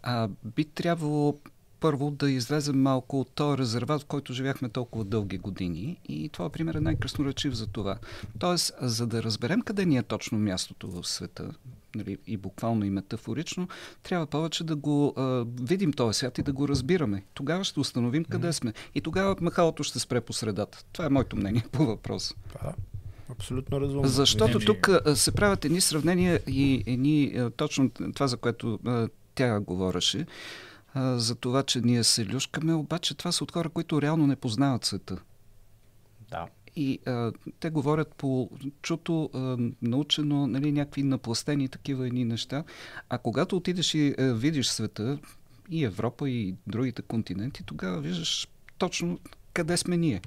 а, 0.02 0.28
би 0.44 0.64
трябвало 0.64 1.38
първо 1.80 2.10
да 2.10 2.30
излезем 2.30 2.82
малко 2.82 3.20
от 3.20 3.30
този 3.34 3.58
резерват, 3.58 4.02
в 4.02 4.06
който 4.06 4.32
живяхме 4.32 4.68
толкова 4.68 5.04
дълги 5.04 5.38
години. 5.38 6.00
И 6.08 6.28
това, 6.28 6.48
пример, 6.50 6.74
е 6.74 6.80
най-красноречив 6.80 7.54
за 7.54 7.66
това. 7.66 7.98
Тоест, 8.38 8.72
за 8.80 9.06
да 9.06 9.22
разберем 9.22 9.60
къде 9.60 9.84
ни 9.84 9.96
е 9.96 10.02
точно 10.02 10.38
мястото 10.38 10.90
в 10.90 11.08
света, 11.08 11.50
нали, 11.94 12.18
и 12.26 12.36
буквално 12.36 12.84
и 12.84 12.90
метафорично, 12.90 13.68
трябва 14.02 14.26
повече 14.26 14.64
да 14.64 14.76
го 14.76 15.14
а, 15.16 15.44
видим 15.62 15.92
този 15.92 16.18
свят 16.18 16.38
и 16.38 16.42
да 16.42 16.52
го 16.52 16.68
разбираме. 16.68 17.24
Тогава 17.34 17.64
ще 17.64 17.80
установим 17.80 18.24
къде 18.24 18.52
сме. 18.52 18.72
И 18.94 19.00
тогава 19.00 19.36
махалото 19.40 19.82
ще 19.82 19.98
спре 19.98 20.20
по 20.20 20.32
средата. 20.32 20.84
Това 20.92 21.06
е 21.06 21.08
моето 21.08 21.36
мнение 21.36 21.64
по 21.72 21.86
въпроса. 21.86 22.34
Да. 22.52 22.74
Абсолютно 23.30 23.80
разумно. 23.80 24.08
Защото 24.08 24.58
тук 24.58 24.90
се 25.14 25.32
правят 25.32 25.64
едни 25.64 25.80
сравнения 25.80 26.40
и 26.46 26.82
едни, 26.86 27.40
точно 27.56 27.90
това, 27.90 28.26
за 28.26 28.36
което 28.36 28.78
а, 28.86 29.08
тя 29.34 29.60
говореше, 29.60 30.26
а, 30.94 31.18
за 31.18 31.34
това, 31.34 31.62
че 31.62 31.80
ние 31.80 32.04
се 32.04 32.26
люшкаме, 32.26 32.74
обаче 32.74 33.14
това 33.14 33.32
са 33.32 33.44
от 33.44 33.52
хора, 33.52 33.68
които 33.68 34.02
реално 34.02 34.26
не 34.26 34.36
познават 34.36 34.84
света. 34.84 35.18
Да. 36.30 36.46
И 36.76 36.98
а, 37.06 37.32
те 37.60 37.70
говорят 37.70 38.14
по 38.14 38.50
чуто, 38.82 39.30
а, 39.34 39.56
научено, 39.82 40.46
нали, 40.46 40.72
някакви 40.72 41.02
напластени 41.02 41.68
такива 41.68 42.06
едни 42.06 42.24
неща. 42.24 42.64
А 43.08 43.18
когато 43.18 43.56
отидеш 43.56 43.94
и 43.94 44.14
а, 44.18 44.22
видиш 44.22 44.66
света, 44.66 45.18
и 45.70 45.84
Европа, 45.84 46.30
и 46.30 46.54
другите 46.66 47.02
континенти, 47.02 47.62
тогава 47.62 48.00
виждаш 48.00 48.48
точно 48.78 49.18
къде 49.52 49.76
сме 49.76 49.96
ние. 49.96 50.20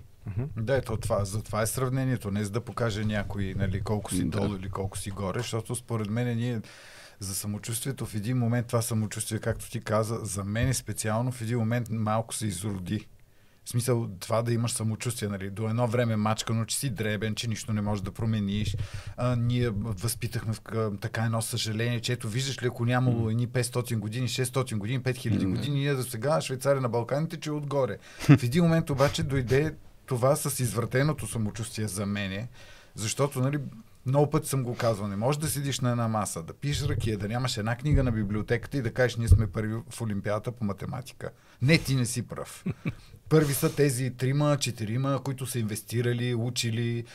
Да, 0.57 0.76
ето 0.76 0.97
това, 0.97 1.26
за 1.26 1.43
това 1.43 1.62
е 1.62 1.68
сравнението, 1.68 2.32
не 2.32 2.43
за 2.43 2.51
да 2.51 2.62
покаже 2.62 3.05
някой 3.05 3.53
нали, 3.57 3.82
колко 3.82 4.14
си 4.14 4.24
да. 4.24 4.39
долу 4.39 4.55
или 4.55 4.70
колко 4.70 4.97
си 4.97 5.12
горе, 5.12 5.39
защото 5.39 5.76
според 5.76 6.09
мен 6.09 6.38
ние 6.38 6.62
за 7.22 7.36
самочувствието 7.36 8.06
в 8.06 8.16
един 8.16 8.38
момент, 8.38 8.68
това 8.68 8.82
самочувствие, 8.82 9.40
както 9.40 9.70
ти 9.70 9.82
каза, 9.82 10.20
за 10.24 10.44
мен 10.44 10.68
е 10.68 10.74
специално 10.74 11.32
в 11.32 11.42
един 11.42 11.58
момент 11.58 11.88
малко 11.90 12.36
се 12.36 12.48
изроди. 12.48 13.08
В 13.66 13.70
смисъл 13.70 14.10
това 14.20 14.42
да 14.42 14.54
имаш 14.54 14.72
самочувствие, 14.72 15.30
нали? 15.30 15.50
До 15.50 15.70
едно 15.70 15.88
време 15.88 16.16
мачкано, 16.16 16.66
че 16.66 16.78
си 16.78 16.90
дребен, 16.90 17.36
че 17.36 17.48
нищо 17.48 17.74
не 17.74 17.82
можеш 17.82 18.04
да 18.04 18.12
промениш. 18.12 18.78
А, 19.18 19.36
ние 19.36 19.70
възпитахме 19.70 20.54
в, 20.54 20.92
така 21.02 21.24
едно 21.24 21.42
съжаление, 21.42 22.00
че 22.00 22.14
ето 22.14 22.30
виждаш 22.30 22.64
ли, 22.64 22.68
ако 22.68 22.86
нямало 22.86 23.30
едни 23.30 23.48
500 23.48 23.98
години, 23.98 24.28
600 24.28 24.76
години, 24.76 25.00
5000 25.04 25.50
години, 25.50 25.80
ние 25.80 25.94
до 25.94 26.04
сега 26.04 26.42
Швейцария 26.42 26.82
на 26.82 26.90
Балканите, 26.90 27.40
че 27.40 27.50
е 27.50 27.54
отгоре. 27.54 27.98
В 28.20 28.44
един 28.44 28.64
момент 28.64 28.90
обаче 28.90 29.24
дойде 29.24 29.76
това 30.06 30.36
с 30.36 30.60
извратеното 30.60 31.28
самочувствие 31.28 31.88
за 31.88 32.06
мене, 32.06 32.48
защото, 32.96 33.42
нали, 33.42 33.60
много 34.06 34.30
пъти 34.30 34.49
съм 34.49 34.64
го 34.64 34.76
казвал, 34.76 35.08
не 35.08 35.16
можеш 35.16 35.39
да 35.39 35.47
седиш 35.47 35.80
на 35.80 35.91
една 35.91 36.08
маса, 36.08 36.43
да 36.43 36.54
пишеш 36.54 36.88
ръкия, 36.88 37.18
да 37.18 37.28
нямаш 37.28 37.58
една 37.58 37.76
книга 37.76 38.04
на 38.04 38.12
библиотеката 38.12 38.78
и 38.78 38.82
да 38.82 38.93
кажеш, 38.93 39.18
ние 39.18 39.28
сме 39.28 39.47
първи 39.47 39.76
в 39.89 40.02
Олимпиадата 40.02 40.52
по 40.52 40.64
математика. 40.64 41.30
Не, 41.62 41.78
ти 41.78 41.95
не 41.95 42.06
си 42.06 42.28
прав. 42.28 42.66
Първи 43.30 43.54
са 43.54 43.76
тези 43.76 44.12
трима, 44.18 44.58
четирима, 44.60 45.24
които 45.24 45.45
са 45.45 45.60
инвестирали, 45.60 46.36
учили, 46.36 47.06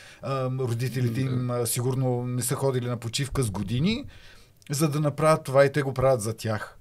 родителите 0.59 1.21
им 1.21 1.51
сигурно 1.65 2.27
не 2.27 2.41
са 2.41 2.55
ходили 2.55 2.87
на 2.87 2.97
почивка 2.97 3.43
с 3.43 3.51
години, 3.51 4.05
за 4.69 4.89
да 4.89 4.99
направят 4.99 5.43
това 5.43 5.65
и 5.65 5.71
те 5.71 5.81
го 5.81 5.93
правят 5.93 6.21
за 6.21 6.37
тях. 6.37 6.76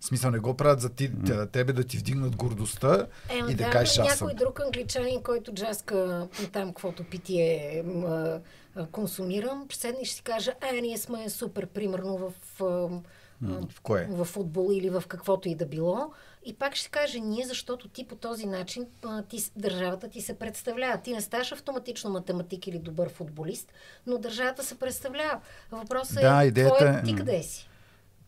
В 0.00 0.04
смисъл 0.04 0.30
не 0.30 0.38
го 0.38 0.54
правят 0.54 0.80
за 0.80 0.88
ти, 0.88 1.10
тебе 1.52 1.72
да 1.72 1.84
ти 1.84 1.98
вдигнат 1.98 2.36
гордостта 2.36 3.06
е, 3.28 3.36
и 3.36 3.54
да, 3.54 3.64
да 3.64 3.70
кажеш 3.70 3.98
аз. 3.98 4.20
Някой 4.20 4.34
друг 4.34 4.60
англичанин, 4.60 5.22
който 5.22 5.54
джаска 5.54 6.28
там 6.52 6.68
каквото 6.68 7.04
питие 7.04 7.82
м- 7.86 8.40
консумирам, 8.92 9.66
седни 9.72 10.04
ще 10.04 10.16
си 10.16 10.22
кажа, 10.22 10.52
е, 10.72 10.80
ние 10.80 10.98
сме 10.98 11.28
супер, 11.28 11.66
примерно 11.66 12.16
в, 12.16 12.32
в, 13.40 13.80
кое? 13.82 14.06
в 14.10 14.24
футбол 14.24 14.70
или 14.72 14.90
в 14.90 15.02
каквото 15.08 15.48
и 15.48 15.54
да 15.54 15.66
било. 15.66 16.12
И 16.44 16.54
пак 16.54 16.74
ще 16.74 16.90
каже 16.90 17.20
ние, 17.20 17.46
защото 17.46 17.88
ти 17.88 18.06
по 18.06 18.16
този 18.16 18.46
начин 18.46 18.86
ти, 19.28 19.50
държавата 19.56 20.08
ти 20.08 20.20
се 20.20 20.38
представлява. 20.38 20.98
Ти 21.02 21.12
не 21.12 21.20
ставаш 21.20 21.52
автоматично 21.52 22.10
математик 22.10 22.66
или 22.66 22.78
добър 22.78 23.08
футболист, 23.08 23.72
но 24.06 24.18
държавата 24.18 24.64
се 24.64 24.78
представлява. 24.78 25.40
Въпросът 25.72 26.20
да, 26.20 26.44
е, 26.44 26.46
идеята... 26.46 26.76
твой, 26.76 27.02
ти 27.02 27.16
къде 27.16 27.42
си? 27.42 27.69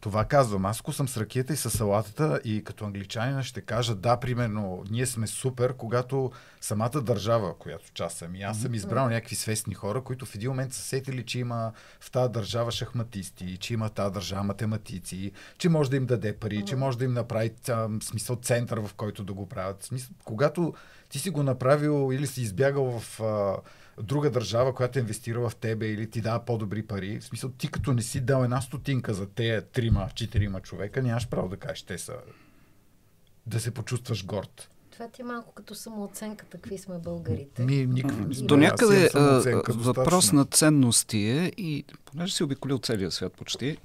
Това 0.03 0.25
казвам. 0.25 0.67
Аз 0.67 0.81
ако 0.81 0.93
съм 0.93 1.09
с 1.09 1.17
ракията 1.17 1.53
и 1.53 1.57
с 1.57 1.71
салатата 1.71 2.41
и 2.45 2.65
като 2.65 2.85
англичанина 2.85 3.43
ще 3.43 3.61
кажа 3.61 3.95
да, 3.95 4.17
примерно, 4.17 4.85
ние 4.91 5.07
сме 5.07 5.27
супер, 5.27 5.75
когато 5.77 6.33
самата 6.61 7.01
държава, 7.03 7.59
която 7.59 7.93
част 7.95 8.19
съм 8.19 8.35
и 8.35 8.43
аз 8.43 8.61
съм 8.61 8.75
избрал 8.75 9.09
някакви 9.09 9.37
свестни 9.37 9.75
хора, 9.75 10.03
които 10.05 10.27
в 10.27 10.35
един 10.35 10.51
момент 10.51 10.73
са 10.73 10.83
сетили, 10.83 11.25
че 11.25 11.39
има 11.39 11.73
в 12.01 12.11
тази 12.11 12.33
държава 12.33 12.71
шахматисти, 12.71 13.59
че 13.59 13.75
има 13.75 13.89
в 13.89 13.93
тази 13.93 14.13
държава 14.13 14.43
математици, 14.43 15.33
че 15.59 15.69
може 15.69 15.91
да 15.91 15.97
им 15.97 16.07
даде 16.07 16.37
пари, 16.37 16.65
че 16.65 16.77
може 16.77 16.99
да 16.99 17.05
им 17.05 17.13
направи 17.13 17.53
смисъл 18.03 18.37
център, 18.37 18.81
в 18.81 18.95
който 18.95 19.25
да 19.25 19.33
го 19.33 19.49
правят. 19.49 19.83
Смисъл, 19.83 20.15
когато 20.25 20.75
ти 21.09 21.19
си 21.19 21.31
го 21.31 21.43
направил 21.43 22.13
или 22.13 22.27
си 22.27 22.43
избягал 22.43 23.01
в 23.01 23.21
друга 24.03 24.30
държава, 24.30 24.74
която 24.74 24.99
е 24.99 25.03
инвестирала 25.03 25.49
в 25.49 25.57
тебе 25.57 25.86
или 25.86 26.11
ти 26.11 26.20
дава 26.20 26.45
по-добри 26.45 26.82
пари, 26.82 27.20
в 27.20 27.24
смисъл 27.24 27.51
ти 27.51 27.70
като 27.70 27.93
не 27.93 28.03
си 28.03 28.20
дал 28.20 28.45
една 28.45 28.61
стотинка 28.61 29.14
за 29.14 29.26
тези 29.26 29.66
трима, 29.66 30.09
четирима 30.14 30.61
човека, 30.61 31.03
нямаш 31.03 31.28
право 31.28 31.49
да 31.49 31.57
кажеш, 31.57 31.82
те 31.82 31.99
са 31.99 32.14
да 33.47 33.61
се 33.61 33.70
почувстваш 33.70 34.26
горд. 34.26 34.68
Това 34.90 35.09
ти 35.09 35.22
е 35.22 35.24
малко 35.24 35.53
като 35.55 35.74
самооценка, 35.74 36.45
какви 36.45 36.78
сме 36.78 36.99
българите. 36.99 37.64
Ми, 37.64 37.86
никак, 37.86 38.28
До 38.28 38.57
някъде 38.57 39.11
въпрос 39.68 40.32
на 40.32 40.45
ценности 40.45 41.18
е 41.18 41.53
и 41.57 41.84
понеже 42.05 42.34
си 42.34 42.45
обиколил 42.45 42.78
целия 42.78 43.11
свят 43.11 43.32
почти, 43.32 43.76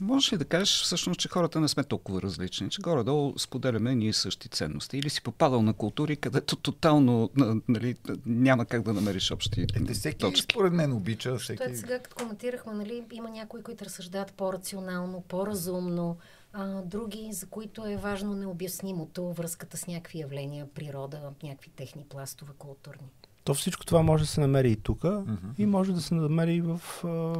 Можеш 0.00 0.32
ли 0.32 0.36
да 0.36 0.44
кажеш 0.44 0.82
всъщност, 0.82 1.20
че 1.20 1.28
хората 1.28 1.60
не 1.60 1.68
сме 1.68 1.84
толкова 1.84 2.22
различни, 2.22 2.70
че 2.70 2.82
горе-долу 2.82 3.38
споделяме 3.38 3.94
ние 3.94 4.12
същи 4.12 4.48
ценности? 4.48 4.98
Или 4.98 5.10
си 5.10 5.22
попадал 5.22 5.62
на 5.62 5.74
култури, 5.74 6.16
където 6.16 6.56
тотално 6.56 7.30
нали, 7.68 7.96
няма 8.26 8.64
как 8.64 8.82
да 8.82 8.92
намериш 8.92 9.30
общи 9.30 9.60
е, 9.60 9.92
всеки, 9.94 10.18
точки? 10.18 10.52
според 10.52 10.72
мен 10.72 10.92
обича. 10.92 11.36
Всеки... 11.36 11.64
Той 11.64 11.74
сега, 11.74 11.98
като 11.98 12.16
коментирахме, 12.16 12.72
нали, 12.72 13.04
има 13.12 13.30
някои, 13.30 13.62
които 13.62 13.84
разсъждават 13.84 14.32
по-рационално, 14.32 15.24
по-разумно, 15.28 16.16
а, 16.52 16.82
други, 16.82 17.28
за 17.32 17.46
които 17.46 17.86
е 17.86 17.96
важно 17.96 18.34
необяснимото, 18.34 19.32
връзката 19.32 19.76
с 19.76 19.86
някакви 19.86 20.18
явления, 20.18 20.66
природа, 20.74 21.20
някакви 21.42 21.70
техни 21.70 22.04
пластове 22.08 22.52
културни. 22.58 23.08
То 23.44 23.54
всичко 23.54 23.86
това 23.86 24.02
може 24.02 24.24
да 24.24 24.28
се 24.30 24.40
намери 24.40 24.70
и 24.70 24.76
тук, 24.76 25.00
mm-hmm. 25.00 25.58
и 25.58 25.66
може 25.66 25.92
да 25.92 26.00
се 26.00 26.14
намери 26.14 26.54
и 26.54 26.60
в 26.60 26.80
а, 27.04 27.34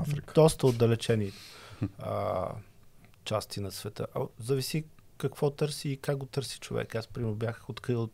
Африка. 0.00 0.32
доста 0.34 0.66
отдалечени 0.66 1.32
а, 1.98 2.48
части 3.24 3.60
на 3.60 3.70
света. 3.70 4.06
А, 4.14 4.20
зависи 4.38 4.84
какво 5.18 5.50
търси 5.50 5.88
и 5.88 5.96
как 5.96 6.16
го 6.16 6.26
търси 6.26 6.58
човек. 6.60 6.94
Аз, 6.94 7.06
примерно, 7.06 7.34
бях 7.34 7.64
открил 7.68 8.08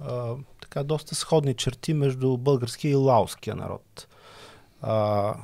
а, 0.00 0.34
така 0.60 0.82
доста 0.82 1.14
сходни 1.14 1.54
черти 1.54 1.94
между 1.94 2.36
българския 2.36 2.90
и 2.90 2.94
лаоския 2.94 3.56
народ. 3.56 4.08
А, 4.82 5.34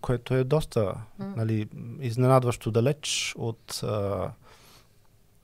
което 0.00 0.34
е 0.34 0.44
доста 0.44 0.94
нали, 1.18 1.68
изненадващо 2.00 2.70
далеч 2.70 3.34
от 3.38 3.80
а, 3.82 4.30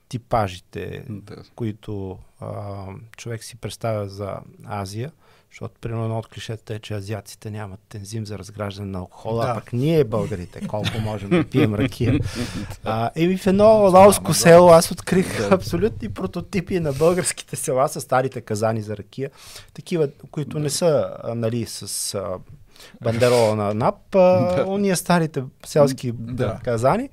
типажите, 0.09 1.05
Да. 1.09 1.43
които 1.55 2.19
а, 2.39 2.85
човек 3.17 3.43
си 3.43 3.55
представя 3.55 4.09
за 4.09 4.39
Азия. 4.65 5.11
Защото, 5.55 5.73
примерно, 5.81 6.17
от 6.17 6.27
клишетата 6.27 6.75
е, 6.75 6.79
че 6.79 6.93
азиаците 6.93 7.51
нямат 7.51 7.95
ензим 7.95 8.25
за 8.25 8.39
разграждане 8.39 8.91
на 8.91 8.99
алкохола, 8.99 9.45
Да. 9.45 9.51
а 9.51 9.55
пък 9.55 9.73
ние, 9.73 10.03
българите, 10.03 10.67
колко 10.67 10.99
можем 11.01 11.29
да 11.29 11.43
пием 11.43 11.75
ракия. 11.75 12.19
А, 12.83 13.11
еми 13.15 13.37
в 13.37 13.47
едно 13.47 13.65
лаоско 13.65 14.33
село 14.33 14.69
аз 14.69 14.91
открих 14.91 15.51
абсолютни 15.51 16.09
прототипи 16.09 16.79
на 16.79 16.93
българските 16.93 17.55
села 17.55 17.87
с 17.89 18.01
старите 18.01 18.41
казани 18.41 18.81
за 18.81 18.97
ракия. 18.97 19.31
Такива, 19.73 20.09
които 20.31 20.59
не 20.59 20.69
са 20.69 21.17
нали, 21.35 21.65
с 21.65 22.13
а, 22.15 22.37
бандерола 23.03 23.55
на 23.55 23.73
НАП, 23.73 24.15
а, 24.15 24.63
уния 24.67 24.97
старите 24.97 25.43
селски 25.65 26.11
Да. 26.15 26.59
казани. 26.63 27.09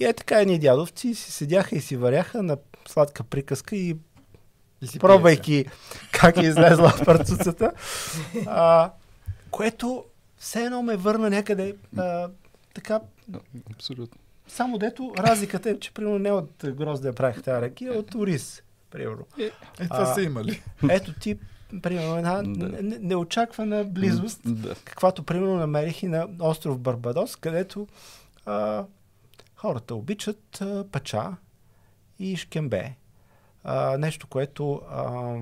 И 0.00 0.04
е 0.04 0.12
така 0.12 0.40
едни 0.40 0.58
дядовци 0.58 1.14
си 1.14 1.32
седяха 1.32 1.76
и 1.76 1.80
си 1.80 1.96
варяха 1.96 2.42
на 2.42 2.56
сладка 2.88 3.24
приказка 3.24 3.76
и 3.76 3.96
пробвайки 5.00 5.64
как 6.12 6.36
е 6.36 6.40
излезла 6.40 6.92
парцуцата, 7.04 7.72
а, 8.46 8.90
което 9.50 10.04
все 10.38 10.64
едно 10.64 10.82
ме 10.82 10.96
върна 10.96 11.30
някъде 11.30 11.74
а, 11.96 12.28
така, 12.74 13.00
Абсолютно. 13.70 14.18
само 14.48 14.78
дето 14.78 15.12
разликата 15.18 15.70
е, 15.70 15.78
че 15.78 15.94
примерно 15.94 16.18
не 16.18 16.32
от 16.32 16.50
грозда 16.66 17.08
я 17.08 17.14
правих 17.14 17.42
тази 17.42 17.62
ракия, 17.62 17.92
а 17.94 17.98
от 17.98 18.14
ориз, 18.14 18.62
примерно. 18.90 19.26
Е, 19.38 19.50
това 19.80 20.02
А, 20.02 20.14
са 20.14 20.22
имали. 20.22 20.62
Ето 20.90 21.12
ти, 21.12 21.38
примерно, 21.82 22.16
една 22.16 22.34
Да. 22.36 22.42
не- 22.82 22.98
неочаквана 22.98 23.84
близост, 23.84 24.40
Да. 24.44 24.74
каквато 24.74 25.22
примерно 25.22 25.56
намерих 25.56 26.02
и 26.02 26.06
на 26.06 26.28
остров 26.40 26.78
Барбадос, 26.78 27.36
където 27.36 27.86
а, 28.46 28.84
хората 29.56 29.94
обичат 29.94 30.58
а, 30.60 30.84
пача 30.92 31.24
и 32.18 32.36
шкембе. 32.36 32.92
А, 33.64 33.98
нещо, 33.98 34.26
което 34.26 34.82
а, 34.90 35.34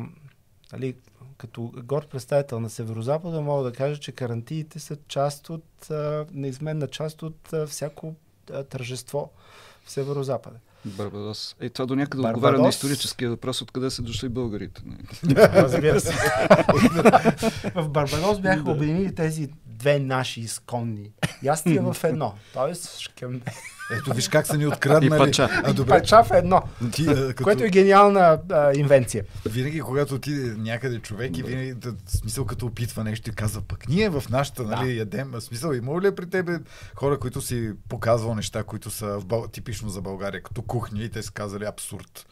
нали, 0.73 0.95
като 1.39 1.73
горд 1.77 2.09
представител 2.09 2.61
на 2.61 2.71
Северозапада 2.71 3.41
мога 3.41 3.65
да 3.65 3.73
кажа, 3.73 4.01
че 4.01 4.13
карантиите 4.13 4.79
са 4.79 4.97
част 5.09 5.51
от, 5.51 5.91
а, 5.91 6.27
неизменна 6.33 6.89
част 6.89 7.23
от 7.23 7.53
а, 7.53 7.67
всяко 7.67 8.15
а, 8.53 8.63
тържество 8.63 9.31
в 9.85 9.91
Северозапада. 9.91 10.57
Барбадос. 10.85 11.57
Е, 11.61 11.69
това 11.69 11.87
до 11.87 11.97
някъде 11.97 12.23
Барбадос. 12.23 12.37
отговаря 12.37 12.63
на 12.63 12.69
историческия 12.69 13.31
въпрос, 13.31 13.63
откъде 13.63 13.91
са 13.91 14.03
дошли 14.03 14.29
българите. 14.29 14.83
нали? 14.87 15.37
Разбира 15.37 16.01
се. 16.01 16.13
в 17.75 17.89
Барбадос 17.89 18.41
бяха 18.41 18.71
обединили 18.71 19.15
тези 19.15 19.51
две 19.79 19.99
наши 19.99 20.41
изконни 20.41 21.11
ястия 21.43 21.83
в 21.83 22.05
едно. 22.05 22.35
Тоест 22.53 22.99
шкембе 22.99 23.53
Ето 23.91 24.15
виж 24.15 24.29
как 24.29 24.47
са 24.47 24.59
ни 24.59 24.67
откраднали. 24.67 25.07
И 25.07 25.19
пача. 25.19 25.49
А, 25.65 25.71
и 25.71 25.75
добре, 25.75 25.91
пача 25.91 26.25
в 26.25 26.31
едно, 26.31 26.63
ти, 26.93 27.07
а, 27.09 27.15
като, 27.15 27.45
което 27.45 27.65
е 27.65 27.69
гениална 27.69 28.41
а, 28.51 28.73
инвенция. 28.77 29.25
винаги 29.47 29.81
когато 29.81 30.15
отиде 30.15 30.55
някъде 30.59 30.99
човек 30.99 31.39
и 31.39 31.43
винаги, 31.43 31.75
да, 31.75 31.95
смисъл 32.07 32.45
като 32.45 32.67
опитва 32.67 33.05
нещо 33.05 33.31
и 33.31 33.33
казва, 33.33 33.63
пък 33.63 33.89
ние 33.89 34.09
в 34.09 34.25
нашата, 34.31 34.63
нали, 34.63 34.99
ядем, 34.99 35.35
а, 35.35 35.41
смисъл, 35.41 35.73
има 35.73 36.01
ли 36.01 36.07
е 36.07 36.15
при 36.15 36.31
тебе 36.31 36.59
хора, 36.95 37.19
които 37.19 37.41
си 37.41 37.73
показвал 37.89 38.35
неща, 38.35 38.63
които 38.63 38.91
са 38.91 39.19
в 39.19 39.49
типично 39.49 39.89
за 39.89 40.01
България, 40.01 40.43
като 40.43 40.63
кухня 40.63 41.03
и 41.03 41.11
те 41.11 41.23
са 41.23 41.33
казали 41.33 41.65
абсурд. 41.65 42.27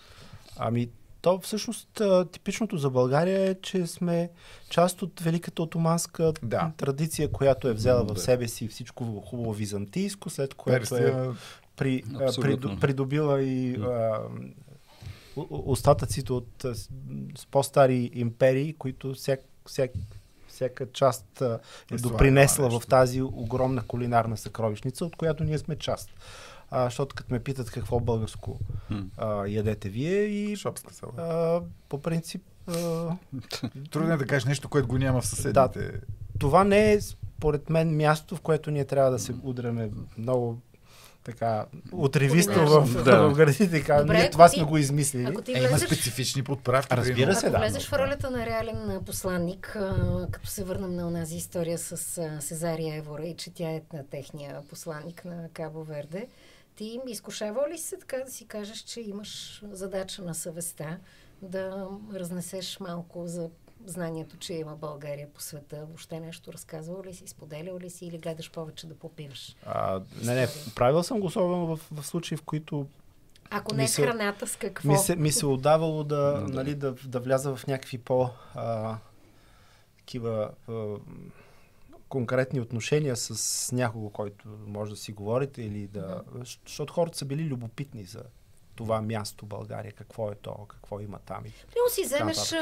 Ами, 0.57 0.89
то 1.25 1.39
всъщност 1.41 2.03
типичното 2.33 2.77
за 2.77 2.91
България 2.91 3.51
е, 3.51 3.55
че 3.55 3.87
сме 3.87 4.31
част 4.71 5.03
от 5.03 5.21
великата 5.21 5.63
отоманска 5.63 6.33
Да. 6.43 6.73
традиция, 6.77 7.33
която 7.33 7.69
е 7.69 7.73
взела 7.73 8.05
в 8.05 8.13
Да. 8.15 8.21
себе 8.21 8.49
си 8.49 8.69
всичко 8.69 9.21
хубаво 9.21 9.53
византийско, 9.53 10.31
след 10.31 10.55
което 10.55 10.97
е 10.97 10.99
Персия, 10.99 11.33
при, 11.77 12.03
а, 12.15 12.25
Абсолютно. 12.25 12.81
придобила 12.81 13.43
и 13.43 13.77
а, 13.77 14.19
остатъците 15.51 16.33
от 16.33 16.65
а, 16.65 16.75
с, 16.75 16.89
по-стари 17.51 18.11
империи, 18.15 18.75
които 18.75 19.15
всяк, 19.15 19.41
всяк, 19.67 19.91
всяка 20.49 20.93
част 20.93 21.43
а, 21.43 21.59
е 21.93 21.97
допринесла 21.97 22.81
в 22.81 22.87
тази 22.87 23.23
огромна 23.23 23.83
кулинарна 23.83 24.37
съкровищница, 24.37 25.05
от 25.05 25.17
която 25.17 25.45
ние 25.45 25.59
сме 25.59 25.77
част. 25.77 26.11
А, 26.77 26.85
защото 26.85 27.15
като 27.15 27.35
ме 27.35 27.41
питат 27.41 27.71
какво 27.71 28.01
българско 28.01 28.59
а, 29.17 29.47
ядете 29.47 29.89
вие 29.89 30.19
и 30.19 30.57
шопска 30.57 30.95
села. 30.95 31.13
а, 31.19 31.61
по 31.89 31.99
принцип 31.99 32.43
а, 32.67 32.73
Трудно 33.91 34.13
е 34.13 34.17
да 34.17 34.27
кажеш 34.27 34.45
нещо, 34.45 34.69
което 34.69 34.89
го 34.89 34.99
няма 34.99 35.21
в 35.21 35.27
съседните. 35.27 35.91
това 36.39 36.65
не 36.65 36.93
е 36.93 37.01
според 37.01 37.71
мен 37.71 37.97
място, 37.97 38.37
в 38.37 38.41
което 38.41 38.71
ние 38.71 38.85
трябва 38.85 39.11
да 39.11 39.19
се 39.19 39.35
удряме 39.43 39.91
много 40.19 40.59
така 41.25 41.67
отревисто 41.93 42.53
в, 42.61 43.05
Да. 43.05 43.19
в 43.25 43.35
градите. 43.35 43.71
Така, 43.71 43.97
Добре, 43.97 44.13
ние 44.13 44.23
ако 44.23 44.33
това 44.33 44.49
ти- 44.49 44.57
сме 44.57 44.65
го 44.65 44.79
измислили. 44.79 45.25
Ако 45.25 45.43
ти 45.43 45.53
Е, 45.53 45.59
има 45.61 45.79
специфични 45.79 46.43
подправки. 46.43 46.97
Разбира 46.97 47.35
се, 47.35 47.47
ако 47.47 47.53
да. 47.53 47.59
влезеш 47.59 47.89
в 47.89 47.93
ролята 47.93 48.31
на 48.31 48.47
реален 48.47 49.01
посланник, 49.07 49.77
а, 49.77 49.97
като 50.31 50.49
се 50.49 50.65
върнем 50.65 50.95
на 50.95 51.07
онази 51.09 51.37
история 51.37 51.79
с 51.79 51.93
а, 52.19 52.41
Сезария 52.41 52.97
Евора 52.97 53.23
и 53.25 53.37
че 53.37 53.51
тя 53.51 53.65
е 53.67 53.83
на 53.93 54.07
техния 54.07 54.63
посланник 54.63 55.25
на 55.25 55.49
Кабо 55.53 55.85
Верде, 55.85 56.27
ти 56.77 57.01
изкушава 57.07 57.69
ли 57.71 57.79
се 57.79 57.99
така 57.99 58.17
да 58.17 58.31
си 58.31 58.47
кажеш, 58.47 58.79
че 58.79 59.01
имаш 59.01 59.63
задача 59.71 60.23
на 60.23 60.35
съвестта 60.35 60.99
да 61.43 61.89
разнесеш 62.15 62.81
малко 62.81 63.27
за 63.27 63.51
знанието, 63.87 64.37
че 64.37 64.55
има 64.55 64.77
България 64.77 65.29
по 65.35 65.41
света? 65.41 65.77
Въобще 65.77 66.21
нещо 66.21 66.53
разказвал 66.53 67.03
ли 67.03 67.15
си, 67.15 67.27
споделял 67.27 67.79
ли 67.79 67.91
си 67.91 68.07
или 68.07 68.19
гледаш 68.19 68.51
повече 68.51 68.87
да 68.87 68.95
попиваш? 68.95 69.57
А, 69.67 70.01
не, 70.23 70.35
не, 70.35 70.49
правил 70.75 71.03
съм 71.03 71.21
го 71.21 71.27
особено 71.27 71.77
в, 71.77 71.81
в 71.93 72.07
случаи, 72.07 72.37
в 72.37 72.43
които 72.43 72.87
Ако 73.51 73.75
не 73.75 73.85
е 73.85 73.89
храната, 73.89 74.47
с 74.47 74.57
какво? 74.57 74.89
ми 74.89 74.99
се, 74.99 75.17
ми 75.17 75.33
се 75.33 75.47
отдавало 75.47 76.05
да, 76.05 76.47
нали, 76.49 76.75
да, 76.75 76.95
да 77.05 77.21
вляза 77.21 77.57
в 77.57 77.67
някакви 77.67 77.99
по 77.99 78.31
а, 78.55 78.97
такива 79.97 80.51
а, 80.69 80.73
конкретни 82.09 82.61
отношения 82.61 83.17
с 83.17 83.73
някого, 83.73 84.11
който 84.11 84.49
може 84.67 84.91
да 84.91 84.97
си 84.97 85.13
говорите 85.13 85.63
или 85.63 85.87
да... 85.87 86.23
Защото 86.67 86.93
хората 86.93 87.19
са 87.19 87.25
били 87.25 87.45
любопитни 87.45 88.05
за 88.05 88.23
това 88.77 89.03
място 89.03 89.47
България, 89.47 89.93
какво 89.93 90.31
е 90.31 90.35
то, 90.35 90.67
какво 90.69 91.01
има 91.01 91.19
там. 91.27 91.39
И 91.47 91.51
Примерно 91.51 91.91
си 91.91 92.03
вземеш 92.05 92.53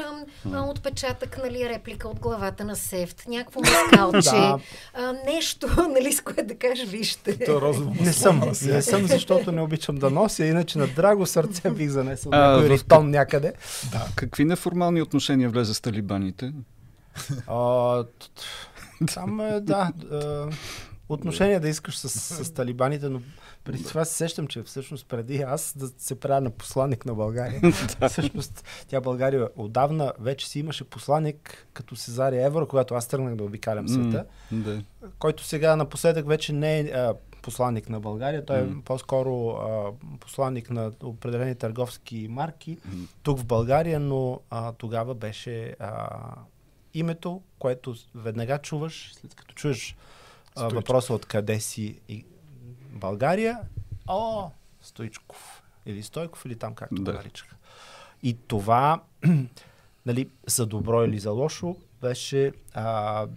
а, 0.53 0.61
отпечатък, 0.61 1.37
нали, 1.37 1.69
реплика 1.69 2.07
от 2.07 2.19
главата 2.19 2.65
на 2.65 2.75
Сефт, 2.75 3.23
някакво 3.27 3.59
маскалче, 3.59 4.29
Да. 4.29 4.59
а, 4.93 5.13
нещо, 5.25 5.67
нали, 5.89 6.13
с 6.13 6.21
което 6.21 6.47
да 6.47 6.55
кажеш, 6.55 6.89
вижте. 6.89 7.45
То 7.45 7.61
розово 7.61 7.93
Не 8.01 8.13
съм, 8.13 8.39
не 8.65 8.81
съм, 8.81 9.07
защото 9.07 9.51
не 9.51 9.61
обичам 9.61 9.95
да 9.95 10.09
нося, 10.09 10.45
иначе 10.45 10.77
на 10.77 10.87
драго 10.87 11.25
сърце 11.25 11.71
бих 11.71 11.89
занесъл 11.89 12.31
А, 12.33 12.37
някой 12.37 12.69
рифтон 12.69 13.09
някъде. 13.09 13.53
Какви 14.15 14.45
неформални 14.45 15.01
отношения 15.01 15.49
влезе 15.49 15.73
с 15.73 15.81
талибаните? 15.81 16.53
А, 17.47 18.03
там 19.05 19.41
е, 19.41 19.59
да, 19.59 19.91
а, 20.11 20.49
отношение 21.09 21.59
да 21.59 21.69
искаш 21.69 21.97
с, 21.97 22.09
с 22.45 22.51
талибаните, 22.53 23.09
но 23.09 23.21
преди 23.63 23.83
това 23.83 24.05
се 24.05 24.13
сещам, 24.13 24.47
че 24.47 24.63
всъщност 24.63 25.07
преди 25.07 25.37
аз 25.37 25.73
да 25.77 25.87
се 25.97 26.19
правя 26.19 26.41
на 26.41 26.49
посланник 26.49 27.05
на 27.05 27.13
България, 27.15 27.61
всъщност 28.09 28.63
тя 28.87 29.01
България 29.01 29.49
отдавна 29.55 30.13
вече 30.19 30.49
си 30.49 30.59
имаше 30.59 30.83
посланник 30.83 31.67
като 31.73 31.95
Сезария 31.95 32.45
Евро, 32.45 32.67
когато 32.67 32.95
аз 32.95 33.07
тръгнах 33.07 33.35
да 33.35 33.43
обикалям 33.43 33.87
света, 33.87 34.25
Да. 34.51 34.81
който 35.19 35.43
сега 35.43 35.75
напоследък 35.75 36.27
вече 36.27 36.53
не 36.53 36.79
е 36.79 36.83
а, 36.83 37.13
посланник 37.41 37.89
на 37.89 37.99
България, 37.99 38.45
той 38.45 38.59
е 38.59 38.63
М. 38.63 38.81
по-скоро 38.85 39.49
а, 39.49 39.91
посланник 40.19 40.69
на 40.69 40.91
определени 41.03 41.55
търговски 41.55 42.27
марки 42.29 42.77
М. 42.85 43.05
тук 43.23 43.39
в 43.39 43.45
България, 43.45 43.99
но 43.99 44.39
а, 44.49 44.71
тогава 44.71 45.15
беше 45.15 45.75
а, 45.79 46.07
името, 46.93 47.41
което 47.59 47.95
веднага 48.15 48.57
чуваш, 48.59 49.13
след 49.13 49.35
като 49.35 49.55
чуеш 49.55 49.95
а, 50.55 50.67
въпроса 50.67 51.13
откъде 51.13 51.59
си 51.59 51.99
и 52.09 52.25
България, 52.91 53.59
о, 54.07 54.49
Стойчков. 54.81 55.63
Или 55.85 56.03
Стойков, 56.03 56.45
или 56.45 56.55
там 56.55 56.75
както 56.75 56.95
Да. 56.95 57.11
го 57.11 57.17
наричаха. 57.17 57.55
И 58.23 58.37
това, 58.37 59.03
нали, 60.05 60.29
за 60.47 60.65
добро 60.65 61.03
или 61.03 61.19
за 61.19 61.31
лошо, 61.31 61.75
беше 62.01 62.51
а, 62.73 63.27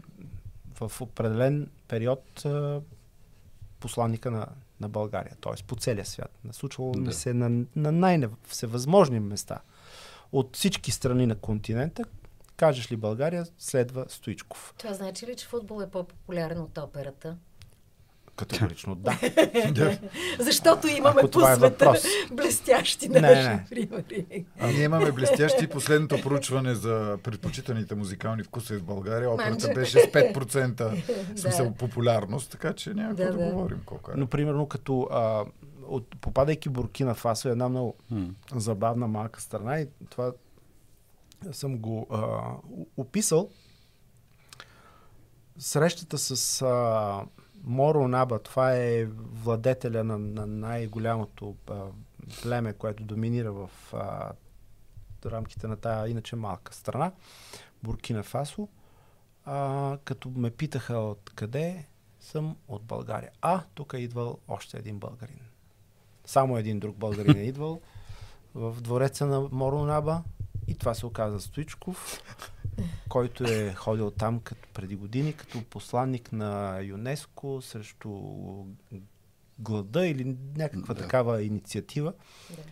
в 0.74 1.00
определен 1.00 1.70
период 1.88 2.44
а, 2.44 2.80
посланника 3.80 4.30
на, 4.30 4.46
на 4.80 4.88
България, 4.88 5.36
т.е. 5.40 5.62
по 5.66 5.76
целия 5.76 6.06
свят. 6.06 6.38
Случвало 6.52 6.94
ми 6.94 7.04
Да. 7.04 7.12
се 7.12 7.34
на, 7.34 7.64
на 7.76 7.92
най-всевъзможни 7.92 9.20
места. 9.20 9.58
От 10.32 10.56
всички 10.56 10.90
страни 10.90 11.26
на 11.26 11.34
континента, 11.34 12.04
кажеш 12.56 12.92
ли 12.92 12.96
България, 12.96 13.46
следва 13.58 14.04
Стоичков. 14.08 14.74
Това 14.78 14.94
значи 14.94 15.26
ли, 15.26 15.36
че 15.36 15.46
футбол 15.46 15.82
е 15.82 15.90
по-популярен 15.90 16.60
от 16.60 16.78
операта? 16.78 17.36
Категорично 18.36 18.94
да. 18.94 19.18
Защото 20.38 20.88
имаме 20.88 21.20
Ако 21.20 21.30
по 21.30 21.48
е 21.48 21.54
света 21.54 21.92
блестящи 22.32 23.08
Не, 23.08 23.20
наши 23.20 23.48
не. 23.48 23.66
примери. 23.70 24.44
А 24.60 24.66
ние 24.66 24.82
имаме 24.82 25.12
блестящи. 25.12 25.66
Последното 25.66 26.22
проучване 26.22 26.74
за 26.74 27.18
предпочитаните 27.22 27.94
музикални 27.94 28.42
вкусове 28.42 28.78
в 28.78 28.84
България. 28.84 29.30
Операта 29.30 29.72
беше 29.74 30.00
с 30.00 30.02
5% 30.02 31.02
в 31.34 31.38
смисъл 31.40 31.74
популярност, 31.74 32.50
така 32.50 32.72
че 32.72 32.94
няма 32.94 33.14
Да, 33.14 33.24
да, 33.24 33.38
да. 33.38 33.50
говорим 33.50 33.80
колко 33.86 34.10
е. 34.10 34.14
Но 34.16 34.26
примерно 34.26 34.66
като 34.66 35.08
а, 35.12 35.44
от, 35.86 36.20
попадайки 36.20 36.68
Буркина 36.68 37.14
Фасо 37.14 37.48
е 37.48 37.52
една 37.52 37.68
много 37.68 37.94
М. 38.10 38.26
забавна 38.54 39.06
малка 39.08 39.40
страна 39.40 39.80
и 39.80 39.86
това 40.10 40.32
съм 41.52 41.78
го 41.78 42.06
а, 42.10 42.52
описал. 42.96 43.50
Срещата 45.58 46.18
с 46.18 46.62
а, 46.62 47.24
Моро 47.64 48.08
Наба, 48.08 48.38
това 48.38 48.76
е 48.76 49.04
владетеля 49.14 50.04
на, 50.04 50.18
на 50.18 50.46
най-голямото 50.46 51.56
а, 51.70 51.84
племе, 52.42 52.72
което 52.72 53.04
доминира 53.04 53.52
в 53.52 53.70
а, 53.92 54.32
рамките 55.26 55.66
на 55.66 55.76
тая 55.76 56.08
иначе 56.08 56.36
малка 56.36 56.74
страна, 56.74 57.12
Буркина 57.82 58.22
Фасо. 58.22 58.68
А, 59.44 59.98
като 60.04 60.30
ме 60.36 60.50
питаха 60.50 60.98
откъде 60.98 61.86
съм 62.20 62.56
от 62.68 62.82
България. 62.82 63.30
А, 63.40 63.62
тук 63.74 63.92
е 63.92 63.98
идвал 63.98 64.38
още 64.48 64.78
един 64.78 64.98
българин. 64.98 65.40
Само 66.24 66.58
един 66.58 66.80
друг 66.80 66.96
българин 66.96 67.36
е 67.36 67.44
идвал 67.48 67.80
в 68.54 68.80
двореца 68.80 69.26
на 69.26 69.48
Моронаба 69.52 70.22
и 70.68 70.74
това 70.74 70.94
се 70.94 71.06
оказа 71.06 71.40
Стоичков, 71.40 72.22
който 73.08 73.44
е 73.44 73.74
ходил 73.74 74.10
там 74.10 74.40
като 74.40 74.68
преди 74.74 74.96
години 74.96 75.32
като 75.32 75.62
посланник 75.62 76.32
на 76.32 76.80
ЮНЕСКО 76.80 77.62
срещу 77.62 78.10
глада 79.58 80.06
или 80.06 80.36
някаква 80.56 80.94
Да. 80.94 81.00
такава 81.00 81.42
инициатива. 81.42 82.12
Да. 82.50 82.62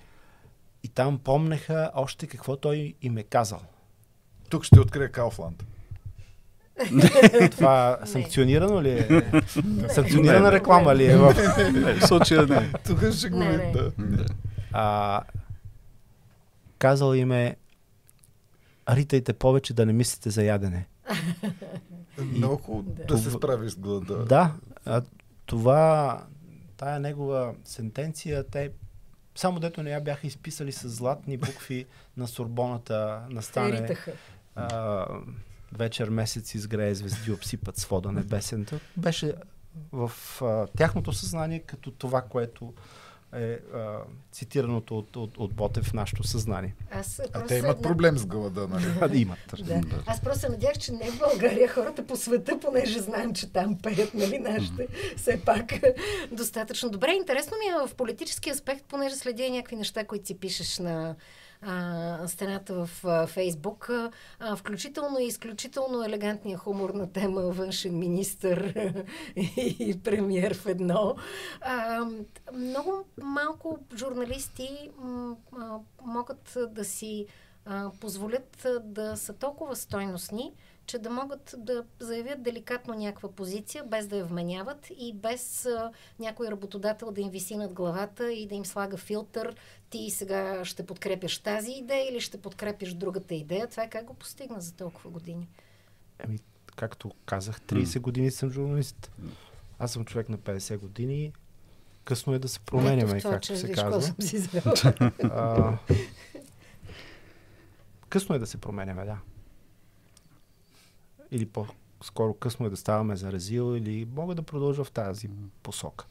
И 0.83 0.89
там 0.89 1.19
помнеха 1.19 1.91
още 1.95 2.27
какво 2.27 2.57
той 2.57 2.95
им 3.03 3.19
е 3.19 3.23
казал. 3.23 3.61
Тук 4.51 4.65
ще 4.65 4.81
открия 4.81 5.13
Кауфланд. 5.13 5.65
Това 7.51 7.99
санкционирано 8.05 8.83
ли 8.83 8.91
е? 8.91 9.09
Санкционирана 9.89 10.53
реклама 10.53 10.97
ли 10.97 11.05
е? 11.07 11.17
В... 11.17 11.35
Случая 12.07 12.47
не. 12.47 12.73
Тук 12.87 13.13
ще 13.13 13.29
го. 13.31 13.39
Да. 14.73 15.23
Казал 16.79 17.15
им 17.15 17.33
е 17.33 17.57
ритайте 18.89 19.33
повече 19.33 19.75
да 19.75 19.87
не 19.87 19.93
мислите 19.93 20.31
за 20.31 20.43
ядене. 20.43 20.87
Много 22.19 22.57
хубаво 22.57 22.83
Да. 22.83 23.05
да 23.05 23.19
се 23.19 23.31
справиш 23.31 23.73
с 23.73 23.77
глада. 23.77 24.25
Да, 24.25 24.55
а, 24.85 25.03
това, 25.47 26.23
тая 26.77 27.01
негова 27.01 27.55
сентенция, 27.65 28.45
те 28.45 28.71
само 29.35 29.61
дето 29.61 29.83
не 29.83 29.91
я 29.91 30.01
бяха 30.01 30.27
изписали 30.27 30.73
с 30.73 30.89
златни 30.89 31.37
букви 31.37 31.87
на 32.17 32.29
Сорбоната, 32.29 33.23
настане 33.31 33.83
ритаха. 33.83 34.13
а, 34.55 35.07
вечер 35.73 36.09
месец 36.09 36.55
изгрее 36.55 36.95
звезди 36.95 37.33
обсипат 37.33 37.77
свода 37.77 38.13
небесен. 38.13 38.67
Беше 38.97 39.35
в 39.93 40.13
а, 40.43 40.67
тяхното 40.77 41.13
съзнание 41.13 41.59
като 41.59 41.91
това, 41.91 42.23
което 42.23 42.75
е 43.35 43.59
а, 43.75 43.99
цитираното 44.33 44.99
от, 44.99 45.17
от, 45.17 45.39
от 45.39 45.55
Ботев 45.55 45.85
в 45.85 45.93
нашото 45.93 46.23
съзнание. 46.25 46.75
Аз 46.91 47.21
А 47.33 47.47
те 47.47 47.55
имат 47.55 47.71
една- 47.71 47.83
проблем 47.83 48.19
с 48.19 48.27
глада, 48.27 48.69
нали? 48.69 48.85
А, 49.01 49.09
да 49.09 49.19
имат. 49.19 49.39
Да. 49.59 49.75
Да. 49.81 50.03
Аз 50.07 50.21
просто 50.21 50.41
се 50.41 50.49
надях, 50.49 50.73
че 50.73 50.93
не 50.93 51.11
в 51.11 51.19
България, 51.19 51.69
хората 51.69 52.07
по 52.07 52.17
света, 52.17 52.59
понеже 52.61 53.01
знаем, 53.01 53.35
че 53.35 53.53
там 53.53 53.79
пеят, 53.79 54.15
нали, 54.15 54.39
нашите, 54.39 54.87
все 55.17 55.41
пак 55.41 55.65
достатъчно 56.33 56.91
добре. 56.91 57.13
Интересно 57.13 57.53
ми 57.59 57.85
е 57.85 57.89
в 57.89 57.95
политически 57.95 58.51
аспект, 58.51 58.85
понеже 58.85 59.15
следя 59.17 59.51
някакви 59.51 59.77
неща, 59.77 60.05
които 60.05 60.27
си 60.27 60.39
пишеш 60.39 60.79
на 60.79 61.15
а, 61.67 62.29
стената 62.29 62.87
в 62.87 63.05
а, 63.05 63.27
Фейсбук, 63.27 63.91
а, 64.41 64.57
включително 64.57 65.19
и 65.19 65.25
изключително 65.25 66.05
елегантния 66.05 66.59
хумор 66.59 66.91
на 66.91 67.13
тема 67.13 67.41
външен 67.41 67.99
министр 67.99 68.73
и 69.57 70.01
премьер 70.05 70.55
в 70.55 70.67
едно. 70.67 71.17
А, 71.61 72.07
много 72.55 73.05
малко 73.23 73.79
журналисти 73.97 74.91
м, 74.99 75.37
а, 75.59 75.79
могат 76.05 76.59
да 76.69 76.85
си 76.85 77.27
а, 77.65 77.91
позволят 78.01 78.67
да 78.83 79.17
са 79.17 79.33
толкова 79.33 79.77
стойностни, 79.77 80.53
че 80.87 80.99
да 80.99 81.11
могат 81.11 81.55
да 81.59 81.85
заявят 81.99 82.43
деликатно 82.43 82.95
някаква 82.95 83.33
позиция, 83.33 83.85
без 83.85 84.07
да 84.07 84.17
я 84.17 84.25
вменяват 84.25 84.91
и 84.99 85.13
без 85.15 85.67
а, 85.67 85.93
някой 86.19 86.51
работодател 86.51 87.13
да 87.13 87.21
им 87.21 87.31
виси 87.31 87.57
над 87.57 87.73
главата 87.73 88.33
и 88.33 88.47
да 88.47 88.55
им 88.55 88.65
слага 88.65 88.97
филтър. 88.97 89.57
Ти 89.91 90.11
сега 90.11 90.65
ще 90.65 90.87
подкрепяш 90.87 91.39
тази 91.39 91.73
идея 91.73 92.11
или 92.11 92.21
ще 92.21 92.41
подкрепяш 92.41 92.95
другата 92.95 93.35
идея. 93.35 93.67
Това 93.67 93.83
е 93.83 93.91
как 93.91 94.05
го 94.05 94.15
постигна 94.15 94.61
за 94.61 94.73
толкова 94.73 95.11
години. 95.11 95.49
Еми, 96.19 96.39
както 96.77 97.11
казах, 97.27 97.61
30 97.61 98.01
години 98.01 98.31
съм 98.31 98.51
журналист. 98.51 99.11
Аз 99.79 99.93
съм 99.93 100.05
човек 100.05 100.29
на 100.29 100.39
50 100.39 100.79
години. 100.79 101.33
Късно 102.05 102.35
е 102.35 102.39
да 102.39 102.49
се 102.49 102.61
променяме, 102.61 103.21
както 103.21 103.47
че 103.47 103.57
се 103.57 103.67
виж 103.67 103.77
казва. 103.77 104.03
съм 104.03 104.17
си. 104.21 104.49
А, 105.23 105.79
късно 108.09 108.35
е 108.35 108.39
да 108.39 108.47
се 108.47 108.57
променяме, 108.57 109.05
да. 109.05 109.19
Или 111.35 111.47
по-скоро 111.47 112.35
късно 112.35 112.67
е 112.67 112.71
да 112.71 112.77
ставаме 112.77 113.17
заразил, 113.17 113.77
или 113.77 114.09
мога 114.17 114.35
да 114.35 114.43
продължа 114.43 114.85
в 114.85 114.91
тази 114.91 115.29
посока. 115.63 116.07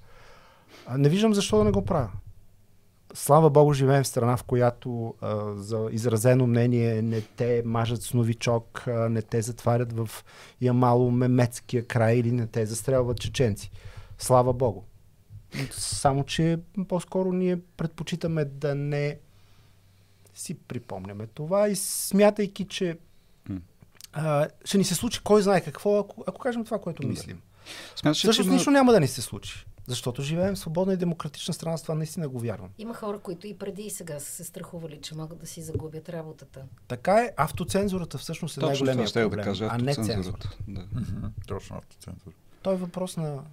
А, 0.86 0.98
не 0.98 1.10
виждам 1.10 1.34
защо 1.34 1.58
да 1.58 1.64
не 1.64 1.72
го 1.72 1.86
правя. 1.86 2.12
Слава 3.14 3.50
Богу, 3.50 3.74
живеем 3.74 4.04
в 4.04 4.08
страна, 4.08 4.38
в 4.38 4.44
която 4.44 5.16
а, 5.22 5.54
за 5.56 5.90
изразено 5.92 6.48
мнение 6.48 7.02
не 7.02 7.22
те 7.22 7.64
мажат 7.66 8.02
с 8.02 8.14
новичок, 8.14 8.88
а, 8.88 9.10
не 9.10 9.22
те 9.22 9.42
затварят 9.42 9.94
в 9.94 10.10
Ямало 10.62 11.12
мемецкия 11.12 11.88
край 11.88 12.16
или 12.16 12.32
не 12.32 12.48
те 12.48 12.66
застрелват 12.66 13.20
чеченци. 13.20 13.72
Слава 14.18 14.54
Богу. 14.54 14.84
Само, 15.72 16.24
че 16.24 16.60
по-скоро 16.88 17.34
ние 17.34 17.60
предпочитаме 17.78 18.46
да 18.46 18.76
не 18.76 19.20
си 20.34 20.54
припомняме 20.54 21.28
това 21.28 21.70
и 21.70 21.76
смятайки, 21.76 22.66
че. 22.68 22.98
А, 24.14 24.48
ще 24.66 24.78
ни 24.78 24.84
се 24.84 24.96
случи 24.96 25.20
кой 25.24 25.42
знае 25.42 25.62
какво, 25.62 26.00
ако, 26.00 26.24
ако 26.28 26.40
кажем 26.40 26.66
това, 26.66 26.80
което 26.80 27.02
Да. 27.02 27.08
мислим. 27.08 27.42
Смяташ, 27.96 28.18
че 28.18 28.28
Всъщност 28.28 28.48
има- 28.48 28.56
нищо 28.56 28.72
няма 28.72 28.92
да 28.92 29.00
ни 29.00 29.08
се 29.08 29.22
случи. 29.22 29.66
Защото 29.88 30.22
живеем 30.22 30.56
в 30.56 30.60
свободна 30.60 30.94
и 30.94 30.98
демократична 30.98 31.54
страна, 31.54 31.78
с 31.78 31.82
това 31.82 31.96
наистина 31.96 32.30
го 32.30 32.40
вярвам. 32.40 32.70
Има 32.78 32.94
хора, 32.94 33.20
които 33.20 33.48
и 33.48 33.58
преди 33.58 33.82
и 33.82 33.90
сега 33.90 34.20
са 34.20 34.32
се 34.32 34.44
страхували, 34.44 35.00
че 35.02 35.16
могат 35.16 35.40
да 35.40 35.48
си 35.48 35.62
загубят 35.62 36.10
работата. 36.10 36.62
Така 36.88 37.14
е, 37.16 37.32
автоцензурата 37.38 38.18
всъщност 38.18 38.58
е 38.58 38.60
най-големия 38.60 39.04
я 39.06 39.12
да 39.14 39.22
проблем, 39.22 39.46
кажа, 39.46 39.68
а 39.72 39.78
не 39.78 39.96
цензурата. 39.96 40.50
Да. 40.68 40.86
Точно 41.48 41.78
автоцензура. 41.78 42.36
Той 42.62 42.74
е 42.74 42.78
въпрос 42.78 43.18
на, 43.18 43.44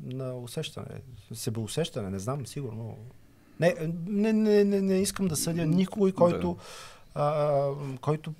на 0.00 0.34
усещане, 0.34 1.00
себеусещане, 1.34 2.10
не 2.10 2.18
знам, 2.18 2.46
сигурно. 2.46 2.96
Не, 3.60 3.74
не, 4.06 4.32
не, 4.32 4.64
не, 4.64 4.80
не 4.80 4.94
искам 4.94 5.28
да 5.28 5.36
съдя 5.36 5.66
никой, 5.66 6.12
който, 6.12 6.56
а, 7.14 7.66
който 8.00 8.34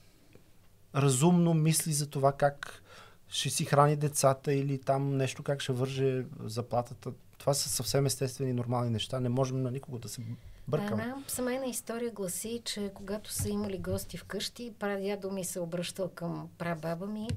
разумно 0.95 1.55
мисли 1.55 1.93
за 1.93 2.07
това 2.07 2.33
как 2.33 2.83
ще 3.29 3.51
си 3.51 3.65
храни 3.65 3.97
децата 3.97 4.53
или 4.53 4.79
там 4.79 5.17
нещо 5.17 5.43
как 5.43 5.61
ще 5.61 5.73
върже 5.73 6.25
заплатата. 6.45 7.13
Това 7.39 7.55
са 7.55 7.69
съвсем 7.69 8.07
естествени, 8.07 8.53
нормални 8.53 8.91
неща. 8.91 9.21
Не 9.21 9.29
можем 9.29 9.63
на 9.63 9.71
никого 9.71 9.99
да 9.99 10.09
се 10.09 10.23
бъркаме. 10.69 11.03
Една 11.03 11.17
семейна 11.29 11.67
история 11.67 12.11
гласи, 12.11 12.63
че 12.65 12.91
когато 12.95 13.33
са 13.33 13.49
имали 13.49 13.79
гости 13.79 14.17
вкъщи, 14.17 14.73
прадядо 14.79 15.31
ми 15.31 15.45
се 15.45 15.61
обръщал 15.61 16.09
към 16.09 16.49
прабаба 16.59 17.07
ми 17.07 17.29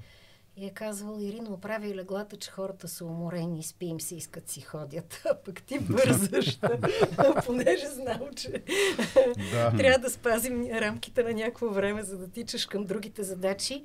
и 0.56 0.66
е 0.66 0.70
казвал, 0.70 1.18
Ирино, 1.20 1.54
оправи 1.54 1.96
леглата, 1.96 2.38
че 2.38 2.52
хората 2.52 2.88
са 2.88 3.06
уморени, 3.06 3.64
спи 3.64 3.86
им 3.86 4.02
се, 4.02 4.16
искат 4.16 4.50
си 4.50 4.62
ходят. 4.62 5.22
А 5.30 5.36
пък 5.36 5.64
ти 5.64 5.80
бързаш, 5.80 6.60
понеже 7.46 7.88
знам, 7.88 8.20
че 8.36 8.64
Да. 9.52 9.74
трябва 9.78 10.00
да 10.00 10.10
спазим 10.10 10.68
рамките 10.72 11.24
на 11.24 11.34
някакво 11.34 11.70
време, 11.70 12.04
за 12.04 12.18
да 12.18 12.28
тичаш 12.28 12.66
към 12.66 12.86
другите 12.86 13.24
задачи. 13.24 13.84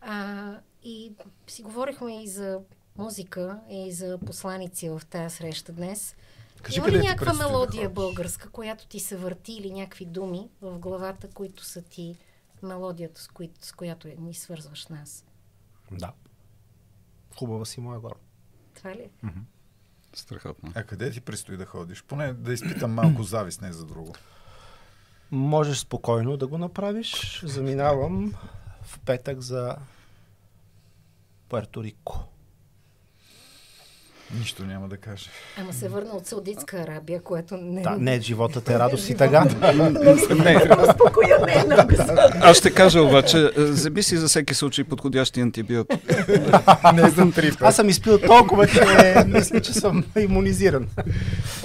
А, 0.00 0.54
и 0.82 1.12
си 1.46 1.62
говорихме 1.62 2.22
и 2.22 2.28
за 2.28 2.60
музика, 2.98 3.60
и 3.70 3.92
за 3.92 4.18
посланици 4.18 4.88
в 4.88 5.02
тази 5.10 5.36
среща 5.36 5.72
днес. 5.72 6.16
Кажи 6.62 6.78
Има 6.78 6.90
ли 6.90 6.98
някаква 6.98 7.32
да 7.32 7.38
мелодия 7.38 7.82
ходиш? 7.82 7.94
българска, 7.94 8.50
която 8.50 8.86
ти 8.86 9.00
се 9.00 9.16
върти 9.16 9.52
или 9.52 9.70
някакви 9.72 10.04
думи 10.04 10.48
в 10.62 10.78
главата, 10.78 11.28
които 11.28 11.64
са 11.64 11.82
ти 11.82 12.16
мелодията, 12.62 13.20
с, 13.20 13.28
кои, 13.28 13.50
с 13.60 13.72
която 13.72 14.08
ни 14.18 14.34
свързваш 14.34 14.86
нас? 14.86 15.24
Да. 15.92 16.12
Хубава 17.36 17.64
си 17.64 17.80
моя 17.80 18.00
гор. 18.00 18.16
Това 18.74 18.90
ли? 18.90 19.10
Страхотно. 20.14 20.72
А 20.74 20.84
къде 20.84 21.10
ти 21.10 21.20
предстои 21.20 21.56
да 21.56 21.66
ходиш? 21.66 22.02
Поне 22.02 22.32
да 22.32 22.52
изпитам 22.52 22.92
малко 22.92 23.22
завист, 23.22 23.60
не 23.60 23.72
за 23.72 23.84
друго. 23.84 24.14
Можеш 25.30 25.78
спокойно 25.78 26.36
да 26.36 26.46
го 26.46 26.58
направиш. 26.58 27.40
Заминавам 27.44 28.34
в 28.82 28.98
петък 28.98 29.40
за 29.40 29.76
Пуерто 31.48 31.84
Рико. 31.84 32.28
Нищо 34.34 34.64
няма 34.64 34.88
да 34.88 34.96
кажа. 34.96 35.30
Ама 35.56 35.72
се 35.72 35.88
върна 35.88 36.10
от 36.12 36.26
Саудитска 36.26 36.76
Арабия, 36.76 37.20
което 37.20 37.56
не 37.56 37.82
Да, 37.82 37.96
не, 37.98 38.20
животът 38.20 38.70
е 38.70 38.78
радост 38.78 39.08
и 39.08 39.14
тъга. 39.14 39.46
Е 40.46 40.68
Аз 42.40 42.56
ще 42.56 42.74
кажа 42.74 43.02
обаче, 43.02 43.50
е, 43.56 43.62
заби 43.62 44.02
си 44.02 44.16
за 44.16 44.28
всеки 44.28 44.54
случай 44.54 44.84
подходящи 44.84 45.40
антибиотик. 45.40 46.00
Не 46.94 47.10
за 47.10 47.32
три 47.32 47.52
Аз 47.60 47.76
съм 47.76 47.88
изпил 47.88 48.18
толкова, 48.18 48.66
че 48.66 48.84
мисля, 49.26 49.60
че 49.60 49.72
съм 49.72 50.04
иммунизиран. 50.18 50.88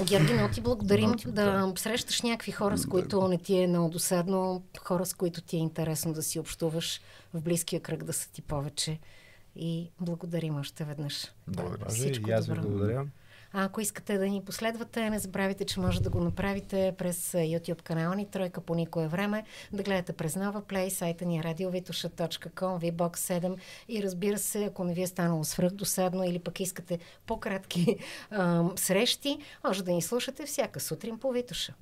Георги, 0.04 0.32
много 0.32 0.54
ти 0.54 0.60
благодарим 0.60 1.12
да 1.26 1.72
срещаш 1.78 2.22
някакви 2.22 2.52
хора, 2.52 2.78
с 2.78 2.86
които 2.86 3.28
не 3.28 3.38
ти 3.38 3.62
е 3.62 3.66
много 3.66 3.88
досадно, 3.88 4.62
хора, 4.84 5.06
с 5.06 5.14
които 5.14 5.40
ти 5.40 5.56
е 5.56 5.60
интересно 5.60 6.12
да 6.12 6.22
си 6.22 6.38
общуваш, 6.38 7.00
в 7.34 7.40
близкия 7.40 7.80
кръг 7.80 8.04
да 8.04 8.12
са 8.12 8.32
ти 8.32 8.42
повече. 8.42 8.98
И 9.56 9.90
благодарим 10.00 10.56
още 10.56 10.84
веднъж. 10.84 11.32
Благодаря. 11.48 11.90
Всичко 11.90 12.30
и 12.30 12.32
аз 12.32 12.46
ви 12.46 12.54
добро. 12.54 12.68
благодаря. 12.68 13.06
А 13.56 13.64
ако 13.64 13.80
искате 13.80 14.18
да 14.18 14.28
ни 14.28 14.42
последвате, 14.44 15.10
не 15.10 15.18
забравяйте, 15.18 15.64
че 15.64 15.80
може 15.80 16.02
да 16.02 16.10
го 16.10 16.20
направите 16.20 16.94
през 16.98 17.32
YouTube 17.32 17.82
канала 17.82 18.14
ни 18.14 18.30
Тройка 18.30 18.60
по 18.60 18.74
никое 18.74 19.08
време, 19.08 19.44
да 19.72 19.82
гледате 19.82 20.12
през 20.12 20.36
Нова 20.36 20.62
Play, 20.62 20.88
сайта 20.88 21.24
ни 21.24 21.38
е 21.38 21.42
radiovituша.com, 21.42 22.92
VBOX 22.92 23.16
7 23.16 23.56
и 23.88 24.02
разбира 24.02 24.38
се, 24.38 24.64
ако 24.64 24.84
не 24.84 24.94
ви 24.94 25.02
е 25.02 25.06
станало 25.06 25.44
свръхдосадно 25.44 26.24
или 26.24 26.38
пък 26.38 26.60
искате 26.60 26.98
по-кратки 27.26 27.96
срещи, 28.76 29.38
може 29.64 29.84
да 29.84 29.92
ни 29.92 30.02
слушате 30.02 30.46
всяка 30.46 30.80
сутрин 30.80 31.18
по 31.18 31.32
Витуша. 31.32 31.74